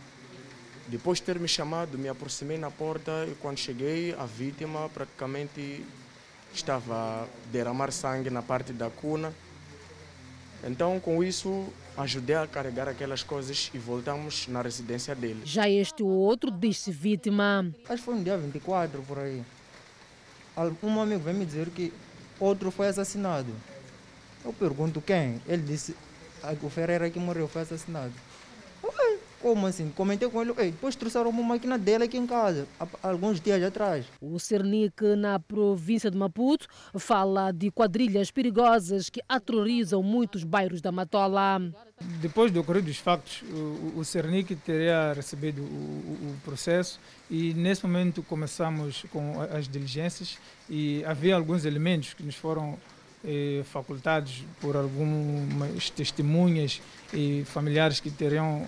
Depois 0.87 1.19
de 1.19 1.25
ter 1.25 1.39
me 1.39 1.47
chamado, 1.47 1.97
me 1.97 2.07
aproximei 2.07 2.57
na 2.57 2.69
porta 2.69 3.25
e 3.27 3.35
quando 3.35 3.57
cheguei, 3.57 4.13
a 4.13 4.25
vítima 4.25 4.87
praticamente 4.89 5.83
estava 6.53 6.95
a 6.95 7.27
derramar 7.51 7.91
sangue 7.91 8.29
na 8.29 8.41
parte 8.41 8.71
da 8.71 8.89
cuna. 8.89 9.33
Então, 10.63 10.99
com 10.99 11.23
isso, 11.23 11.67
ajudei 11.97 12.35
a 12.35 12.47
carregar 12.47 12.87
aquelas 12.87 13.23
coisas 13.23 13.69
e 13.73 13.77
voltamos 13.77 14.47
na 14.47 14.61
residência 14.61 15.13
dele. 15.13 15.41
Já 15.43 15.69
este 15.69 16.01
outro 16.01 16.49
disse 16.51 16.91
vítima. 16.91 17.71
Acho 17.85 17.97
que 17.97 18.03
foi 18.03 18.15
no 18.15 18.23
dia 18.23 18.37
24 18.37 19.01
por 19.03 19.19
aí. 19.19 19.43
Um 20.81 21.01
amigo 21.01 21.21
veio 21.21 21.37
me 21.37 21.45
dizer 21.45 21.69
que 21.69 21.91
outro 22.39 22.71
foi 22.71 22.87
assassinado. 22.87 23.51
Eu 24.43 24.53
pergunto 24.53 25.01
quem? 25.01 25.41
Ele 25.47 25.63
disse, 25.63 25.95
o 26.61 26.69
Ferreira 26.69 27.09
que 27.09 27.19
morreu 27.19 27.47
foi 27.47 27.63
assassinado. 27.63 28.13
Ué, 28.83 29.17
como 29.45 29.67
assim? 29.67 29.91
Comentei 29.91 30.27
com 30.27 30.41
ele, 30.41 30.55
Ei, 30.57 30.71
depois 30.71 30.95
trouxeram 30.95 31.29
uma 31.29 31.43
máquina 31.43 31.77
dele 31.77 32.05
aqui 32.05 32.17
em 32.17 32.25
casa, 32.25 32.67
alguns 33.03 33.39
dias 33.39 33.61
atrás. 33.61 34.07
O 34.19 34.39
Cernic, 34.39 35.03
na 35.15 35.37
província 35.39 36.09
de 36.09 36.17
Maputo, 36.17 36.67
fala 36.97 37.51
de 37.51 37.69
quadrilhas 37.69 38.31
perigosas 38.31 39.07
que 39.07 39.21
aterrorizam 39.29 40.01
muitos 40.01 40.43
bairros 40.43 40.81
da 40.81 40.91
Matola. 40.91 41.61
Depois 42.19 42.51
do 42.51 42.59
ocorrido 42.59 42.87
dos 42.87 42.97
factos, 42.97 43.43
o, 43.43 43.99
o 43.99 44.03
Cernic 44.03 44.55
teria 44.55 45.13
recebido 45.13 45.61
o, 45.61 45.65
o, 45.65 46.31
o, 46.31 46.37
processo 46.43 46.99
e 47.29 47.53
nesse 47.53 47.85
momento 47.85 48.23
começamos 48.23 49.05
com 49.11 49.39
as 49.41 49.67
diligências 49.67 50.39
e 50.67 51.05
havia 51.05 51.35
alguns 51.35 51.65
elementos 51.65 52.15
que 52.15 52.23
nos 52.23 52.33
foram 52.33 52.79
eh, 53.23 53.61
facultados 53.65 54.43
por 54.59 54.75
algumas 54.75 55.91
testemunhas 55.91 56.81
e 57.13 57.43
familiares 57.45 57.99
que 57.99 58.09
teriam 58.09 58.67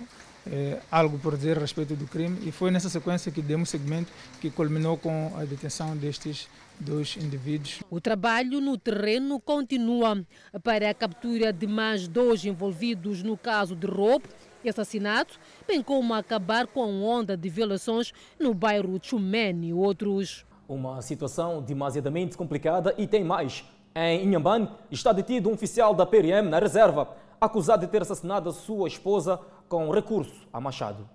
eh, 0.50 0.80
algo 0.90 1.18
por 1.18 1.36
dizer 1.36 1.58
a 1.58 1.60
respeito 1.60 1.94
do 1.94 2.06
crime 2.06 2.38
e 2.46 2.52
foi 2.52 2.70
nessa 2.70 2.88
sequência 2.88 3.30
que 3.30 3.42
demos 3.42 3.68
segmento 3.68 4.10
que 4.40 4.50
culminou 4.50 4.96
com 4.96 5.32
a 5.36 5.44
detenção 5.44 5.96
destes 5.96 6.48
dois 6.80 7.16
indivíduos. 7.16 7.82
O 7.90 8.00
trabalho 8.00 8.60
no 8.60 8.78
terreno 8.78 9.40
continua 9.40 10.24
para 10.62 10.90
a 10.90 10.94
captura 10.94 11.52
de 11.52 11.66
mais 11.66 12.08
dois 12.08 12.44
envolvidos 12.44 13.22
no 13.22 13.36
caso 13.36 13.74
de 13.76 13.86
roubo 13.86 14.26
e 14.64 14.68
assassinato, 14.68 15.38
bem 15.66 15.82
como 15.82 16.14
acabar 16.14 16.66
com 16.66 16.82
a 16.82 16.86
onda 16.86 17.36
de 17.36 17.48
violações 17.48 18.12
no 18.38 18.54
bairro 18.54 18.98
Chumene 19.02 19.68
e 19.68 19.72
outros. 19.72 20.44
Uma 20.68 21.00
situação 21.02 21.62
demasiadamente 21.62 22.36
complicada 22.36 22.94
e 22.98 23.06
tem 23.06 23.24
mais. 23.24 23.64
Em 23.94 24.24
Inhambane, 24.24 24.68
está 24.90 25.12
detido 25.12 25.48
um 25.48 25.54
oficial 25.54 25.94
da 25.94 26.06
PRM 26.06 26.48
na 26.48 26.58
reserva, 26.58 27.16
acusado 27.40 27.84
de 27.86 27.90
ter 27.90 28.02
assassinado 28.02 28.48
a 28.48 28.52
sua 28.52 28.88
esposa 28.88 29.40
com 29.68 29.90
recurso 29.90 30.48
a 30.52 30.60
machado. 30.60 31.08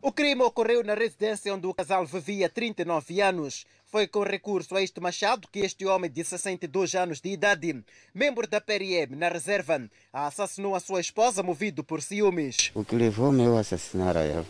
O 0.00 0.12
crime 0.12 0.42
ocorreu 0.42 0.84
na 0.84 0.94
residência 0.94 1.52
onde 1.52 1.66
o 1.66 1.74
casal 1.74 2.06
vivia 2.06 2.48
39 2.48 3.20
anos. 3.20 3.66
Foi 3.86 4.06
com 4.06 4.22
recurso 4.22 4.76
a 4.76 4.82
este 4.82 5.00
machado 5.00 5.48
que 5.50 5.60
este 5.60 5.84
homem 5.86 6.10
de 6.10 6.22
62 6.22 6.94
anos 6.94 7.20
de 7.20 7.30
idade, 7.30 7.82
membro 8.14 8.46
da 8.46 8.60
PRM 8.60 9.16
na 9.16 9.28
reserva, 9.28 9.88
assassinou 10.12 10.76
a 10.76 10.80
sua 10.80 11.00
esposa 11.00 11.42
movido 11.42 11.82
por 11.82 12.00
ciúmes. 12.00 12.70
O 12.74 12.84
que 12.84 12.94
levou-me 12.94 13.46
a 13.46 13.60
assassinar 13.60 14.16
a 14.16 14.22
ela? 14.22 14.46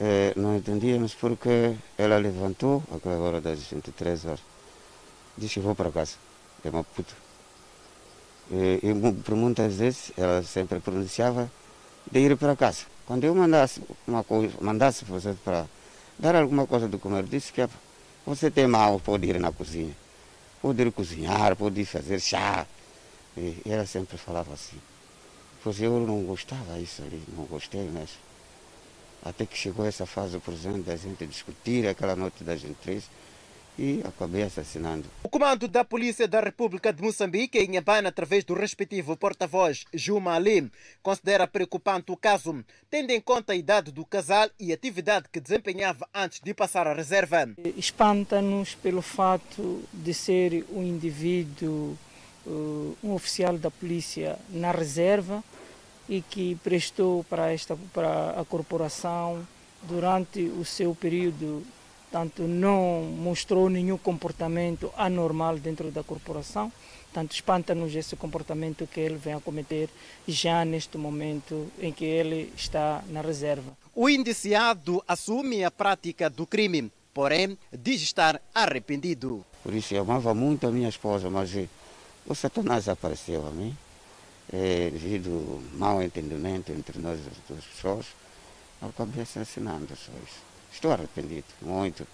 É, 0.00 0.32
não 0.36 0.56
entendíamos 0.56 1.14
porque 1.14 1.74
ela 1.98 2.16
levantou, 2.18 2.82
aquela 2.94 3.18
hora 3.18 3.40
das 3.40 3.64
23 3.64 4.24
horas, 4.26 4.40
disse 5.36 5.54
que 5.54 5.60
vou 5.60 5.74
para 5.74 5.90
casa, 5.90 6.16
é 6.64 6.70
uma 6.70 6.84
puta. 6.84 7.14
E, 8.50 8.80
e 8.82 9.22
por 9.22 9.34
muitas 9.34 9.74
vezes 9.74 10.12
ela 10.16 10.42
sempre 10.42 10.80
pronunciava 10.80 11.50
de 12.10 12.20
ir 12.20 12.36
para 12.36 12.56
casa. 12.56 12.84
Quando 13.06 13.24
eu 13.24 13.34
mandasse 13.34 13.80
uma 14.06 14.24
coisa, 14.24 14.54
mandasse 14.60 15.04
você 15.04 15.34
para 15.44 15.66
dar 16.18 16.34
alguma 16.36 16.66
coisa 16.66 16.88
de 16.88 16.98
comer, 16.98 17.24
disse 17.24 17.52
que 17.52 17.66
você 18.24 18.50
tem 18.50 18.66
mal, 18.66 18.98
pode 18.98 19.26
ir 19.26 19.38
na 19.38 19.52
cozinha, 19.52 19.94
pode 20.60 20.82
ir 20.82 20.92
cozinhar, 20.92 21.54
pode 21.56 21.80
ir 21.80 21.84
fazer 21.84 22.20
chá. 22.20 22.66
E 23.36 23.62
ela 23.66 23.86
sempre 23.86 24.16
falava 24.16 24.54
assim. 24.54 24.78
Pois 25.62 25.80
eu 25.80 26.00
não 26.00 26.22
gostava 26.22 26.78
disso 26.78 27.02
ali, 27.02 27.22
não 27.36 27.44
gostei 27.44 27.82
mesmo. 27.82 28.16
Até 29.24 29.44
que 29.44 29.56
chegou 29.56 29.84
essa 29.84 30.06
fase, 30.06 30.38
por 30.38 30.54
exemplo, 30.54 30.82
da 30.82 30.96
gente 30.96 31.26
discutir 31.26 31.86
aquela 31.88 32.14
noite 32.14 32.44
das 32.44 32.62
três 32.82 33.04
e 33.78 34.00
acabei 34.04 34.42
assassinando. 34.42 35.04
O 35.22 35.28
comando 35.28 35.68
da 35.68 35.84
Polícia 35.84 36.26
da 36.26 36.40
República 36.40 36.92
de 36.92 37.02
Moçambique, 37.02 37.58
em 37.58 37.76
Habana, 37.76 38.08
através 38.08 38.44
do 38.44 38.54
respectivo 38.54 39.16
porta-voz 39.16 39.84
Juma 39.92 40.34
Ali, 40.34 40.70
considera 41.02 41.46
preocupante 41.46 42.10
o 42.10 42.16
caso, 42.16 42.64
tendo 42.90 43.10
em 43.10 43.20
conta 43.20 43.52
a 43.52 43.56
idade 43.56 43.92
do 43.92 44.04
casal 44.04 44.48
e 44.58 44.72
a 44.72 44.74
atividade 44.74 45.28
que 45.30 45.40
desempenhava 45.40 46.08
antes 46.14 46.40
de 46.40 46.54
passar 46.54 46.86
a 46.86 46.94
reserva. 46.94 47.48
Espanta-nos 47.76 48.74
pelo 48.74 49.02
fato 49.02 49.82
de 49.92 50.14
ser 50.14 50.64
um 50.70 50.82
indivíduo 50.82 51.96
um 53.02 53.12
oficial 53.12 53.58
da 53.58 53.70
polícia 53.70 54.38
na 54.50 54.70
reserva 54.70 55.42
e 56.08 56.22
que 56.22 56.54
prestou 56.62 57.24
para, 57.24 57.52
esta, 57.52 57.76
para 57.92 58.40
a 58.40 58.44
corporação 58.44 59.46
durante 59.82 60.40
o 60.40 60.64
seu 60.64 60.94
período, 60.94 61.64
tanto 62.10 62.42
não 62.42 63.02
mostrou 63.02 63.68
nenhum 63.68 63.98
comportamento 63.98 64.92
anormal 64.96 65.58
dentro 65.58 65.90
da 65.90 66.02
corporação, 66.02 66.72
tanto 67.12 67.34
espanta-nos 67.34 67.94
esse 67.94 68.16
comportamento 68.16 68.86
que 68.86 69.00
ele 69.00 69.16
vem 69.16 69.34
a 69.34 69.40
cometer 69.40 69.88
já 70.26 70.64
neste 70.64 70.98
momento 70.98 71.70
em 71.80 71.92
que 71.92 72.04
ele 72.04 72.52
está 72.56 73.02
na 73.08 73.20
reserva. 73.20 73.76
O 73.94 74.08
indiciado 74.08 75.02
assume 75.08 75.64
a 75.64 75.70
prática 75.70 76.28
do 76.28 76.46
crime, 76.46 76.90
porém 77.14 77.56
diz 77.72 78.02
estar 78.02 78.40
arrependido. 78.54 79.44
Por 79.62 79.74
isso 79.74 79.94
eu 79.94 80.02
amava 80.02 80.34
muito 80.34 80.66
a 80.66 80.70
minha 80.70 80.88
esposa, 80.88 81.30
mas 81.30 81.50
o 82.26 82.34
Satanás 82.34 82.88
apareceu 82.88 83.46
a 83.46 83.50
mim 83.50 83.76
é, 84.52 84.90
devido 84.90 85.62
mau 85.74 86.02
entendimento 86.02 86.70
entre 86.72 86.98
nós 87.00 87.18
as 87.18 87.36
duas 87.48 87.64
pessoas, 87.64 88.06
eu 88.80 88.88
acabei 88.88 89.22
assassinando 89.22 89.88
só 89.96 90.12
isso. 90.24 90.45
Estou 90.76 90.92
arrependido, 90.92 91.46
muito. 91.62 92.06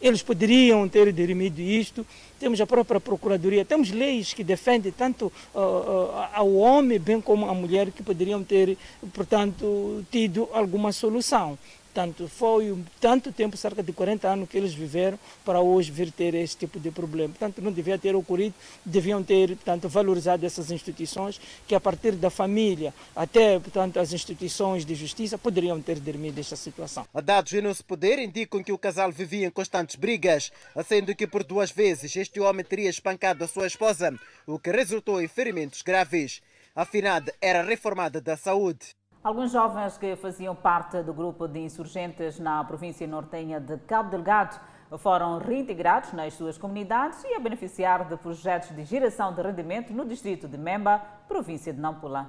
Eles 0.00 0.22
poderiam 0.22 0.86
ter 0.86 1.10
dirimido 1.10 1.58
isto. 1.58 2.06
Temos 2.38 2.60
a 2.60 2.66
própria 2.66 3.00
Procuradoria, 3.00 3.64
temos 3.64 3.90
leis 3.90 4.34
que 4.34 4.44
defendem 4.44 4.92
tanto 4.92 5.32
uh, 5.54 5.58
uh, 5.58 6.10
ao 6.34 6.54
homem 6.54 6.98
bem 6.98 7.18
como 7.18 7.48
à 7.48 7.54
mulher 7.54 7.90
que 7.90 8.02
poderiam 8.02 8.44
ter, 8.44 8.76
portanto, 9.14 10.04
tido 10.10 10.50
alguma 10.52 10.92
solução. 10.92 11.58
Portanto, 11.98 12.28
foi 12.28 12.78
tanto 13.00 13.32
tempo, 13.32 13.56
cerca 13.56 13.82
de 13.82 13.92
40 13.92 14.28
anos, 14.28 14.48
que 14.48 14.56
eles 14.56 14.72
viveram 14.72 15.18
para 15.44 15.60
hoje 15.60 15.90
vir 15.90 16.12
ter 16.12 16.32
esse 16.32 16.56
tipo 16.56 16.78
de 16.78 16.92
problema. 16.92 17.30
Portanto, 17.30 17.60
não 17.60 17.72
devia 17.72 17.98
ter 17.98 18.14
ocorrido, 18.14 18.54
deviam 18.84 19.20
ter, 19.20 19.48
portanto, 19.48 19.88
valorizado 19.88 20.46
essas 20.46 20.70
instituições, 20.70 21.40
que 21.66 21.74
a 21.74 21.80
partir 21.80 22.12
da 22.12 22.30
família 22.30 22.94
até, 23.16 23.58
portanto, 23.58 23.98
as 23.98 24.12
instituições 24.12 24.84
de 24.84 24.94
justiça 24.94 25.36
poderiam 25.36 25.82
ter 25.82 25.98
dormido 25.98 26.38
esta 26.38 26.54
situação. 26.54 27.04
Dados 27.24 27.52
em 27.52 27.62
nosso 27.62 27.84
poder 27.84 28.20
indicam 28.20 28.62
que 28.62 28.70
o 28.70 28.78
casal 28.78 29.10
vivia 29.10 29.48
em 29.48 29.50
constantes 29.50 29.96
brigas, 29.96 30.52
sendo 30.86 31.16
que 31.16 31.26
por 31.26 31.42
duas 31.42 31.72
vezes 31.72 32.14
este 32.14 32.38
homem 32.38 32.64
teria 32.64 32.90
espancado 32.90 33.42
a 33.42 33.48
sua 33.48 33.66
esposa, 33.66 34.16
o 34.46 34.56
que 34.56 34.70
resultou 34.70 35.20
em 35.20 35.26
ferimentos 35.26 35.82
graves. 35.82 36.40
A 36.76 36.84
finada 36.84 37.34
era 37.40 37.60
reformada 37.60 38.20
da 38.20 38.36
saúde. 38.36 38.97
Alguns 39.22 39.50
jovens 39.50 39.98
que 39.98 40.14
faziam 40.14 40.54
parte 40.54 41.02
do 41.02 41.12
grupo 41.12 41.48
de 41.48 41.58
insurgentes 41.58 42.38
na 42.38 42.62
província 42.62 43.04
nortenha 43.04 43.58
de 43.58 43.76
Cabo 43.78 44.10
Delgado 44.10 44.60
foram 44.96 45.38
reintegrados 45.38 46.12
nas 46.12 46.34
suas 46.34 46.56
comunidades 46.56 47.24
e 47.24 47.34
a 47.34 47.40
beneficiar 47.40 48.08
de 48.08 48.16
projetos 48.16 48.74
de 48.74 48.84
geração 48.84 49.34
de 49.34 49.42
rendimento 49.42 49.92
no 49.92 50.06
distrito 50.06 50.46
de 50.46 50.56
Memba, 50.56 51.02
província 51.26 51.72
de 51.72 51.80
Nampula. 51.80 52.28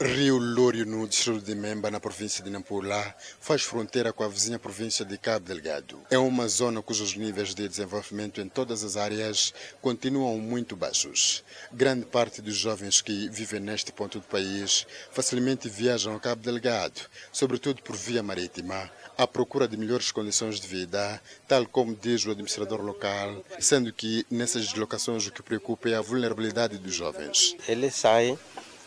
Rio 0.00 0.38
Lório, 0.38 0.84
no 0.84 1.06
distrito 1.06 1.44
de 1.44 1.54
Memba, 1.54 1.88
na 1.88 2.00
província 2.00 2.42
de 2.42 2.50
Nampula, 2.50 3.14
faz 3.38 3.62
fronteira 3.62 4.12
com 4.12 4.24
a 4.24 4.28
vizinha 4.28 4.58
província 4.58 5.04
de 5.04 5.16
Cabo 5.16 5.46
Delgado. 5.46 6.00
É 6.10 6.18
uma 6.18 6.48
zona 6.48 6.82
cujos 6.82 7.14
níveis 7.14 7.54
de 7.54 7.68
desenvolvimento 7.68 8.40
em 8.40 8.48
todas 8.48 8.82
as 8.82 8.96
áreas 8.96 9.54
continuam 9.80 10.36
muito 10.38 10.74
baixos. 10.74 11.44
Grande 11.72 12.04
parte 12.06 12.42
dos 12.42 12.56
jovens 12.56 13.00
que 13.00 13.28
vivem 13.28 13.60
neste 13.60 13.92
ponto 13.92 14.18
do 14.18 14.26
país 14.26 14.84
facilmente 15.12 15.68
viajam 15.68 16.16
a 16.16 16.20
Cabo 16.20 16.42
Delgado, 16.42 17.02
sobretudo 17.32 17.80
por 17.80 17.94
via 17.94 18.22
marítima, 18.22 18.90
à 19.16 19.28
procura 19.28 19.68
de 19.68 19.76
melhores 19.76 20.10
condições 20.10 20.58
de 20.58 20.66
vida, 20.66 21.22
tal 21.46 21.66
como 21.66 21.94
diz 21.94 22.26
o 22.26 22.32
administrador 22.32 22.82
local, 22.82 23.44
sendo 23.60 23.92
que 23.92 24.26
nessas 24.28 24.64
deslocações 24.64 25.24
o 25.24 25.30
que 25.30 25.40
preocupa 25.40 25.88
é 25.88 25.94
a 25.94 26.00
vulnerabilidade 26.00 26.78
dos 26.78 26.94
jovens. 26.94 27.54
Eles 27.68 27.94
saem 27.94 28.36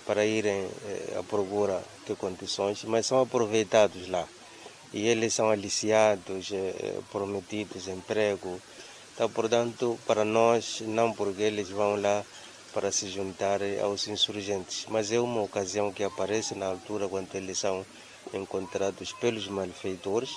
para 0.07 0.25
irem 0.25 0.65
eh, 0.85 1.19
à 1.19 1.21
procura 1.21 1.83
de 2.07 2.15
condições, 2.15 2.83
mas 2.85 3.05
são 3.05 3.21
aproveitados 3.21 4.07
lá. 4.07 4.25
E 4.93 5.05
eles 5.05 5.33
são 5.33 5.49
aliciados, 5.49 6.49
eh, 6.53 6.99
prometidos 7.11 7.89
emprego. 7.89 8.59
Então, 9.13 9.29
portanto, 9.29 9.99
para 10.07 10.23
nós, 10.23 10.81
não 10.81 11.11
porque 11.11 11.43
eles 11.43 11.69
vão 11.69 12.01
lá 12.01 12.23
para 12.73 12.91
se 12.91 13.09
juntar 13.09 13.59
aos 13.83 14.07
insurgentes, 14.07 14.85
mas 14.87 15.11
é 15.11 15.19
uma 15.19 15.41
ocasião 15.41 15.91
que 15.91 16.03
aparece 16.03 16.55
na 16.55 16.67
altura 16.67 17.09
quando 17.09 17.35
eles 17.35 17.57
são 17.57 17.85
encontrados 18.33 19.11
pelos 19.13 19.47
malfeitores, 19.47 20.31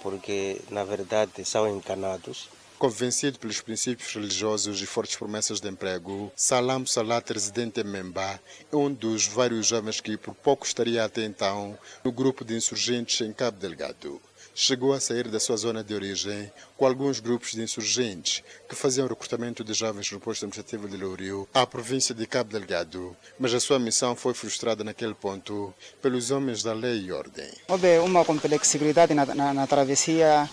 porque 0.00 0.60
na 0.70 0.84
verdade 0.84 1.44
são 1.44 1.68
encanados 1.68 2.48
Convencido 2.82 3.38
pelos 3.38 3.60
princípios 3.60 4.12
religiosos 4.12 4.82
e 4.82 4.86
fortes 4.86 5.14
promessas 5.14 5.60
de 5.60 5.68
emprego, 5.68 6.32
Salam 6.34 6.84
Salat, 6.84 7.30
residente 7.30 7.80
em 7.80 7.84
Memba, 7.84 8.40
é 8.72 8.76
um 8.76 8.92
dos 8.92 9.24
vários 9.24 9.68
jovens 9.68 10.00
que 10.00 10.16
por 10.16 10.34
pouco 10.34 10.66
estaria 10.66 11.04
até 11.04 11.22
então 11.22 11.78
no 12.02 12.10
grupo 12.10 12.44
de 12.44 12.56
insurgentes 12.56 13.20
em 13.20 13.32
Cabo 13.32 13.56
Delgado. 13.60 14.20
Chegou 14.52 14.92
a 14.92 14.98
sair 14.98 15.28
da 15.28 15.38
sua 15.38 15.56
zona 15.56 15.84
de 15.84 15.94
origem 15.94 16.50
com 16.76 16.84
alguns 16.84 17.20
grupos 17.20 17.52
de 17.52 17.62
insurgentes 17.62 18.42
que 18.68 18.74
faziam 18.74 19.06
recrutamento 19.06 19.62
de 19.62 19.72
jovens 19.72 20.10
no 20.10 20.18
posto 20.18 20.44
administrativo 20.44 20.88
de 20.88 20.96
Lourio, 20.96 21.48
à 21.54 21.64
província 21.64 22.12
de 22.12 22.26
Cabo 22.26 22.50
Delgado, 22.50 23.16
mas 23.38 23.54
a 23.54 23.60
sua 23.60 23.78
missão 23.78 24.16
foi 24.16 24.34
frustrada 24.34 24.82
naquele 24.82 25.14
ponto 25.14 25.72
pelos 26.02 26.32
homens 26.32 26.64
da 26.64 26.72
lei 26.72 27.02
e 27.02 27.12
ordem. 27.12 27.48
Houve 27.68 28.00
uma 28.00 28.24
complexidade 28.24 29.14
na, 29.14 29.24
na, 29.24 29.54
na 29.54 29.66
travessia 29.68 30.50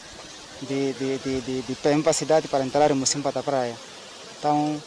de, 0.62 0.94
de, 0.94 1.18
de, 1.18 1.42
de, 1.42 1.62
de 1.62 1.76
Pemba 1.76 2.14
cidade 2.14 2.48
para 2.48 2.66
entrar 2.66 2.92
em 2.92 2.96
Mocimba 2.96 3.32
da 3.32 3.44
Praia. 3.44 3.76
Então, 4.38 4.82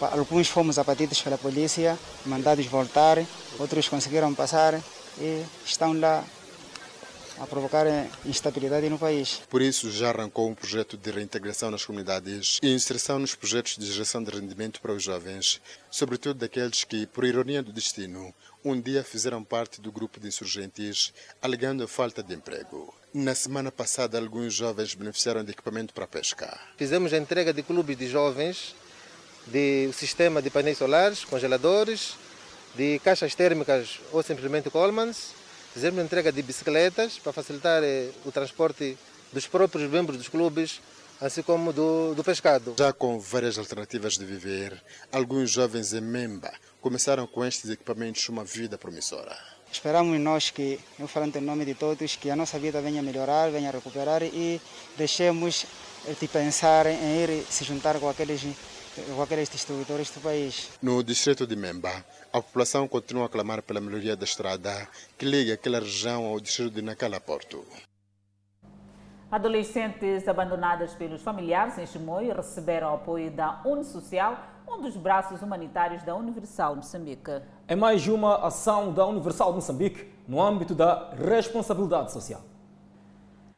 alguns 0.00 0.48
fomos 0.48 0.78
abatidos 0.78 1.20
pela 1.20 1.38
polícia, 1.38 1.98
mandados 2.26 2.66
voltar, 2.66 3.18
outros 3.58 3.88
conseguiram 3.88 4.34
passar 4.34 4.80
e 5.18 5.44
estão 5.64 5.98
lá 5.98 6.24
a 7.40 7.46
provocar 7.46 7.86
instabilidade 8.26 8.88
no 8.88 8.98
país. 8.98 9.40
Por 9.48 9.62
isso, 9.62 9.90
já 9.90 10.10
arrancou 10.10 10.48
um 10.48 10.54
projeto 10.54 10.96
de 10.96 11.10
reintegração 11.10 11.70
nas 11.70 11.84
comunidades 11.84 12.58
e 12.62 12.72
inserção 12.72 13.18
nos 13.18 13.34
projetos 13.34 13.76
de 13.76 13.86
geração 13.86 14.22
de 14.22 14.30
rendimento 14.30 14.80
para 14.80 14.92
os 14.92 15.02
jovens, 15.02 15.60
sobretudo 15.90 16.40
daqueles 16.40 16.84
que, 16.84 17.06
por 17.06 17.24
ironia 17.24 17.62
do 17.62 17.72
destino, 17.72 18.34
um 18.64 18.80
dia 18.80 19.04
fizeram 19.04 19.42
parte 19.44 19.80
do 19.80 19.92
grupo 19.92 20.18
de 20.18 20.28
insurgentes, 20.28 21.12
alegando 21.40 21.84
a 21.84 21.88
falta 21.88 22.22
de 22.22 22.34
emprego. 22.34 22.94
Na 23.14 23.34
semana 23.34 23.70
passada, 23.72 24.18
alguns 24.18 24.54
jovens 24.54 24.94
beneficiaram 24.94 25.44
de 25.44 25.52
equipamento 25.52 25.94
para 25.94 26.06
pesca. 26.06 26.58
Fizemos 26.76 27.12
a 27.12 27.16
entrega 27.16 27.52
de 27.52 27.62
clubes 27.62 27.96
de 27.96 28.08
jovens, 28.08 28.74
de 29.46 29.90
sistema 29.92 30.42
de 30.42 30.50
painéis 30.50 30.78
solares, 30.78 31.24
congeladores, 31.24 32.16
de 32.74 32.98
caixas 32.98 33.34
térmicas 33.34 34.00
ou 34.12 34.22
simplesmente 34.22 34.70
Colemans. 34.70 35.32
Fizemos 35.72 36.00
a 36.00 36.04
entrega 36.04 36.30
de 36.30 36.42
bicicletas 36.42 37.18
para 37.18 37.32
facilitar 37.32 37.82
eh, 37.82 38.10
o 38.24 38.32
transporte 38.32 38.96
dos 39.32 39.46
próprios 39.46 39.90
membros 39.90 40.18
dos 40.18 40.28
clubes, 40.28 40.80
assim 41.20 41.42
como 41.42 41.72
do, 41.72 42.14
do 42.14 42.24
pescado. 42.24 42.74
Já 42.78 42.92
com 42.92 43.18
várias 43.18 43.58
alternativas 43.58 44.16
de 44.16 44.24
viver, 44.24 44.80
alguns 45.12 45.50
jovens 45.50 45.92
em 45.92 46.00
Memba 46.00 46.52
começaram 46.80 47.26
com 47.26 47.44
estes 47.44 47.70
equipamentos 47.70 48.28
uma 48.28 48.44
vida 48.44 48.78
promissora. 48.78 49.36
Esperamos 49.70 50.18
nós 50.18 50.50
que, 50.50 50.80
eu 50.98 51.06
falando 51.06 51.36
em 51.36 51.42
nome 51.42 51.64
de 51.64 51.74
todos, 51.74 52.16
que 52.16 52.30
a 52.30 52.36
nossa 52.36 52.58
vida 52.58 52.80
venha 52.80 53.02
melhorar, 53.02 53.50
venha 53.50 53.70
recuperar 53.70 54.22
e 54.22 54.60
deixemos 54.96 55.66
de 56.18 56.28
pensar 56.28 56.86
em 56.86 57.22
ir 57.22 57.44
se 57.50 57.64
juntar 57.64 58.00
com 58.00 58.08
aqueles, 58.08 58.42
com 59.14 59.22
aqueles 59.22 59.50
distribuidores 59.50 60.10
do 60.10 60.20
país. 60.20 60.70
No 60.80 61.02
distrito 61.02 61.46
de 61.46 61.54
Memba, 61.54 62.04
a 62.32 62.40
população 62.40 62.88
continua 62.88 63.26
a 63.26 63.28
clamar 63.28 63.62
pela 63.62 63.80
melhoria 63.80 64.16
da 64.16 64.24
estrada 64.24 64.88
que 65.18 65.26
liga 65.26 65.54
aquela 65.54 65.80
região 65.80 66.24
ao 66.24 66.40
distrito 66.40 66.70
de 66.70 66.82
Nacala 66.82 67.20
Porto. 67.20 67.62
Adolescentes 69.30 70.26
abandonadas 70.26 70.94
pelos 70.94 71.20
familiares 71.20 71.76
em 71.76 71.86
Chimoio 71.86 72.34
receberam 72.34 72.94
apoio 72.94 73.30
da 73.30 73.60
Unisocial 73.62 74.42
um 74.66 74.80
dos 74.80 74.96
braços 74.96 75.42
humanitários 75.42 76.02
da 76.02 76.16
Universal 76.16 76.76
Moçambique. 76.76 77.42
É 77.66 77.76
mais 77.76 78.08
uma 78.08 78.36
ação 78.36 78.90
da 78.92 79.06
Universal 79.06 79.52
Moçambique 79.52 80.08
no 80.26 80.40
âmbito 80.40 80.74
da 80.74 81.10
responsabilidade 81.14 82.10
social. 82.10 82.42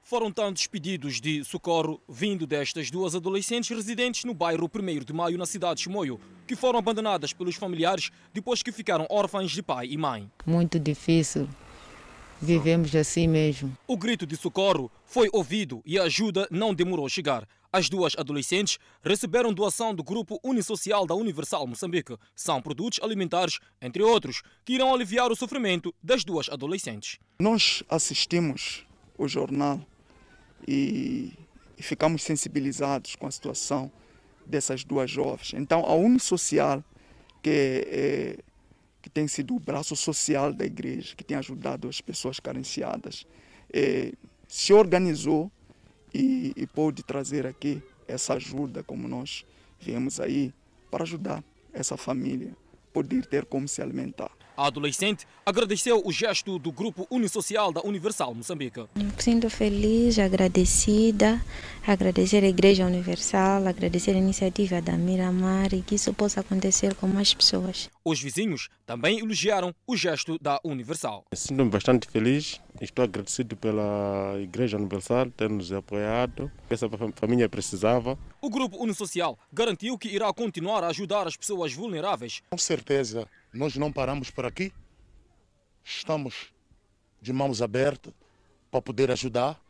Foram 0.03 0.33
tantos 0.33 0.67
pedidos 0.67 1.21
de 1.21 1.45
socorro 1.45 2.01
vindo 2.09 2.49
destas 2.49 2.91
duas 2.91 3.15
adolescentes 3.15 3.71
residentes 3.71 4.25
no 4.25 4.35
bairro 4.35 4.69
1 4.75 5.05
de 5.05 5.13
Maio, 5.13 5.39
na 5.39 5.47
cidade 5.47 5.77
de 5.77 5.83
Chimoio, 5.85 6.19
que 6.49 6.57
foram 6.57 6.81
abandonadas 6.81 7.33
pelos 7.33 7.55
familiares 7.55 8.11
depois 8.35 8.61
que 8.61 8.73
ficaram 8.73 9.07
órfãs 9.09 9.53
de 9.53 9.63
pai 9.63 9.87
e 9.87 9.97
mãe. 9.97 10.29
Muito 10.45 10.81
difícil. 10.81 11.49
Vivemos 12.43 12.97
assim 12.97 13.29
mesmo. 13.29 13.77
O 13.87 13.97
grito 13.97 14.27
de 14.27 14.37
socorro 14.37 14.91
foi 15.05 15.29
ouvido 15.33 15.83
e 15.85 15.99
a 15.99 16.05
ajuda 16.05 16.49
não 16.51 16.73
demorou 16.73 17.05
a 17.05 17.09
chegar. 17.09 17.47
As 17.73 17.89
duas 17.89 18.15
adolescentes 18.19 18.79
receberam 19.05 19.53
doação 19.53 19.95
do 19.95 20.03
grupo 20.03 20.41
Unisocial 20.43 21.07
da 21.07 21.15
Universal 21.15 21.67
Moçambique. 21.67 22.17
São 22.35 22.61
produtos 22.61 22.99
alimentares, 23.01 23.61
entre 23.81 24.03
outros, 24.03 24.43
que 24.65 24.73
irão 24.73 24.93
aliviar 24.93 25.31
o 25.31 25.37
sofrimento 25.37 25.95
das 26.03 26.25
duas 26.25 26.49
adolescentes. 26.49 27.19
Nós 27.39 27.85
assistimos 27.89 28.85
o 29.17 29.29
jornal 29.29 29.81
e, 30.67 31.33
ficamos 31.79 32.23
sensibilizados 32.23 33.17
com 33.17 33.27
a 33.27 33.31
situação 33.31 33.93
dessas 34.45 34.83
duas 34.83 35.11
jovens. 35.11 35.53
Então, 35.55 35.85
a 35.85 35.95
Unisocial 35.95 36.83
que, 37.43 37.87
é, 37.87 38.39
que 39.03 39.09
tem 39.09 39.27
sido 39.27 39.55
o 39.55 39.61
braço 39.61 39.97
social 39.97 40.53
da 40.53 40.65
igreja, 40.65 41.15
que 41.17 41.25
tem 41.25 41.37
ajudado 41.37 41.89
as 41.89 42.01
pessoas 42.01 42.39
carenciadas, 42.39 43.27
é, 43.73 44.13
se 44.47 44.73
organizou 44.73 45.51
e, 46.13 46.53
e 46.57 46.67
pôde 46.67 47.03
trazer 47.03 47.47
aqui 47.47 47.83
essa 48.07 48.35
ajuda, 48.35 48.83
como 48.83 49.09
nós 49.09 49.45
viemos 49.79 50.21
aí, 50.21 50.53
para 50.91 51.05
ajudar 51.05 51.43
essa 51.73 51.97
família, 51.97 52.55
poder 52.93 53.25
ter 53.27 53.45
como 53.45 53.69
se 53.69 53.81
alimentar. 53.81 54.31
A 54.61 54.67
adolescente 54.67 55.27
agradeceu 55.47 56.03
o 56.05 56.13
gesto 56.13 56.59
do 56.59 56.71
Grupo 56.71 57.07
Unisocial 57.11 57.73
da 57.73 57.81
Universal 57.81 58.35
Moçambique. 58.35 58.85
Me 58.95 59.11
sinto 59.17 59.49
feliz, 59.49 60.19
agradecida, 60.19 61.43
agradecer 61.87 62.45
a 62.45 62.47
Igreja 62.47 62.85
Universal, 62.85 63.67
agradecer 63.67 64.11
a 64.11 64.19
iniciativa 64.19 64.83
da 64.83 64.99
Miramar 64.99 65.73
e 65.73 65.81
que 65.81 65.95
isso 65.95 66.13
possa 66.13 66.41
acontecer 66.41 66.95
com 66.95 67.07
mais 67.07 67.33
pessoas. 67.33 67.89
Os 68.05 68.21
vizinhos 68.21 68.69
também 68.85 69.21
elogiaram 69.21 69.75
o 69.87 69.97
gesto 69.97 70.39
da 70.39 70.61
Universal. 70.63 71.25
Sinto-me 71.33 71.71
bastante 71.71 72.07
feliz, 72.07 72.61
estou 72.83 73.03
agradecido 73.03 73.57
pela 73.57 74.35
Igreja 74.43 74.77
Universal 74.77 75.31
ter 75.31 75.49
nos 75.49 75.73
apoiado, 75.73 76.53
essa 76.69 76.87
família 77.15 77.49
precisava. 77.49 78.19
O 78.43 78.51
Grupo 78.51 78.77
Unisocial 78.77 79.39
garantiu 79.51 79.97
que 79.97 80.09
irá 80.09 80.31
continuar 80.35 80.85
a 80.85 80.89
ajudar 80.89 81.27
as 81.27 81.35
pessoas 81.35 81.73
vulneráveis. 81.73 82.43
Com 82.51 82.59
certeza, 82.59 83.27
nós 83.53 83.77
não 83.77 83.93
paramos 83.93 84.31
por 84.31 84.47
aqui. 84.47 84.73
Estamos 85.85 86.53
de 87.21 87.33
mãos 87.33 87.61
abertas 87.61 88.13
para 88.71 88.83
poder 88.83 89.11
ajudar. 89.11 89.61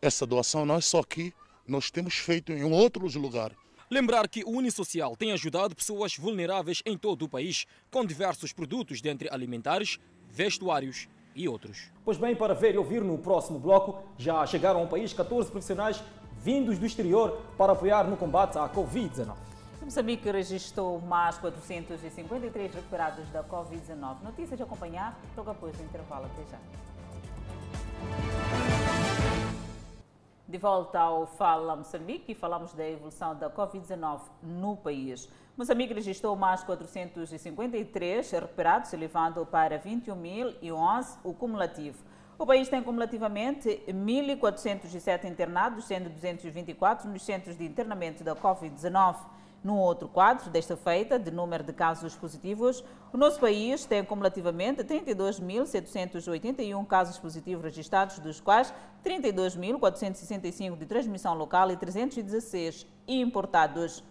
Essa 0.00 0.26
doação 0.26 0.64
não 0.64 0.76
é 0.76 0.80
só 0.80 1.00
aqui, 1.00 1.32
nós 1.66 1.90
temos 1.90 2.14
feito 2.14 2.52
em 2.52 2.64
outros 2.64 3.14
lugares. 3.14 3.56
Lembrar 3.90 4.28
que 4.28 4.42
o 4.44 4.50
Unisocial 4.50 5.16
tem 5.16 5.32
ajudado 5.32 5.76
pessoas 5.76 6.16
vulneráveis 6.16 6.82
em 6.84 6.98
todo 6.98 7.24
o 7.24 7.28
país, 7.28 7.66
com 7.90 8.04
diversos 8.04 8.52
produtos, 8.52 9.00
dentre 9.00 9.28
alimentares, 9.30 9.98
vestuários 10.28 11.08
e 11.36 11.48
outros. 11.48 11.92
Pois 12.04 12.18
bem, 12.18 12.34
para 12.34 12.54
ver 12.54 12.74
e 12.74 12.78
ouvir 12.78 13.02
no 13.02 13.18
próximo 13.18 13.58
bloco, 13.58 14.02
já 14.18 14.44
chegaram 14.46 14.80
ao 14.80 14.88
país 14.88 15.12
14 15.12 15.50
profissionais 15.50 16.02
vindos 16.42 16.78
do 16.78 16.86
exterior 16.86 17.42
para 17.56 17.72
apoiar 17.72 18.04
no 18.04 18.16
combate 18.16 18.58
à 18.58 18.68
Covid-19. 18.68 19.34
Moçambique 19.86 20.28
registrou 20.28 21.00
mais 21.00 21.38
453 21.38 22.74
recuperados 22.74 23.30
da 23.30 23.44
Covid-19. 23.44 24.20
Notícias 24.20 24.60
a 24.60 24.64
acompanhar 24.64 25.16
logo 25.36 25.48
após 25.48 25.76
do 25.76 25.84
intervalo. 25.84 26.26
Até 26.26 26.42
já. 26.50 26.58
De 30.48 30.58
volta 30.58 30.98
ao 30.98 31.28
Fala 31.28 31.76
Moçambique 31.76 32.32
e 32.32 32.34
falamos 32.34 32.72
da 32.72 32.84
evolução 32.84 33.36
da 33.36 33.48
Covid-19 33.48 34.22
no 34.42 34.76
país. 34.76 35.28
Moçambique 35.56 35.94
registrou 35.94 36.34
mais 36.34 36.64
453 36.64 38.28
recuperados, 38.32 38.92
elevando 38.92 39.46
para 39.46 39.78
21.011 39.78 41.18
o 41.22 41.32
cumulativo. 41.32 41.98
O 42.36 42.44
país 42.44 42.68
tem 42.68 42.82
cumulativamente 42.82 43.80
1.407 43.86 45.26
internados, 45.26 45.84
sendo 45.84 46.10
224 46.10 47.08
nos 47.08 47.22
centros 47.22 47.56
de 47.56 47.64
internamento 47.64 48.24
da 48.24 48.34
Covid-19. 48.34 49.35
No 49.66 49.76
outro 49.78 50.06
quadro, 50.06 50.48
desta 50.48 50.76
feita, 50.76 51.18
de 51.18 51.32
número 51.32 51.64
de 51.64 51.72
casos 51.72 52.14
positivos, 52.14 52.84
o 53.12 53.16
nosso 53.16 53.40
país 53.40 53.84
tem 53.84 54.04
cumulativamente 54.04 54.84
32.781 54.84 56.86
casos 56.86 57.18
positivos 57.18 57.64
registrados, 57.64 58.20
dos 58.20 58.40
quais 58.40 58.72
32.465 59.04 60.78
de 60.78 60.86
transmissão 60.86 61.34
local 61.34 61.72
e 61.72 61.76
316 61.76 62.86
importados. 63.08 64.04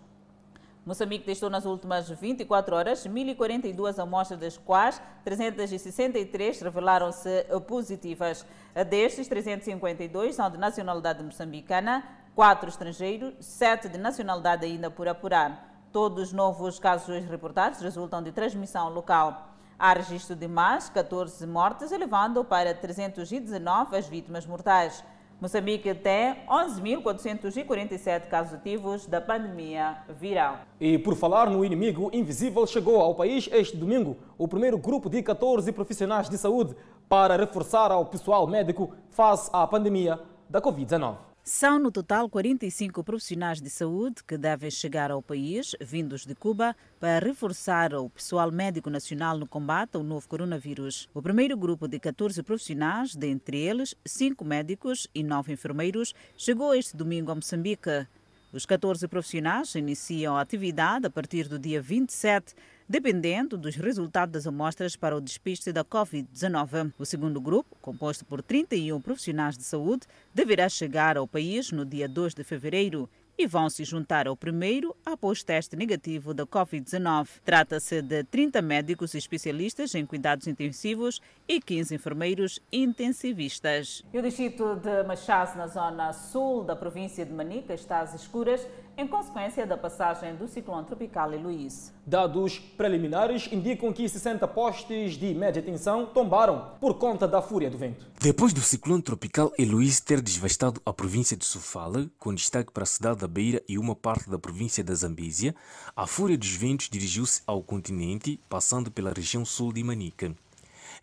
Moçambique 0.85 1.23
testou 1.23 1.49
nas 1.49 1.65
últimas 1.65 2.09
24 2.09 2.75
horas 2.75 3.07
1.042 3.07 3.97
amostras, 3.97 4.37
das 4.37 4.57
quais 4.57 5.01
363 5.23 6.59
revelaram-se 6.59 7.45
positivas. 7.65 8.45
Destes, 8.89 9.29
352 9.29 10.35
são 10.35 10.51
de 10.51 10.57
nacionalidade 10.57 11.23
moçambicana, 11.23 12.03
quatro 12.35 12.67
estrangeiros, 12.67 13.33
sete 13.39 13.87
de 13.87 13.97
nacionalidade 13.97 14.65
ainda 14.65 14.91
por 14.91 15.07
apurar. 15.07 15.73
Todos 15.91 16.27
os 16.27 16.33
novos 16.33 16.77
casos 16.77 17.23
reportados 17.25 17.79
resultam 17.79 18.21
de 18.21 18.33
transmissão 18.33 18.89
local. 18.89 19.53
Há 19.79 19.93
registro 19.93 20.35
de 20.35 20.47
mais 20.47 20.89
14 20.89 21.47
mortes, 21.47 21.93
elevando 21.93 22.43
para 22.43 22.73
319 22.73 23.95
as 23.95 24.07
vítimas 24.07 24.45
mortais. 24.45 25.03
Moçambique 25.39 25.93
tem 25.93 26.35
11.447 26.47 28.27
casos 28.27 28.53
ativos 28.53 29.05
da 29.05 29.19
pandemia 29.19 29.97
viral. 30.09 30.59
E 30.79 30.97
por 30.97 31.15
falar 31.15 31.49
no 31.49 31.63
inimigo 31.63 32.09
invisível, 32.13 32.65
chegou 32.67 33.01
ao 33.01 33.15
país 33.15 33.49
este 33.51 33.75
domingo 33.75 34.17
o 34.37 34.47
primeiro 34.47 34.77
grupo 34.77 35.09
de 35.09 35.21
14 35.21 35.71
profissionais 35.71 36.29
de 36.29 36.37
saúde 36.37 36.75
para 37.07 37.37
reforçar 37.37 37.91
ao 37.91 38.05
pessoal 38.05 38.47
médico 38.47 38.93
face 39.09 39.49
à 39.53 39.67
pandemia 39.67 40.19
da 40.49 40.61
Covid-19. 40.61 41.34
São 41.47 41.77
no 41.77 41.91
total 41.91 42.27
45 42.27 43.03
profissionais 43.03 43.61
de 43.61 43.69
saúde 43.69 44.23
que 44.23 44.35
devem 44.35 44.71
chegar 44.71 45.11
ao 45.11 45.21
país, 45.21 45.75
vindos 45.79 46.25
de 46.25 46.33
Cuba, 46.33 46.75
para 46.99 47.23
reforçar 47.23 47.93
o 47.93 48.09
pessoal 48.09 48.51
médico 48.51 48.89
nacional 48.89 49.37
no 49.37 49.45
combate 49.45 49.95
ao 49.95 50.01
novo 50.01 50.27
coronavírus. 50.27 51.07
O 51.13 51.21
primeiro 51.21 51.55
grupo 51.55 51.87
de 51.87 51.99
14 51.99 52.41
profissionais, 52.41 53.15
dentre 53.15 53.59
eles 53.59 53.93
5 54.03 54.43
médicos 54.43 55.07
e 55.13 55.21
9 55.21 55.53
enfermeiros, 55.53 56.15
chegou 56.35 56.73
este 56.73 56.97
domingo 56.97 57.31
a 57.31 57.35
Moçambique. 57.35 58.07
Os 58.51 58.65
14 58.65 59.07
profissionais 59.07 59.75
iniciam 59.75 60.35
a 60.35 60.41
atividade 60.41 61.05
a 61.05 61.11
partir 61.11 61.47
do 61.47 61.59
dia 61.59 61.79
27 61.79 62.55
dependendo 62.87 63.57
dos 63.57 63.75
resultados 63.75 64.33
das 64.33 64.47
amostras 64.47 64.95
para 64.95 65.15
o 65.15 65.21
despiste 65.21 65.71
da 65.71 65.83
Covid-19. 65.83 66.93
O 66.97 67.05
segundo 67.05 67.41
grupo, 67.41 67.75
composto 67.81 68.23
por 68.25 68.41
31 68.41 69.01
profissionais 69.01 69.57
de 69.57 69.63
saúde, 69.63 70.07
deverá 70.33 70.69
chegar 70.69 71.17
ao 71.17 71.27
país 71.27 71.71
no 71.71 71.85
dia 71.85 72.07
2 72.07 72.33
de 72.33 72.43
fevereiro 72.43 73.09
e 73.37 73.45
vão 73.47 73.69
se 73.69 73.83
juntar 73.83 74.27
ao 74.27 74.35
primeiro 74.35 74.95
após 75.05 75.43
teste 75.43 75.75
negativo 75.75 76.33
da 76.33 76.45
Covid-19. 76.45 77.27
Trata-se 77.43 78.01
de 78.01 78.23
30 78.23 78.61
médicos 78.61 79.13
especialistas 79.13 79.93
em 79.93 80.05
cuidados 80.05 80.47
intensivos 80.47 81.21
e 81.47 81.59
15 81.59 81.95
enfermeiros 81.95 82.59
intensivistas. 82.71 84.03
E 84.13 84.17
o 84.17 84.21
distrito 84.21 84.75
de 84.75 85.03
Machaz, 85.03 85.55
na 85.55 85.67
zona 85.67 86.13
sul 86.13 86.63
da 86.63 86.75
província 86.75 87.25
de 87.25 87.33
Manica, 87.33 87.73
está 87.73 87.99
às 87.99 88.13
escuras 88.13 88.65
em 88.97 89.07
consequência 89.07 89.65
da 89.65 89.77
passagem 89.77 90.35
do 90.35 90.47
ciclone 90.47 90.85
tropical 90.85 91.33
Eloís. 91.33 91.93
Dados 92.05 92.59
preliminares 92.59 93.49
indicam 93.51 93.91
que 93.91 94.07
60 94.07 94.47
postes 94.47 95.13
de 95.15 95.33
média 95.33 95.61
tensão 95.61 96.05
tombaram 96.05 96.71
por 96.79 96.95
conta 96.95 97.27
da 97.27 97.41
fúria 97.41 97.69
do 97.69 97.77
vento. 97.77 98.05
Depois 98.21 98.53
do 98.53 98.61
ciclone 98.61 99.01
tropical 99.01 99.51
Eloís 99.57 99.99
ter 99.99 100.21
devastado 100.21 100.81
a 100.85 100.93
província 100.93 101.35
de 101.35 101.45
Sofala, 101.45 102.09
com 102.17 102.33
destaque 102.33 102.71
para 102.71 102.83
a 102.83 102.87
cidade 102.87 103.19
da 103.19 103.27
Beira 103.27 103.61
e 103.67 103.77
uma 103.77 103.95
parte 103.95 104.29
da 104.29 104.39
província 104.39 104.83
da 104.83 104.93
Zambésia, 104.93 105.55
a 105.95 106.07
fúria 106.07 106.37
dos 106.37 106.51
ventos 106.51 106.89
dirigiu-se 106.89 107.41
ao 107.45 107.61
continente, 107.61 108.39
passando 108.47 108.89
pela 108.91 109.11
região 109.11 109.43
sul 109.43 109.73
de 109.73 109.83
Manica. 109.83 110.35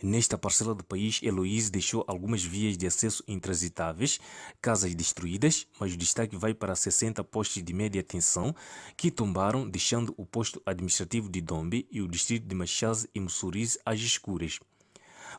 Nesta 0.03 0.37
parcela 0.37 0.75
do 0.75 0.83
país, 0.83 1.21
Heloíse 1.23 1.71
deixou 1.71 2.05
algumas 2.09 2.43
vias 2.43 2.77
de 2.77 2.89
acesso 2.89 3.23
intransitáveis, 3.29 4.19
casas 4.61 4.97
destruídas, 4.97 5.69
mas 5.79 5.95
o 5.95 5.97
destaque 5.97 6.37
vai 6.37 6.53
para 6.53 6.75
60 6.75 7.23
postes 7.23 7.63
de 7.63 7.73
média 7.73 8.03
tensão 8.03 8.53
que 8.97 9.13
tombaram, 9.13 9.69
deixando 9.69 10.13
o 10.17 10.27
posto 10.27 10.61
administrativo 10.67 11.31
de 11.31 11.41
Dombe 11.41 11.87
e 11.89 12.03
o 12.03 12.09
distrito 12.09 12.49
de 12.49 12.55
Machaz 12.55 13.07
e 13.15 13.21
Mussurize 13.21 13.79
às 13.87 14.01
escuras. 14.01 14.59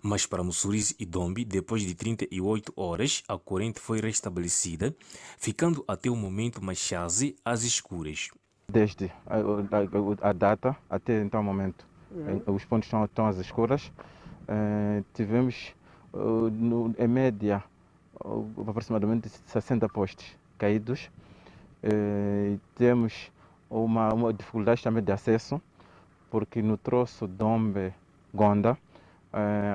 Mas 0.01 0.26
para 0.26 0.41
Mussurize 0.41 0.95
e 0.97 1.05
Dombe, 1.05 1.43
depois 1.43 1.82
de 1.82 1.93
38 1.93 2.72
horas, 2.78 3.22
a 3.28 3.38
corrente 3.38 3.82
foi 3.82 3.99
restabelecida, 3.99 4.95
ficando 5.38 5.84
até 5.86 6.09
o 6.09 6.16
momento 6.16 6.64
Machaze 6.64 7.36
às 7.43 7.64
escuras. 7.64 8.30
Desde 8.70 9.11
a, 9.26 9.39
a, 9.39 10.30
a 10.30 10.32
data 10.32 10.76
até 10.89 11.22
então 11.22 11.41
o 11.41 11.43
momento, 11.43 11.86
uhum. 12.11 12.55
os 12.55 12.64
pontos 12.64 12.88
estão, 12.88 13.03
estão 13.03 13.28
às 13.28 13.38
escuras. 13.38 13.91
Uh, 14.44 15.04
tivemos 15.14 15.74
uh, 16.14 16.50
no, 16.50 16.94
em 16.98 17.08
média 17.08 17.64
uh, 18.24 18.46
aproximadamente 18.68 19.30
60 19.48 19.88
postes 19.89 20.36
caídos. 20.58 21.10
temos 22.76 23.32
uma, 23.70 24.14
uma, 24.14 24.34
dificuldade 24.34 24.82
também 24.84 25.04
de 25.04 25.12
acesso, 25.12 25.62
porque 26.30 26.62
no 26.62 26.78
troço 26.78 27.28
Dombe 27.28 27.94
Gonda 28.34 28.78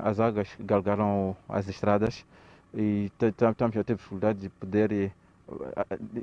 as 0.02 0.18
águas 0.18 0.48
galgaram 0.60 1.36
as 1.48 1.68
estradas 1.68 2.24
e 2.72 3.10
estamos 3.20 3.76
a 3.76 3.84
ter 3.84 3.94
dificuldade 3.96 4.38
de 4.38 4.48
poder 4.48 5.12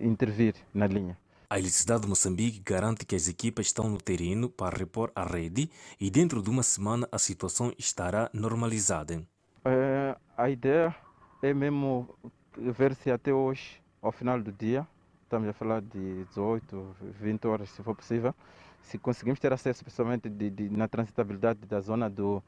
intervir 0.01 0.55
na 0.73 0.87
linha. 0.87 1.15
A 1.47 1.59
Eletricidade 1.59 2.01
de 2.01 2.07
Moçambique 2.07 2.59
garante 2.59 3.05
que 3.05 3.15
as 3.15 3.27
equipas 3.27 3.67
estão 3.67 3.87
no 3.87 3.99
terreno 3.99 4.49
para 4.49 4.75
repor 4.75 5.11
a 5.15 5.23
rede 5.23 5.69
e 5.99 6.09
dentro 6.09 6.41
de 6.41 6.49
uma 6.49 6.63
semana 6.63 7.07
a 7.11 7.19
situação 7.19 7.71
estará 7.77 8.29
normalizada. 8.33 9.21
É, 9.63 10.15
a 10.35 10.49
ideia 10.49 10.95
é 11.43 11.53
mesmo 11.53 12.09
ver 12.57 12.95
se 12.95 13.11
até 13.11 13.31
hoje, 13.31 13.79
ao 14.01 14.11
final 14.11 14.41
do 14.41 14.51
dia, 14.51 14.87
estamos 15.23 15.47
a 15.47 15.53
falar 15.53 15.81
de 15.81 16.25
18, 16.25 16.95
20 17.21 17.47
horas 17.47 17.69
se 17.69 17.83
for 17.83 17.95
possível, 17.95 18.33
se 18.81 18.97
conseguimos 18.97 19.39
ter 19.39 19.53
acesso 19.53 19.83
principalmente 19.83 20.29
de, 20.29 20.49
de, 20.49 20.69
na 20.69 20.87
transitabilidade 20.87 21.59
da 21.67 21.79
zona 21.79 22.09
do, 22.09 22.41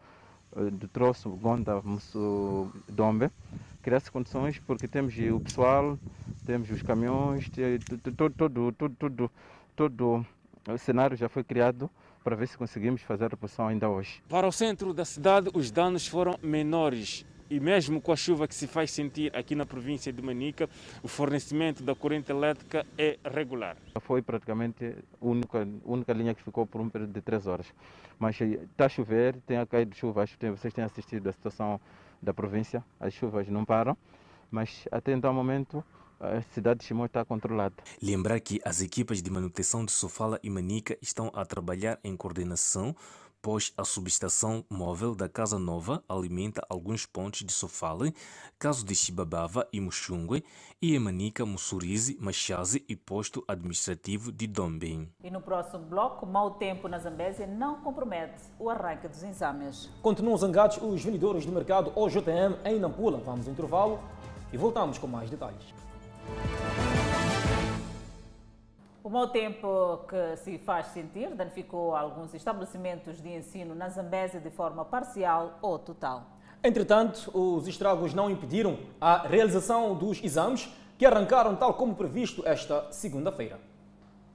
eh, 0.56 0.72
do 0.72 0.88
troço 0.88 1.30
Gonda 1.30 1.82
Musso 1.82 2.72
Dombe, 2.88 3.30
criar-se 3.88 4.12
condições 4.12 4.60
porque 4.60 4.86
temos 4.86 5.16
o 5.18 5.40
pessoal, 5.40 5.98
temos 6.46 6.70
os 6.70 6.82
caminhões, 6.82 7.50
todo, 8.14 8.36
todo, 8.36 8.72
todo, 8.74 8.96
todo, 9.00 9.32
todo 9.78 10.26
o 10.68 10.78
cenário 10.78 11.16
já 11.16 11.30
foi 11.30 11.42
criado 11.42 11.90
para 12.22 12.36
ver 12.36 12.50
se 12.50 12.58
conseguimos 12.58 13.02
fazer 13.02 13.24
a 13.24 13.28
reposição 13.30 13.66
ainda 13.66 13.88
hoje. 13.88 14.22
Para 14.28 14.46
o 14.46 14.52
centro 14.52 14.94
da 14.94 15.06
cidade, 15.06 15.50
os 15.54 15.72
danos 15.72 16.06
foram 16.06 16.38
menores 16.44 17.26
e 17.50 17.62
mesmo 17.62 18.02
com 18.02 18.12
a 18.12 18.16
chuva 18.18 18.46
que 18.46 18.54
se 18.54 18.68
faz 18.68 18.92
sentir 18.92 19.34
aqui 19.34 19.56
na 19.56 19.66
província 19.66 20.12
de 20.12 20.22
Manica, 20.22 20.70
o 21.02 21.08
fornecimento 21.08 21.82
da 21.82 21.96
corrente 21.96 22.30
elétrica 22.30 22.86
é 22.98 23.18
regular. 23.24 23.78
Foi 24.02 24.22
praticamente 24.22 24.84
a 24.86 25.26
única, 25.26 25.66
única 25.86 26.12
linha 26.12 26.36
que 26.36 26.44
ficou 26.44 26.68
por 26.68 26.82
um 26.82 26.90
período 26.90 27.14
de 27.14 27.22
três 27.22 27.48
horas. 27.48 27.74
Mas 28.20 28.42
está 28.42 28.88
a 28.88 28.90
chover, 28.90 29.38
tem 29.48 29.56
a 29.56 29.66
cair 29.66 29.86
de 29.86 29.96
chuva, 29.96 30.24
acho 30.24 30.38
que 30.38 30.50
vocês 30.50 30.74
têm 30.74 30.84
assistido 30.84 31.30
a 31.30 31.32
situação 31.32 31.80
da 32.22 32.34
província, 32.34 32.84
as 33.00 33.14
chuvas 33.14 33.48
não 33.48 33.66
param, 33.66 33.98
mas 34.50 34.88
até 34.92 35.14
então 35.14 35.34
momento 35.34 35.84
a 36.20 36.42
cidade 36.54 36.80
de 36.80 36.86
Chimó 36.86 37.06
está 37.06 37.24
controlada. 37.24 37.76
Lembrar 38.02 38.40
que 38.40 38.60
as 38.66 38.82
equipas 38.82 39.22
de 39.22 39.30
manutenção 39.30 39.86
de 39.86 39.92
Sofala 39.92 40.40
e 40.42 40.50
Manica 40.50 40.98
estão 41.02 41.32
a 41.34 41.46
trabalhar 41.46 42.00
em 42.04 42.16
coordenação 42.16 42.96
pois 43.42 43.74
a 43.78 43.84
subestação 43.84 44.64
móvel 44.70 45.16
da 45.16 45.30
Casa 45.30 45.58
Nova 45.58 46.04
alimenta 46.08 46.62
alguns 46.70 47.06
pontos 47.06 47.44
de 47.44 47.52
Sofala, 47.52 48.12
caso 48.60 48.86
de 48.86 48.96
Chibabava 48.96 49.68
e 49.72 49.80
Muxungue, 49.80 50.44
e 50.82 50.94
Emanica, 50.94 51.46
Mussurize, 51.46 52.18
Machaze 52.20 52.84
e 52.88 52.96
posto 52.96 53.44
administrativo 53.48 54.32
de 54.32 54.48
Dombem. 54.48 55.10
E 55.24 55.32
no 55.32 55.42
próximo 55.42 55.86
bloco, 55.86 56.26
mau 56.26 56.52
tempo 56.52 56.88
na 56.88 57.00
Zambésia 57.00 57.48
não 57.48 57.82
compromete 57.82 58.42
o 58.60 58.70
arranque 58.70 59.08
dos 59.08 59.24
exames. 59.24 59.90
Continuam 60.02 60.38
zangados 60.38 60.78
os 60.82 61.04
vendedores 61.04 61.46
do 61.46 61.52
mercado 61.52 61.92
OJM 61.96 62.58
em 62.66 62.80
Nampula. 62.80 63.20
Vamos 63.20 63.48
ao 63.48 63.54
intervalo 63.54 64.00
e 64.52 64.58
voltamos 64.58 64.98
com 64.98 65.08
mais 65.08 65.30
detalhes. 65.30 65.74
O 69.08 69.10
mau 69.10 69.30
tempo 69.30 70.00
que 70.10 70.36
se 70.36 70.58
faz 70.58 70.88
sentir 70.88 71.34
danificou 71.34 71.96
alguns 71.96 72.34
estabelecimentos 72.34 73.22
de 73.22 73.30
ensino 73.30 73.74
na 73.74 73.88
Zambésia 73.88 74.38
de 74.38 74.50
forma 74.50 74.84
parcial 74.84 75.58
ou 75.62 75.80
total. 75.80 76.26
Entretanto, 76.62 77.32
os 77.34 77.70
estragos 77.70 78.14
não 78.14 78.30
impediram 78.30 78.78
a 79.00 79.26
realização 79.26 79.96
dos 79.96 80.22
exames 80.22 80.68
que 80.98 81.06
arrancaram 81.06 81.56
tal 81.56 81.76
como 81.76 81.96
previsto 81.96 82.46
esta 82.46 82.92
segunda-feira. 82.92 83.62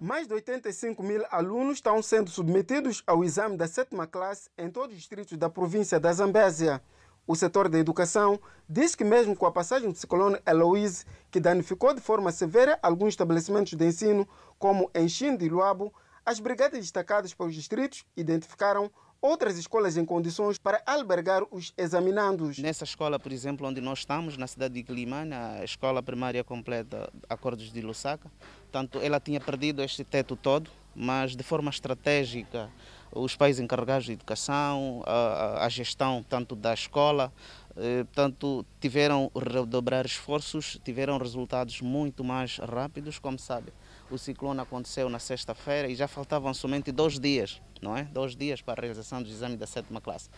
Mais 0.01 0.27
de 0.27 0.33
85 0.33 1.03
mil 1.03 1.23
alunos 1.31 1.75
estão 1.75 2.01
sendo 2.01 2.31
submetidos 2.31 3.03
ao 3.07 3.23
exame 3.23 3.59
da 3.59 3.69
sétima 3.69 4.07
classe 4.07 4.49
em 4.57 4.71
todos 4.71 4.93
os 4.95 4.97
distritos 4.97 5.37
da 5.37 5.51
província 5.51 6.01
da 6.01 6.11
Zambésia. 6.15 6.81
O 7.27 7.37
setor 7.37 7.69
da 7.69 7.79
educação 7.79 8.41
diz 8.69 8.95
que, 8.95 9.05
mesmo 9.05 9.37
com 9.37 9.47
a 9.47 9.53
passagem 9.53 9.91
do 9.91 9.97
ciclone 9.97 10.39
Eloise, 10.45 11.05
que 11.31 11.39
danificou 11.39 11.95
de 11.95 12.01
forma 12.01 12.33
severa 12.33 12.79
alguns 12.83 13.11
estabelecimentos 13.11 13.75
de 13.75 13.87
ensino, 13.87 14.29
como 14.59 14.91
Xinde 15.09 15.45
e 15.45 15.49
Luabo, 15.49 15.93
as 16.27 16.41
brigadas 16.41 16.81
destacadas 16.81 17.33
pelos 17.33 17.55
distritos 17.55 18.05
identificaram 18.17 18.91
outras 19.21 19.57
escolas 19.57 19.97
em 19.97 20.05
condições 20.05 20.59
para 20.59 20.83
albergar 20.85 21.45
os 21.53 21.73
examinandos. 21.79 22.59
Nessa 22.59 22.83
escola, 22.83 23.21
por 23.21 23.31
exemplo, 23.31 23.69
onde 23.69 23.81
nós 23.81 24.01
estamos, 24.01 24.37
na 24.37 24.49
cidade 24.49 24.75
de 24.75 24.83
Quilimane, 24.83 25.33
a 25.33 25.65
escola 25.65 26.03
primária 26.03 26.43
completa 26.43 27.09
Acordos 27.29 27.73
de 27.73 27.81
Lusaka, 27.81 28.29
tanto 28.73 28.99
ela 28.99 29.21
tinha 29.21 29.41
perdido 29.41 29.81
este 29.81 30.03
teto 30.03 30.35
todo, 30.35 30.69
mas 30.95 31.37
de 31.37 31.43
forma 31.45 31.71
estratégica 31.71 32.69
os 33.15 33.37
pais 33.37 33.61
encarregados 33.61 34.07
de 34.07 34.13
educação, 34.13 35.03
a, 35.07 35.65
a 35.65 35.69
gestão 35.69 36.25
tanto 36.29 36.57
da 36.57 36.73
escola, 36.73 37.33
eh, 37.77 38.05
tanto 38.13 38.67
tiveram 38.81 39.31
redobrar 39.35 40.05
esforços, 40.05 40.79
tiveram 40.85 41.17
resultados 41.19 41.81
muito 41.81 42.23
mais 42.23 42.59
rápidos, 42.59 43.19
como 43.19 43.39
sabe. 43.39 43.73
O 44.11 44.19
ciclone 44.19 44.61
aconteceu 44.61 45.09
na 45.09 45.19
sexta-feira 45.19 45.89
e 45.89 45.95
já 45.95 46.07
faltavam 46.07 46.53
somente 46.53 46.93
dois 46.93 47.19
dias, 47.19 47.63
não 47.81 47.97
é? 47.97 48.05
Dois 48.05 48.37
dias 48.37 48.61
para 48.61 48.81
a 48.81 48.83
realização 48.83 49.23
do 49.23 49.29
exame 49.29 49.57
da 49.57 49.67
sétima 49.67 50.01
classe. 50.01 50.29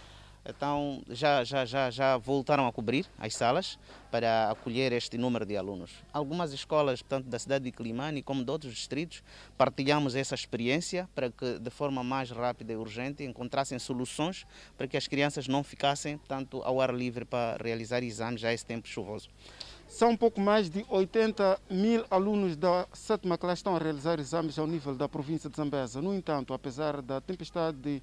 Então 0.46 1.02
já, 1.08 1.42
já, 1.42 1.64
já, 1.64 1.90
já 1.90 2.16
voltaram 2.18 2.66
a 2.66 2.72
cobrir 2.72 3.06
as 3.18 3.34
salas 3.34 3.78
para 4.10 4.50
acolher 4.50 4.92
este 4.92 5.16
número 5.16 5.46
de 5.46 5.56
alunos. 5.56 5.90
Algumas 6.12 6.52
escolas, 6.52 7.02
tanto 7.02 7.28
da 7.28 7.38
cidade 7.38 7.64
de 7.64 7.72
Climane 7.72 8.22
como 8.22 8.44
de 8.44 8.50
outros 8.50 8.74
distritos, 8.74 9.22
partilhamos 9.56 10.14
essa 10.14 10.34
experiência 10.34 11.08
para 11.14 11.30
que 11.30 11.58
de 11.58 11.70
forma 11.70 12.04
mais 12.04 12.30
rápida 12.30 12.72
e 12.72 12.76
urgente 12.76 13.24
encontrassem 13.24 13.78
soluções 13.78 14.46
para 14.76 14.86
que 14.86 14.96
as 14.96 15.08
crianças 15.08 15.48
não 15.48 15.64
ficassem 15.64 16.18
tanto 16.28 16.62
ao 16.62 16.80
ar 16.80 16.94
livre 16.94 17.24
para 17.24 17.56
realizar 17.62 18.02
exames 18.02 18.40
já 18.40 18.52
esse 18.52 18.66
tempo 18.66 18.86
chuvoso. 18.86 19.28
São 19.88 20.10
um 20.10 20.16
pouco 20.16 20.40
mais 20.40 20.68
de 20.68 20.84
80 20.88 21.60
mil 21.70 22.04
alunos 22.10 22.56
da 22.56 22.86
sétima 22.92 23.38
classe 23.38 23.60
estão 23.60 23.76
a 23.76 23.78
realizar 23.78 24.18
exames 24.18 24.58
ao 24.58 24.66
nível 24.66 24.94
da 24.94 25.08
província 25.08 25.48
de 25.48 25.56
Zambesa. 25.56 26.02
No 26.02 26.12
entanto, 26.14 26.52
apesar 26.52 27.00
da 27.00 27.20
tempestade 27.20 27.78
de 27.78 28.02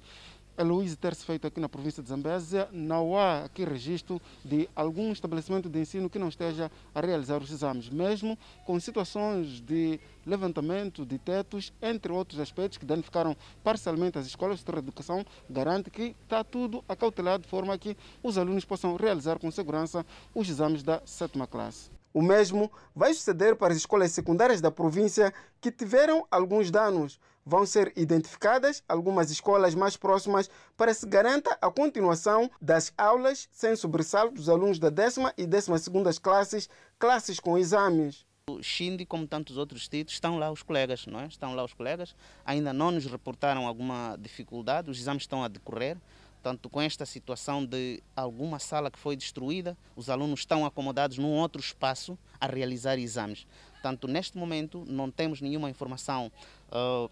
Heloísa 0.56 0.96
ter-se 0.96 1.24
feito 1.24 1.46
aqui 1.46 1.60
na 1.60 1.68
província 1.68 2.02
de 2.02 2.08
Zambésia, 2.08 2.68
não 2.72 3.16
há 3.16 3.44
aqui 3.44 3.64
registro 3.64 4.20
de 4.44 4.68
algum 4.76 5.10
estabelecimento 5.10 5.68
de 5.68 5.78
ensino 5.78 6.10
que 6.10 6.18
não 6.18 6.28
esteja 6.28 6.70
a 6.94 7.00
realizar 7.00 7.38
os 7.38 7.50
exames, 7.50 7.88
mesmo 7.88 8.38
com 8.66 8.78
situações 8.78 9.60
de 9.60 9.98
levantamento 10.26 11.06
de 11.06 11.18
tetos, 11.18 11.72
entre 11.80 12.12
outros 12.12 12.38
aspectos 12.38 12.78
que 12.78 12.84
danificaram 12.84 13.36
parcialmente 13.64 14.18
as 14.18 14.26
escolas. 14.26 14.62
de 14.62 14.72
Educação 14.78 15.24
garante 15.48 15.90
que 15.90 16.14
está 16.22 16.42
tudo 16.42 16.84
acautelado 16.88 17.42
de 17.44 17.48
forma 17.48 17.76
que 17.78 17.96
os 18.22 18.36
alunos 18.36 18.64
possam 18.64 18.96
realizar 18.96 19.38
com 19.38 19.50
segurança 19.50 20.04
os 20.34 20.48
exames 20.48 20.82
da 20.82 21.02
sétima 21.04 21.46
classe. 21.46 21.90
O 22.14 22.20
mesmo 22.20 22.70
vai 22.94 23.14
suceder 23.14 23.56
para 23.56 23.72
as 23.72 23.78
escolas 23.78 24.12
secundárias 24.12 24.60
da 24.60 24.70
província 24.70 25.32
que 25.60 25.70
tiveram 25.70 26.26
alguns 26.30 26.70
danos 26.70 27.18
vão 27.44 27.66
ser 27.66 27.92
identificadas 27.96 28.82
algumas 28.88 29.30
escolas 29.30 29.74
mais 29.74 29.96
próximas 29.96 30.48
para 30.76 30.94
se 30.94 31.06
garanta 31.06 31.56
a 31.60 31.70
continuação 31.70 32.50
das 32.60 32.92
aulas 32.96 33.48
sem 33.52 33.74
sobressalto 33.76 34.34
dos 34.34 34.48
alunos 34.48 34.78
da 34.78 34.90
décima 34.90 35.32
e 35.36 35.46
décima 35.46 35.78
segundas 35.78 36.18
classes, 36.18 36.68
classes 36.98 37.40
com 37.40 37.58
exames. 37.58 38.24
O 38.50 38.62
Xindi, 38.62 39.06
como 39.06 39.26
tantos 39.26 39.56
outros 39.56 39.88
títulos, 39.88 40.14
estão 40.14 40.36
lá 40.36 40.50
os 40.50 40.62
colegas, 40.62 41.06
não 41.06 41.20
é? 41.20 41.26
Estão 41.26 41.54
lá 41.54 41.64
os 41.64 41.72
colegas, 41.72 42.14
ainda 42.44 42.72
não 42.72 42.90
nos 42.90 43.06
reportaram 43.06 43.66
alguma 43.66 44.16
dificuldade, 44.20 44.90
os 44.90 44.98
exames 44.98 45.22
estão 45.22 45.44
a 45.44 45.48
decorrer. 45.48 45.96
Tanto 46.42 46.68
com 46.68 46.82
esta 46.82 47.06
situação 47.06 47.64
de 47.64 48.02
alguma 48.16 48.58
sala 48.58 48.90
que 48.90 48.98
foi 48.98 49.14
destruída, 49.14 49.78
os 49.94 50.10
alunos 50.10 50.40
estão 50.40 50.66
acomodados 50.66 51.16
num 51.16 51.34
outro 51.34 51.60
espaço 51.60 52.18
a 52.40 52.48
realizar 52.48 52.98
exames. 52.98 53.46
Tanto 53.80 54.08
neste 54.08 54.36
momento 54.36 54.84
não 54.88 55.08
temos 55.08 55.40
nenhuma 55.40 55.70
informação 55.70 56.32
uh, 56.68 57.08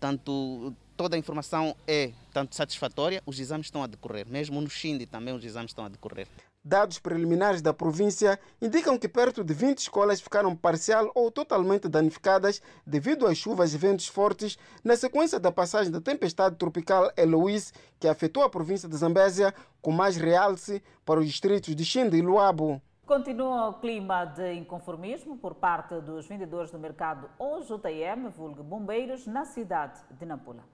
tanto 0.00 0.74
toda 0.96 1.14
a 1.14 1.18
informação 1.18 1.76
é 1.86 2.12
tanto 2.32 2.56
satisfatória, 2.56 3.22
os 3.26 3.38
exames 3.38 3.66
estão 3.66 3.82
a 3.82 3.86
decorrer. 3.86 4.26
Mesmo 4.28 4.60
no 4.60 4.68
Xindi 4.68 5.06
também 5.06 5.34
os 5.34 5.44
exames 5.44 5.70
estão 5.70 5.84
a 5.84 5.88
decorrer. 5.88 6.26
Dados 6.64 6.98
preliminares 6.98 7.62
da 7.62 7.72
província 7.72 8.40
indicam 8.60 8.98
que 8.98 9.08
perto 9.08 9.44
de 9.44 9.54
20 9.54 9.78
escolas 9.78 10.20
ficaram 10.20 10.56
parcial 10.56 11.12
ou 11.14 11.30
totalmente 11.30 11.86
danificadas 11.86 12.60
devido 12.84 13.24
às 13.24 13.38
chuvas 13.38 13.72
e 13.72 13.78
ventos 13.78 14.08
fortes 14.08 14.58
na 14.82 14.96
sequência 14.96 15.38
da 15.38 15.52
passagem 15.52 15.92
da 15.92 16.00
tempestade 16.00 16.56
tropical 16.56 17.12
Eloise, 17.16 17.72
que 18.00 18.08
afetou 18.08 18.42
a 18.42 18.50
província 18.50 18.88
de 18.88 18.96
Zambésia, 18.96 19.54
com 19.80 19.92
mais 19.92 20.16
realce 20.16 20.82
para 21.04 21.20
os 21.20 21.26
distritos 21.26 21.76
de 21.76 21.84
Xinde 21.84 22.16
e 22.16 22.20
Luabo. 22.20 22.82
Continua 23.06 23.68
o 23.68 23.74
clima 23.74 24.24
de 24.24 24.54
inconformismo 24.54 25.36
por 25.36 25.54
parte 25.54 25.94
dos 26.00 26.26
vendedores 26.26 26.72
do 26.72 26.78
mercado 26.78 27.30
OJM, 27.38 28.30
vulgo 28.36 28.64
bombeiros, 28.64 29.28
na 29.28 29.44
cidade 29.44 30.00
de 30.10 30.26
Nampula. 30.26 30.64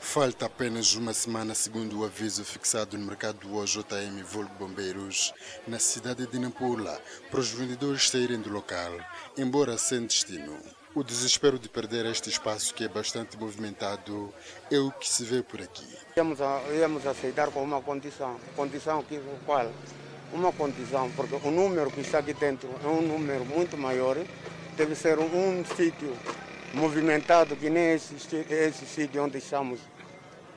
Falta 0.00 0.46
apenas 0.46 0.96
uma 0.96 1.12
semana, 1.12 1.54
segundo 1.54 2.00
o 2.00 2.04
aviso 2.04 2.44
fixado 2.44 2.98
no 2.98 3.06
mercado 3.06 3.38
do 3.38 3.54
OJM 3.54 4.24
Vulgo 4.24 4.50
Bombeiros, 4.58 5.32
na 5.66 5.78
cidade 5.78 6.26
de 6.26 6.36
Nampula, 6.36 7.00
para 7.30 7.38
os 7.38 7.52
vendedores 7.52 8.10
saírem 8.10 8.40
do 8.40 8.50
local, 8.50 8.92
embora 9.38 9.78
sem 9.78 10.04
destino. 10.04 10.58
O 10.96 11.04
desespero 11.04 11.60
de 11.60 11.68
perder 11.68 12.04
este 12.06 12.28
espaço 12.28 12.74
que 12.74 12.84
é 12.84 12.88
bastante 12.88 13.38
movimentado 13.38 14.34
é 14.68 14.78
o 14.80 14.90
que 14.90 15.08
se 15.08 15.24
vê 15.24 15.44
por 15.44 15.62
aqui. 15.62 15.86
Íamos, 16.16 16.40
a, 16.40 16.60
íamos 16.74 17.06
aceitar 17.06 17.52
com 17.52 17.62
uma 17.62 17.80
condição, 17.80 18.36
condição 18.56 19.00
que 19.04 19.22
qual? 19.46 19.70
Uma 20.32 20.52
condição, 20.52 21.10
porque 21.10 21.34
o 21.34 21.50
número 21.50 21.90
que 21.90 22.00
está 22.00 22.18
aqui 22.18 22.32
dentro 22.32 22.68
é 22.82 22.86
um 22.86 23.02
número 23.02 23.44
muito 23.44 23.76
maior, 23.76 24.16
deve 24.76 24.94
ser 24.94 25.18
um, 25.18 25.64
sítio 25.76 26.16
movimentado 26.72 27.54
que 27.54 27.68
nem 27.68 27.92
esse, 27.92 28.14
esse 28.50 28.86
sítio 28.86 29.22
onde 29.22 29.38
estamos. 29.38 29.80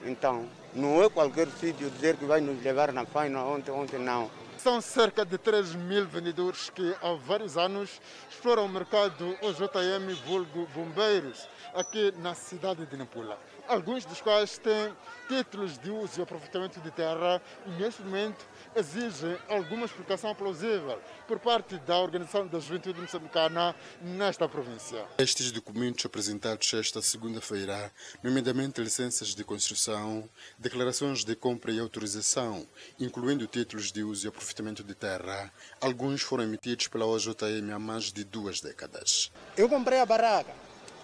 Então, 0.05 0.47
não 0.73 1.03
é 1.03 1.09
qualquer 1.09 1.47
sítio 1.59 1.89
dizer 1.89 2.15
que 2.15 2.26
vai 2.26 2.39
nos 2.39 2.61
levar 2.63 2.91
na 2.91 3.05
faina 3.05 3.43
ontem, 3.43 3.71
ontem 3.71 3.99
não. 3.99 4.30
São 4.57 4.82
cerca 4.82 5.26
de 5.26 5.38
3 5.38 5.76
mil 5.76 6.05
vendedores 6.05 6.69
que 6.69 6.95
há 7.01 7.13
vários 7.13 7.57
anos 7.57 8.01
exploram 8.30 8.65
o 8.65 8.69
mercado 8.69 9.38
OJM 9.41 10.13
vulgo 10.26 10.67
bombeiros 10.73 11.47
aqui 11.73 12.13
na 12.17 12.34
cidade 12.34 12.86
de 12.86 12.97
Nampula. 12.97 13.38
alguns 13.67 14.05
dos 14.05 14.21
quais 14.21 14.57
têm 14.57 14.93
títulos 15.28 15.78
de 15.78 15.91
uso 15.91 16.19
e 16.19 16.23
aproveitamento 16.23 16.80
de 16.80 16.89
terra 16.91 17.41
e 17.65 17.69
neste 17.71 18.01
momento 18.01 18.45
exigem 18.76 19.38
alguma 19.47 19.86
explicação 19.86 20.36
plausível 20.36 20.99
por 21.28 21.39
parte 21.39 21.78
da 21.80 21.97
Organização 21.97 22.45
da 22.45 22.59
Juventude 22.59 22.99
Moçambicana 22.99 23.73
nesta 24.01 24.49
província. 24.49 25.05
Estes 25.17 25.51
documentos 25.51 26.05
apresentados 26.05 26.73
esta 26.73 27.01
segunda-feira, 27.01 27.91
nomeadamente 28.21 28.82
licenças 28.82 29.30
de 29.30 29.43
construção, 29.43 30.30
declarações 30.59 31.23
de 31.23 31.36
compra 31.36 31.71
e 31.71 31.80
autorização, 31.80 32.67
incluindo 32.99 33.47
títulos 33.47 33.91
de 33.91 34.03
uso 34.03 34.28
e 34.28 34.30
aproveitamento 34.30 34.84
de 34.84 34.93
terra, 34.93 35.51
alguns 35.80 36.21
foram 36.21 36.43
emitidos 36.43 36.88
pela 36.88 37.05
OJM 37.05 37.71
há 37.73 37.80
mais 37.80 38.11
de 38.11 38.26
duas 38.26 38.59
décadas. 38.59 39.32
Eu 39.55 39.69
comprei 39.69 39.99
a 39.99 40.05
barraca, 40.05 40.53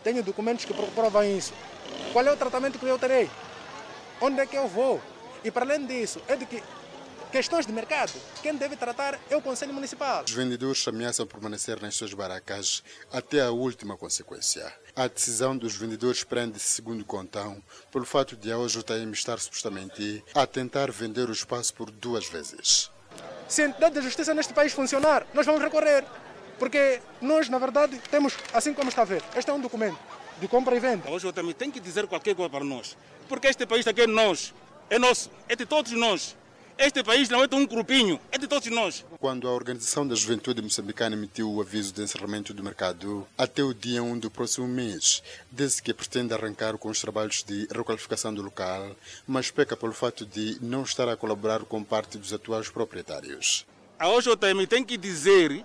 tenho 0.03 0.21
documentos 0.21 0.65
que 0.65 0.73
provam 0.73 1.23
isso. 1.23 1.53
Qual 2.11 2.25
é 2.25 2.31
o 2.31 2.37
tratamento 2.37 2.77
que 2.77 2.85
eu 2.85 2.99
terei? 2.99 3.29
Onde 4.19 4.41
é 4.41 4.45
que 4.45 4.57
eu 4.57 4.67
vou? 4.67 5.01
E 5.43 5.49
para 5.49 5.65
além 5.65 5.85
disso, 5.85 6.21
é 6.27 6.35
de 6.35 6.45
que 6.45 6.61
questões 7.31 7.65
de 7.65 7.71
mercado, 7.71 8.11
quem 8.43 8.53
deve 8.53 8.75
tratar 8.75 9.17
é 9.29 9.35
o 9.35 9.41
Conselho 9.41 9.73
Municipal. 9.73 10.23
Os 10.27 10.33
vendedores 10.33 10.85
ameaçam 10.87 11.25
permanecer 11.25 11.81
nas 11.81 11.95
suas 11.95 12.13
barracas 12.13 12.83
até 13.11 13.41
a 13.41 13.51
última 13.51 13.95
consequência. 13.97 14.71
A 14.95 15.07
decisão 15.07 15.57
dos 15.57 15.75
vendedores 15.75 16.23
prende-se, 16.25 16.67
segundo 16.67 17.05
contam, 17.05 17.63
pelo 17.89 18.05
fato 18.05 18.35
de 18.35 18.51
a 18.51 18.57
OJM 18.57 19.13
estar 19.13 19.39
supostamente 19.39 20.23
a 20.35 20.45
tentar 20.45 20.91
vender 20.91 21.29
o 21.29 21.31
espaço 21.31 21.73
por 21.73 21.89
duas 21.89 22.27
vezes. 22.27 22.91
Se 23.47 23.61
a 23.61 23.65
entidade 23.65 23.95
da 23.95 24.01
justiça 24.01 24.33
neste 24.33 24.53
país 24.53 24.73
funcionar, 24.73 25.25
nós 25.33 25.45
vamos 25.45 25.61
recorrer. 25.61 26.05
Porque 26.59 27.01
nós, 27.21 27.49
na 27.49 27.57
verdade, 27.57 27.99
temos, 28.11 28.35
assim 28.53 28.73
como 28.73 28.89
está 28.89 29.01
a 29.01 29.05
ver, 29.05 29.23
este 29.35 29.49
é 29.49 29.53
um 29.53 29.59
documento 29.59 29.97
de 30.39 30.47
compra 30.47 30.75
e 30.75 30.79
venda. 30.79 31.09
Hoje 31.09 31.25
eu 31.25 31.33
também 31.33 31.53
tenho 31.53 31.71
que 31.71 31.79
dizer 31.79 32.07
qualquer 32.07 32.35
coisa 32.35 32.49
para 32.49 32.63
nós. 32.63 32.97
Porque 33.29 33.47
este 33.47 33.65
país 33.65 33.87
aqui 33.87 34.01
é 34.01 34.07
nós, 34.07 34.53
é 34.89 34.99
nosso, 34.99 35.31
é 35.47 35.55
de 35.55 35.65
todos 35.65 35.91
nós. 35.93 36.35
Este 36.83 37.03
país 37.03 37.29
não 37.29 37.43
é 37.43 37.47
de 37.47 37.53
um 37.53 37.63
grupinho, 37.63 38.19
é 38.31 38.39
de 38.39 38.47
todos 38.47 38.67
nós. 38.69 39.05
Quando 39.19 39.47
a 39.47 39.51
Organização 39.51 40.07
da 40.07 40.15
Juventude 40.15 40.63
Moçambicana 40.63 41.15
emitiu 41.15 41.47
o 41.47 41.61
aviso 41.61 41.93
de 41.93 42.01
encerramento 42.01 42.55
do 42.55 42.63
mercado, 42.63 43.27
até 43.37 43.61
o 43.61 43.71
dia 43.71 44.01
1 44.01 44.17
do 44.17 44.31
próximo 44.31 44.67
mês, 44.67 45.21
disse 45.51 45.79
que 45.79 45.93
pretende 45.93 46.33
arrancar 46.33 46.75
com 46.79 46.89
os 46.89 46.99
trabalhos 46.99 47.43
de 47.43 47.67
requalificação 47.71 48.33
do 48.33 48.41
local, 48.41 48.95
mas 49.27 49.51
peca 49.51 49.77
pelo 49.77 49.93
fato 49.93 50.25
de 50.25 50.57
não 50.59 50.81
estar 50.81 51.07
a 51.07 51.15
colaborar 51.15 51.59
com 51.65 51.83
parte 51.83 52.17
dos 52.17 52.33
atuais 52.33 52.67
proprietários. 52.67 53.63
A 53.99 54.09
OJM 54.09 54.65
tem 54.67 54.83
que 54.83 54.97
dizer 54.97 55.63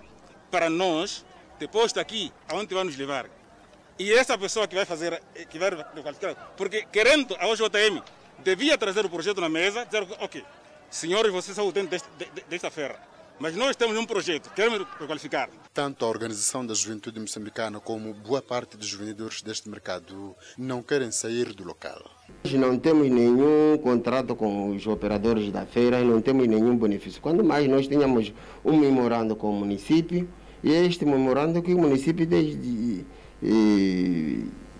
para 0.51 0.69
nós, 0.69 1.25
depois 1.57 1.91
daqui, 1.91 2.31
aonde 2.47 2.75
vai 2.75 2.83
nos 2.83 2.95
levar. 2.95 3.27
E 3.97 4.13
essa 4.13 4.37
pessoa 4.37 4.67
que 4.67 4.75
vai 4.75 4.85
fazer, 4.85 5.19
que 5.49 5.57
vai 5.57 5.71
requalificar, 5.95 6.53
porque 6.55 6.85
querendo 6.91 7.35
a 7.39 7.47
OJM, 7.47 8.03
devia 8.43 8.77
trazer 8.77 9.03
o 9.03 9.09
projeto 9.09 9.41
na 9.41 9.49
mesa, 9.49 9.83
dizer, 9.83 10.07
ok, 10.19 10.45
senhores, 10.89 11.31
vocês 11.31 11.55
são 11.55 11.67
o 11.67 11.71
dentro 11.71 11.91
deste, 11.91 12.07
de, 12.17 12.41
desta 12.49 12.71
ferra, 12.71 12.99
mas 13.39 13.55
nós 13.55 13.75
temos 13.75 13.97
um 13.97 14.05
projeto, 14.05 14.49
queremos 14.53 14.85
requalificar. 14.99 15.49
Tanto 15.73 16.05
a 16.05 16.07
Organização 16.07 16.65
da 16.65 16.73
Juventude 16.73 17.19
Moçambicana 17.19 17.79
como 17.79 18.13
boa 18.13 18.41
parte 18.41 18.75
dos 18.75 18.91
vendedores 18.91 19.43
deste 19.43 19.69
mercado 19.69 20.35
não 20.57 20.81
querem 20.81 21.11
sair 21.11 21.53
do 21.53 21.63
local. 21.63 22.03
Hoje 22.43 22.57
não 22.57 22.79
temos 22.79 23.09
nenhum 23.09 23.77
contrato 23.77 24.35
com 24.35 24.75
os 24.75 24.87
operadores 24.87 25.51
da 25.51 25.65
feira 25.65 25.99
e 25.99 26.03
não 26.05 26.19
temos 26.19 26.47
nenhum 26.47 26.75
benefício. 26.75 27.21
Quando 27.21 27.43
mais 27.43 27.67
nós 27.67 27.87
tínhamos 27.87 28.33
um 28.65 28.75
memorando 28.75 29.35
com 29.35 29.51
o 29.51 29.53
município 29.53 30.27
e 30.63 30.73
é 30.73 30.83
este 30.83 31.05
memorando 31.05 31.61
que 31.61 31.73
o 31.73 31.77
município 31.77 32.25
desde, 32.25 33.05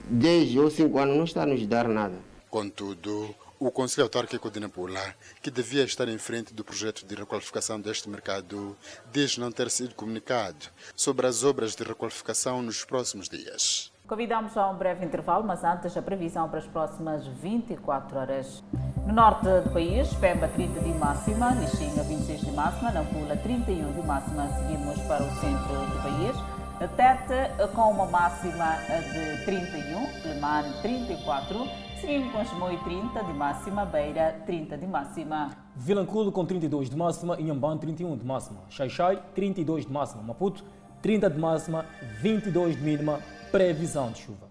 desde 0.09 0.59
ou 0.59 0.71
cinco 0.71 0.97
anos 0.97 1.15
não 1.15 1.23
está 1.25 1.43
a 1.43 1.45
nos 1.45 1.65
dar 1.67 1.87
nada. 1.87 2.17
Contudo, 2.49 3.35
o 3.59 3.71
Conselho 3.71 4.03
Autárquico 4.03 4.51
de 4.51 4.59
Nampula, 4.59 5.15
que 5.41 5.49
devia 5.49 5.83
estar 5.83 6.07
em 6.07 6.17
frente 6.17 6.53
do 6.53 6.63
projeto 6.63 7.05
de 7.05 7.15
requalificação 7.15 7.79
deste 7.79 8.07
mercado, 8.09 8.77
diz 9.11 9.37
não 9.37 9.51
ter 9.51 9.69
sido 9.71 9.95
comunicado 9.95 10.67
sobre 10.95 11.25
as 11.25 11.43
obras 11.43 11.75
de 11.75 11.83
requalificação 11.83 12.61
nos 12.61 12.83
próximos 12.85 13.27
dias. 13.27 13.91
Convidamos 14.07 14.55
a 14.55 14.69
um 14.69 14.77
breve 14.77 15.05
intervalo, 15.05 15.43
mas 15.43 15.65
antes 15.65 15.97
a 15.97 16.01
previsão 16.01 16.47
para 16.47 16.59
as 16.59 16.67
próximas 16.67 17.27
24 17.27 18.17
horas. 18.17 18.63
No 19.05 19.13
norte 19.13 19.43
do 19.43 19.69
país, 19.73 20.13
Pemba 20.13 20.47
30 20.47 20.79
de 20.79 20.93
máxima, 20.93 21.49
Lixinga 21.55 22.03
26 22.03 22.41
de 22.41 22.51
máxima, 22.51 22.91
Nampula 22.91 23.35
31 23.35 23.91
de 23.91 24.07
máxima. 24.07 24.47
Seguimos 24.47 25.01
para 25.07 25.23
o 25.23 25.35
centro 25.41 25.73
do 25.73 26.03
país. 26.03 26.56
Tete 26.85 27.73
com 27.73 27.89
uma 27.89 28.05
máxima 28.05 28.75
de 29.11 29.45
31, 29.45 30.29
Lemane 30.31 30.71
34, 30.83 31.65
seguimos 31.99 32.31
com 32.31 32.45
Chimoio 32.45 32.79
30 32.83 33.23
de 33.23 33.33
máxima, 33.33 33.83
Beira 33.83 34.43
30 34.45 34.77
de 34.77 34.85
máxima. 34.85 35.49
Vilanculo 35.75 36.31
com 36.31 36.45
32 36.45 36.91
de 36.91 36.95
máxima, 36.95 37.41
Inhambane 37.41 37.79
31 37.79 38.15
de 38.17 38.23
máxima, 38.23 38.59
Xaixai 38.69 39.23
32 39.33 39.87
de 39.87 39.91
máxima, 39.91 40.21
Maputo 40.21 40.63
30 41.01 41.31
de 41.31 41.39
máxima, 41.39 41.83
22 42.21 42.75
de 42.75 42.81
mínima, 42.83 43.19
previsão 43.51 44.11
de 44.11 44.19
chuva. 44.19 44.47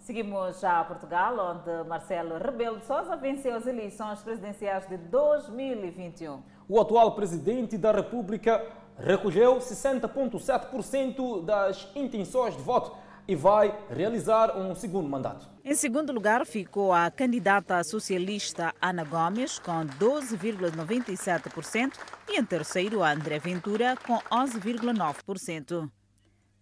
Seguimos 0.00 0.60
já 0.60 0.80
a 0.80 0.84
Portugal, 0.84 1.34
onde 1.38 1.88
Marcelo 1.88 2.36
Rebelo 2.36 2.78
de 2.78 2.84
Sousa 2.84 3.16
venceu 3.16 3.54
as 3.56 3.66
eleições 3.66 4.20
presidenciais 4.20 4.86
de 4.86 4.98
2021. 4.98 6.42
O 6.68 6.78
atual 6.78 7.12
presidente 7.12 7.78
da 7.78 7.90
República 7.92 8.62
recolheu 8.98 9.58
60,7% 9.58 11.44
das 11.44 11.86
intenções 11.94 12.56
de 12.56 12.62
voto 12.62 12.96
e 13.28 13.36
vai 13.36 13.78
realizar 13.90 14.56
um 14.56 14.74
segundo 14.74 15.08
mandato. 15.08 15.46
Em 15.62 15.74
segundo 15.74 16.10
lugar 16.12 16.46
ficou 16.46 16.94
a 16.94 17.10
candidata 17.10 17.84
socialista 17.84 18.74
Ana 18.80 19.04
Gomes, 19.04 19.58
com 19.58 19.86
12,97%, 19.86 21.92
e 22.26 22.40
em 22.40 22.44
terceiro 22.44 23.04
André 23.04 23.38
Ventura, 23.38 23.98
com 24.06 24.16
11,9%. 24.34 25.90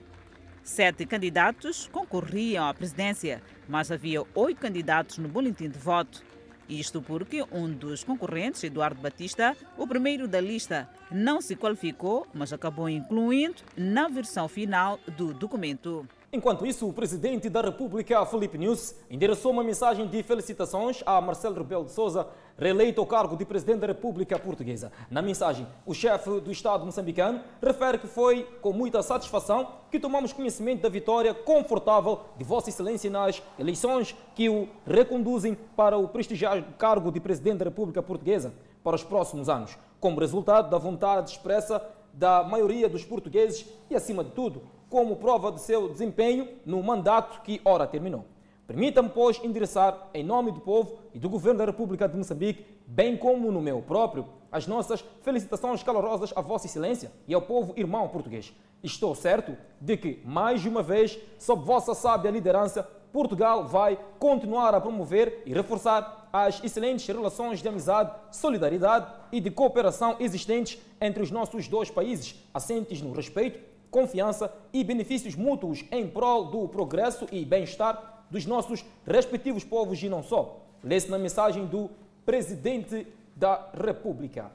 Sete 0.64 1.06
candidatos 1.06 1.88
concorriam 1.92 2.68
à 2.68 2.74
presidência, 2.74 3.42
mas 3.68 3.92
havia 3.92 4.24
oito 4.34 4.60
candidatos 4.60 5.20
no 5.20 5.28
boletim 5.28 5.70
de 5.70 5.78
voto. 5.78 6.24
Isto 6.68 7.02
porque 7.02 7.46
um 7.52 7.72
dos 7.72 8.04
concorrentes, 8.04 8.64
Eduardo 8.64 9.00
Batista, 9.00 9.56
o 9.78 9.86
primeiro 9.86 10.28
da 10.28 10.42
lista, 10.42 10.90
não 11.12 11.40
se 11.40 11.56
qualificou, 11.56 12.26
mas 12.34 12.52
acabou 12.52 12.90
incluindo 12.90 13.62
na 13.78 14.08
versão 14.08 14.48
final 14.48 15.00
do 15.16 15.32
documento. 15.32 16.08
Enquanto 16.36 16.66
isso, 16.66 16.86
o 16.86 16.92
presidente 16.92 17.48
da 17.48 17.62
República, 17.62 18.26
Felipe 18.26 18.58
News, 18.58 18.94
endereçou 19.10 19.54
uma 19.54 19.64
mensagem 19.64 20.06
de 20.06 20.22
felicitações 20.22 21.02
a 21.06 21.22
Marcelo 21.22 21.56
Rebelo 21.56 21.86
de 21.86 21.94
Sousa, 21.94 22.28
reeleito 22.60 23.00
ao 23.00 23.08
cargo 23.08 23.38
de 23.38 23.46
presidente 23.46 23.80
da 23.80 23.88
República 23.88 24.38
Portuguesa. 24.38 24.92
Na 25.10 25.22
mensagem, 25.22 25.66
o 25.86 25.94
chefe 25.94 26.42
do 26.42 26.52
Estado 26.52 26.86
moçambicano 26.86 27.40
refere 27.64 28.00
que 28.00 28.08
foi 28.08 28.44
com 28.62 28.74
muita 28.74 29.02
satisfação 29.02 29.66
que 29.90 29.98
tomamos 29.98 30.34
conhecimento 30.34 30.82
da 30.82 30.90
vitória 30.90 31.34
confortável 31.34 32.20
de 32.38 32.44
Vossa 32.44 32.68
Excelência 32.68 33.10
nas 33.10 33.42
eleições 33.58 34.14
que 34.36 34.50
o 34.50 34.68
reconduzem 34.86 35.58
para 35.74 35.98
o 35.98 36.10
prestigiado 36.10 36.66
cargo 36.78 37.14
de 37.14 37.22
presidente 37.22 37.60
da 37.60 37.66
República 37.66 38.04
Portuguesa 38.04 38.54
para 38.84 38.98
os 38.98 39.06
próximos 39.06 39.48
anos, 39.48 39.78
como 40.02 40.20
resultado 40.20 40.70
da 40.70 40.78
vontade 40.78 41.32
expressa 41.32 41.82
da 42.14 42.44
maioria 42.44 42.90
dos 42.90 43.06
portugueses 43.06 43.66
e, 43.90 43.96
acima 43.96 44.24
de 44.24 44.32
tudo, 44.32 44.62
como 44.90 45.16
prova 45.16 45.52
de 45.52 45.62
seu 45.62 45.90
desempenho 45.90 46.48
no 46.66 46.82
mandato 46.82 47.42
que 47.42 47.62
ora 47.64 47.88
terminou. 47.88 48.26
Permita-me, 48.68 49.10
pois, 49.10 49.40
endereçar, 49.44 50.10
em 50.14 50.24
nome 50.24 50.52
do 50.52 50.60
povo 50.60 50.98
e 51.14 51.20
do 51.20 51.30
Governo 51.30 51.60
da 51.60 51.66
República 51.66 52.10
de 52.10 52.18
Moçambique, 52.18 52.66
bem 52.88 53.16
como 53.16 53.52
no 53.52 53.62
meu 53.62 53.82
próprio, 53.82 54.28
as 54.52 54.66
nossas 54.66 55.06
felicitações 55.22 55.84
calorosas 55.84 56.34
à 56.36 56.42
Vossa 56.42 56.66
Excelência 56.66 57.12
e 57.28 57.34
ao 57.34 57.42
povo 57.42 57.74
irmão 57.78 58.08
português. 58.08 58.54
Estou 58.82 59.14
certo 59.14 59.56
de 59.80 59.98
que, 59.98 60.22
mais 60.26 60.66
uma 60.66 60.82
vez, 60.82 61.20
sob 61.38 61.64
vossa 61.64 61.94
sábia 61.94 62.32
liderança, 62.32 62.84
Portugal 63.12 63.68
vai 63.68 64.00
continuar 64.20 64.74
a 64.74 64.82
promover 64.82 65.44
e 65.46 65.54
reforçar 65.54 66.28
as 66.34 66.64
excelentes 66.64 67.08
relações 67.08 67.62
de 67.62 67.68
amizade, 67.68 68.12
solidariedade 68.32 69.12
e 69.32 69.40
de 69.40 69.50
cooperação 69.50 70.18
existentes 70.20 70.82
entre 71.00 71.24
os 71.24 71.32
nossos 71.32 71.68
dois 71.68 71.90
países, 71.90 72.36
assentes 72.54 73.02
no 73.02 73.14
respeito, 73.14 73.60
confiança 73.96 74.54
e 74.74 74.84
benefícios 74.84 75.36
mútuos 75.36 75.86
em 75.90 76.06
prol 76.06 76.48
do 76.48 76.68
progresso 76.68 77.26
e 77.32 77.46
bem-estar 77.46 78.26
dos 78.30 78.46
nossos 78.46 78.84
respectivos 79.08 79.64
povos 79.64 80.04
e 80.04 80.10
não 80.10 80.22
só. 80.22 80.60
Lê-se 80.84 81.10
na 81.10 81.18
mensagem 81.18 81.66
do 81.66 81.90
Presidente 82.26 83.08
da 83.34 83.70
República. 83.74 84.52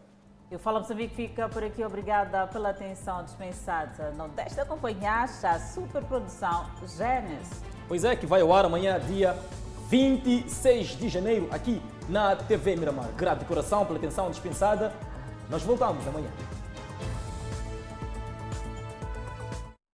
Eu 0.51 0.59
Falo 0.59 0.81
Moçambique 0.81 1.15
fica 1.15 1.49
por 1.49 1.65
aqui. 1.65 1.83
Obrigada 1.83 2.47
pela 2.49 2.69
atenção 2.69 3.25
dispensada. 3.25 4.11
Não 4.11 4.29
deixe 4.29 4.57
de 4.57 4.61
acompanhar 4.61 5.25
a 5.25 5.59
superprodução 5.59 6.67
Gênesis. 6.99 7.63
Pois 7.89 8.05
é, 8.05 8.15
que 8.15 8.27
vai 8.27 8.43
ao 8.43 8.53
ar 8.53 8.67
amanhã, 8.67 9.01
dia 9.01 9.35
26 9.89 10.99
de 10.99 11.09
janeiro, 11.09 11.49
aqui 11.51 11.81
na 12.11 12.37
TV 12.37 12.77
Miramar. 12.77 13.11
Grato 13.17 13.39
de 13.39 13.45
coração 13.47 13.87
pela 13.87 13.99
atenção 13.99 14.31
dispensada. 14.31 14.93
Nós 15.49 15.63
voltamos 15.63 16.07
amanhã. 16.07 16.29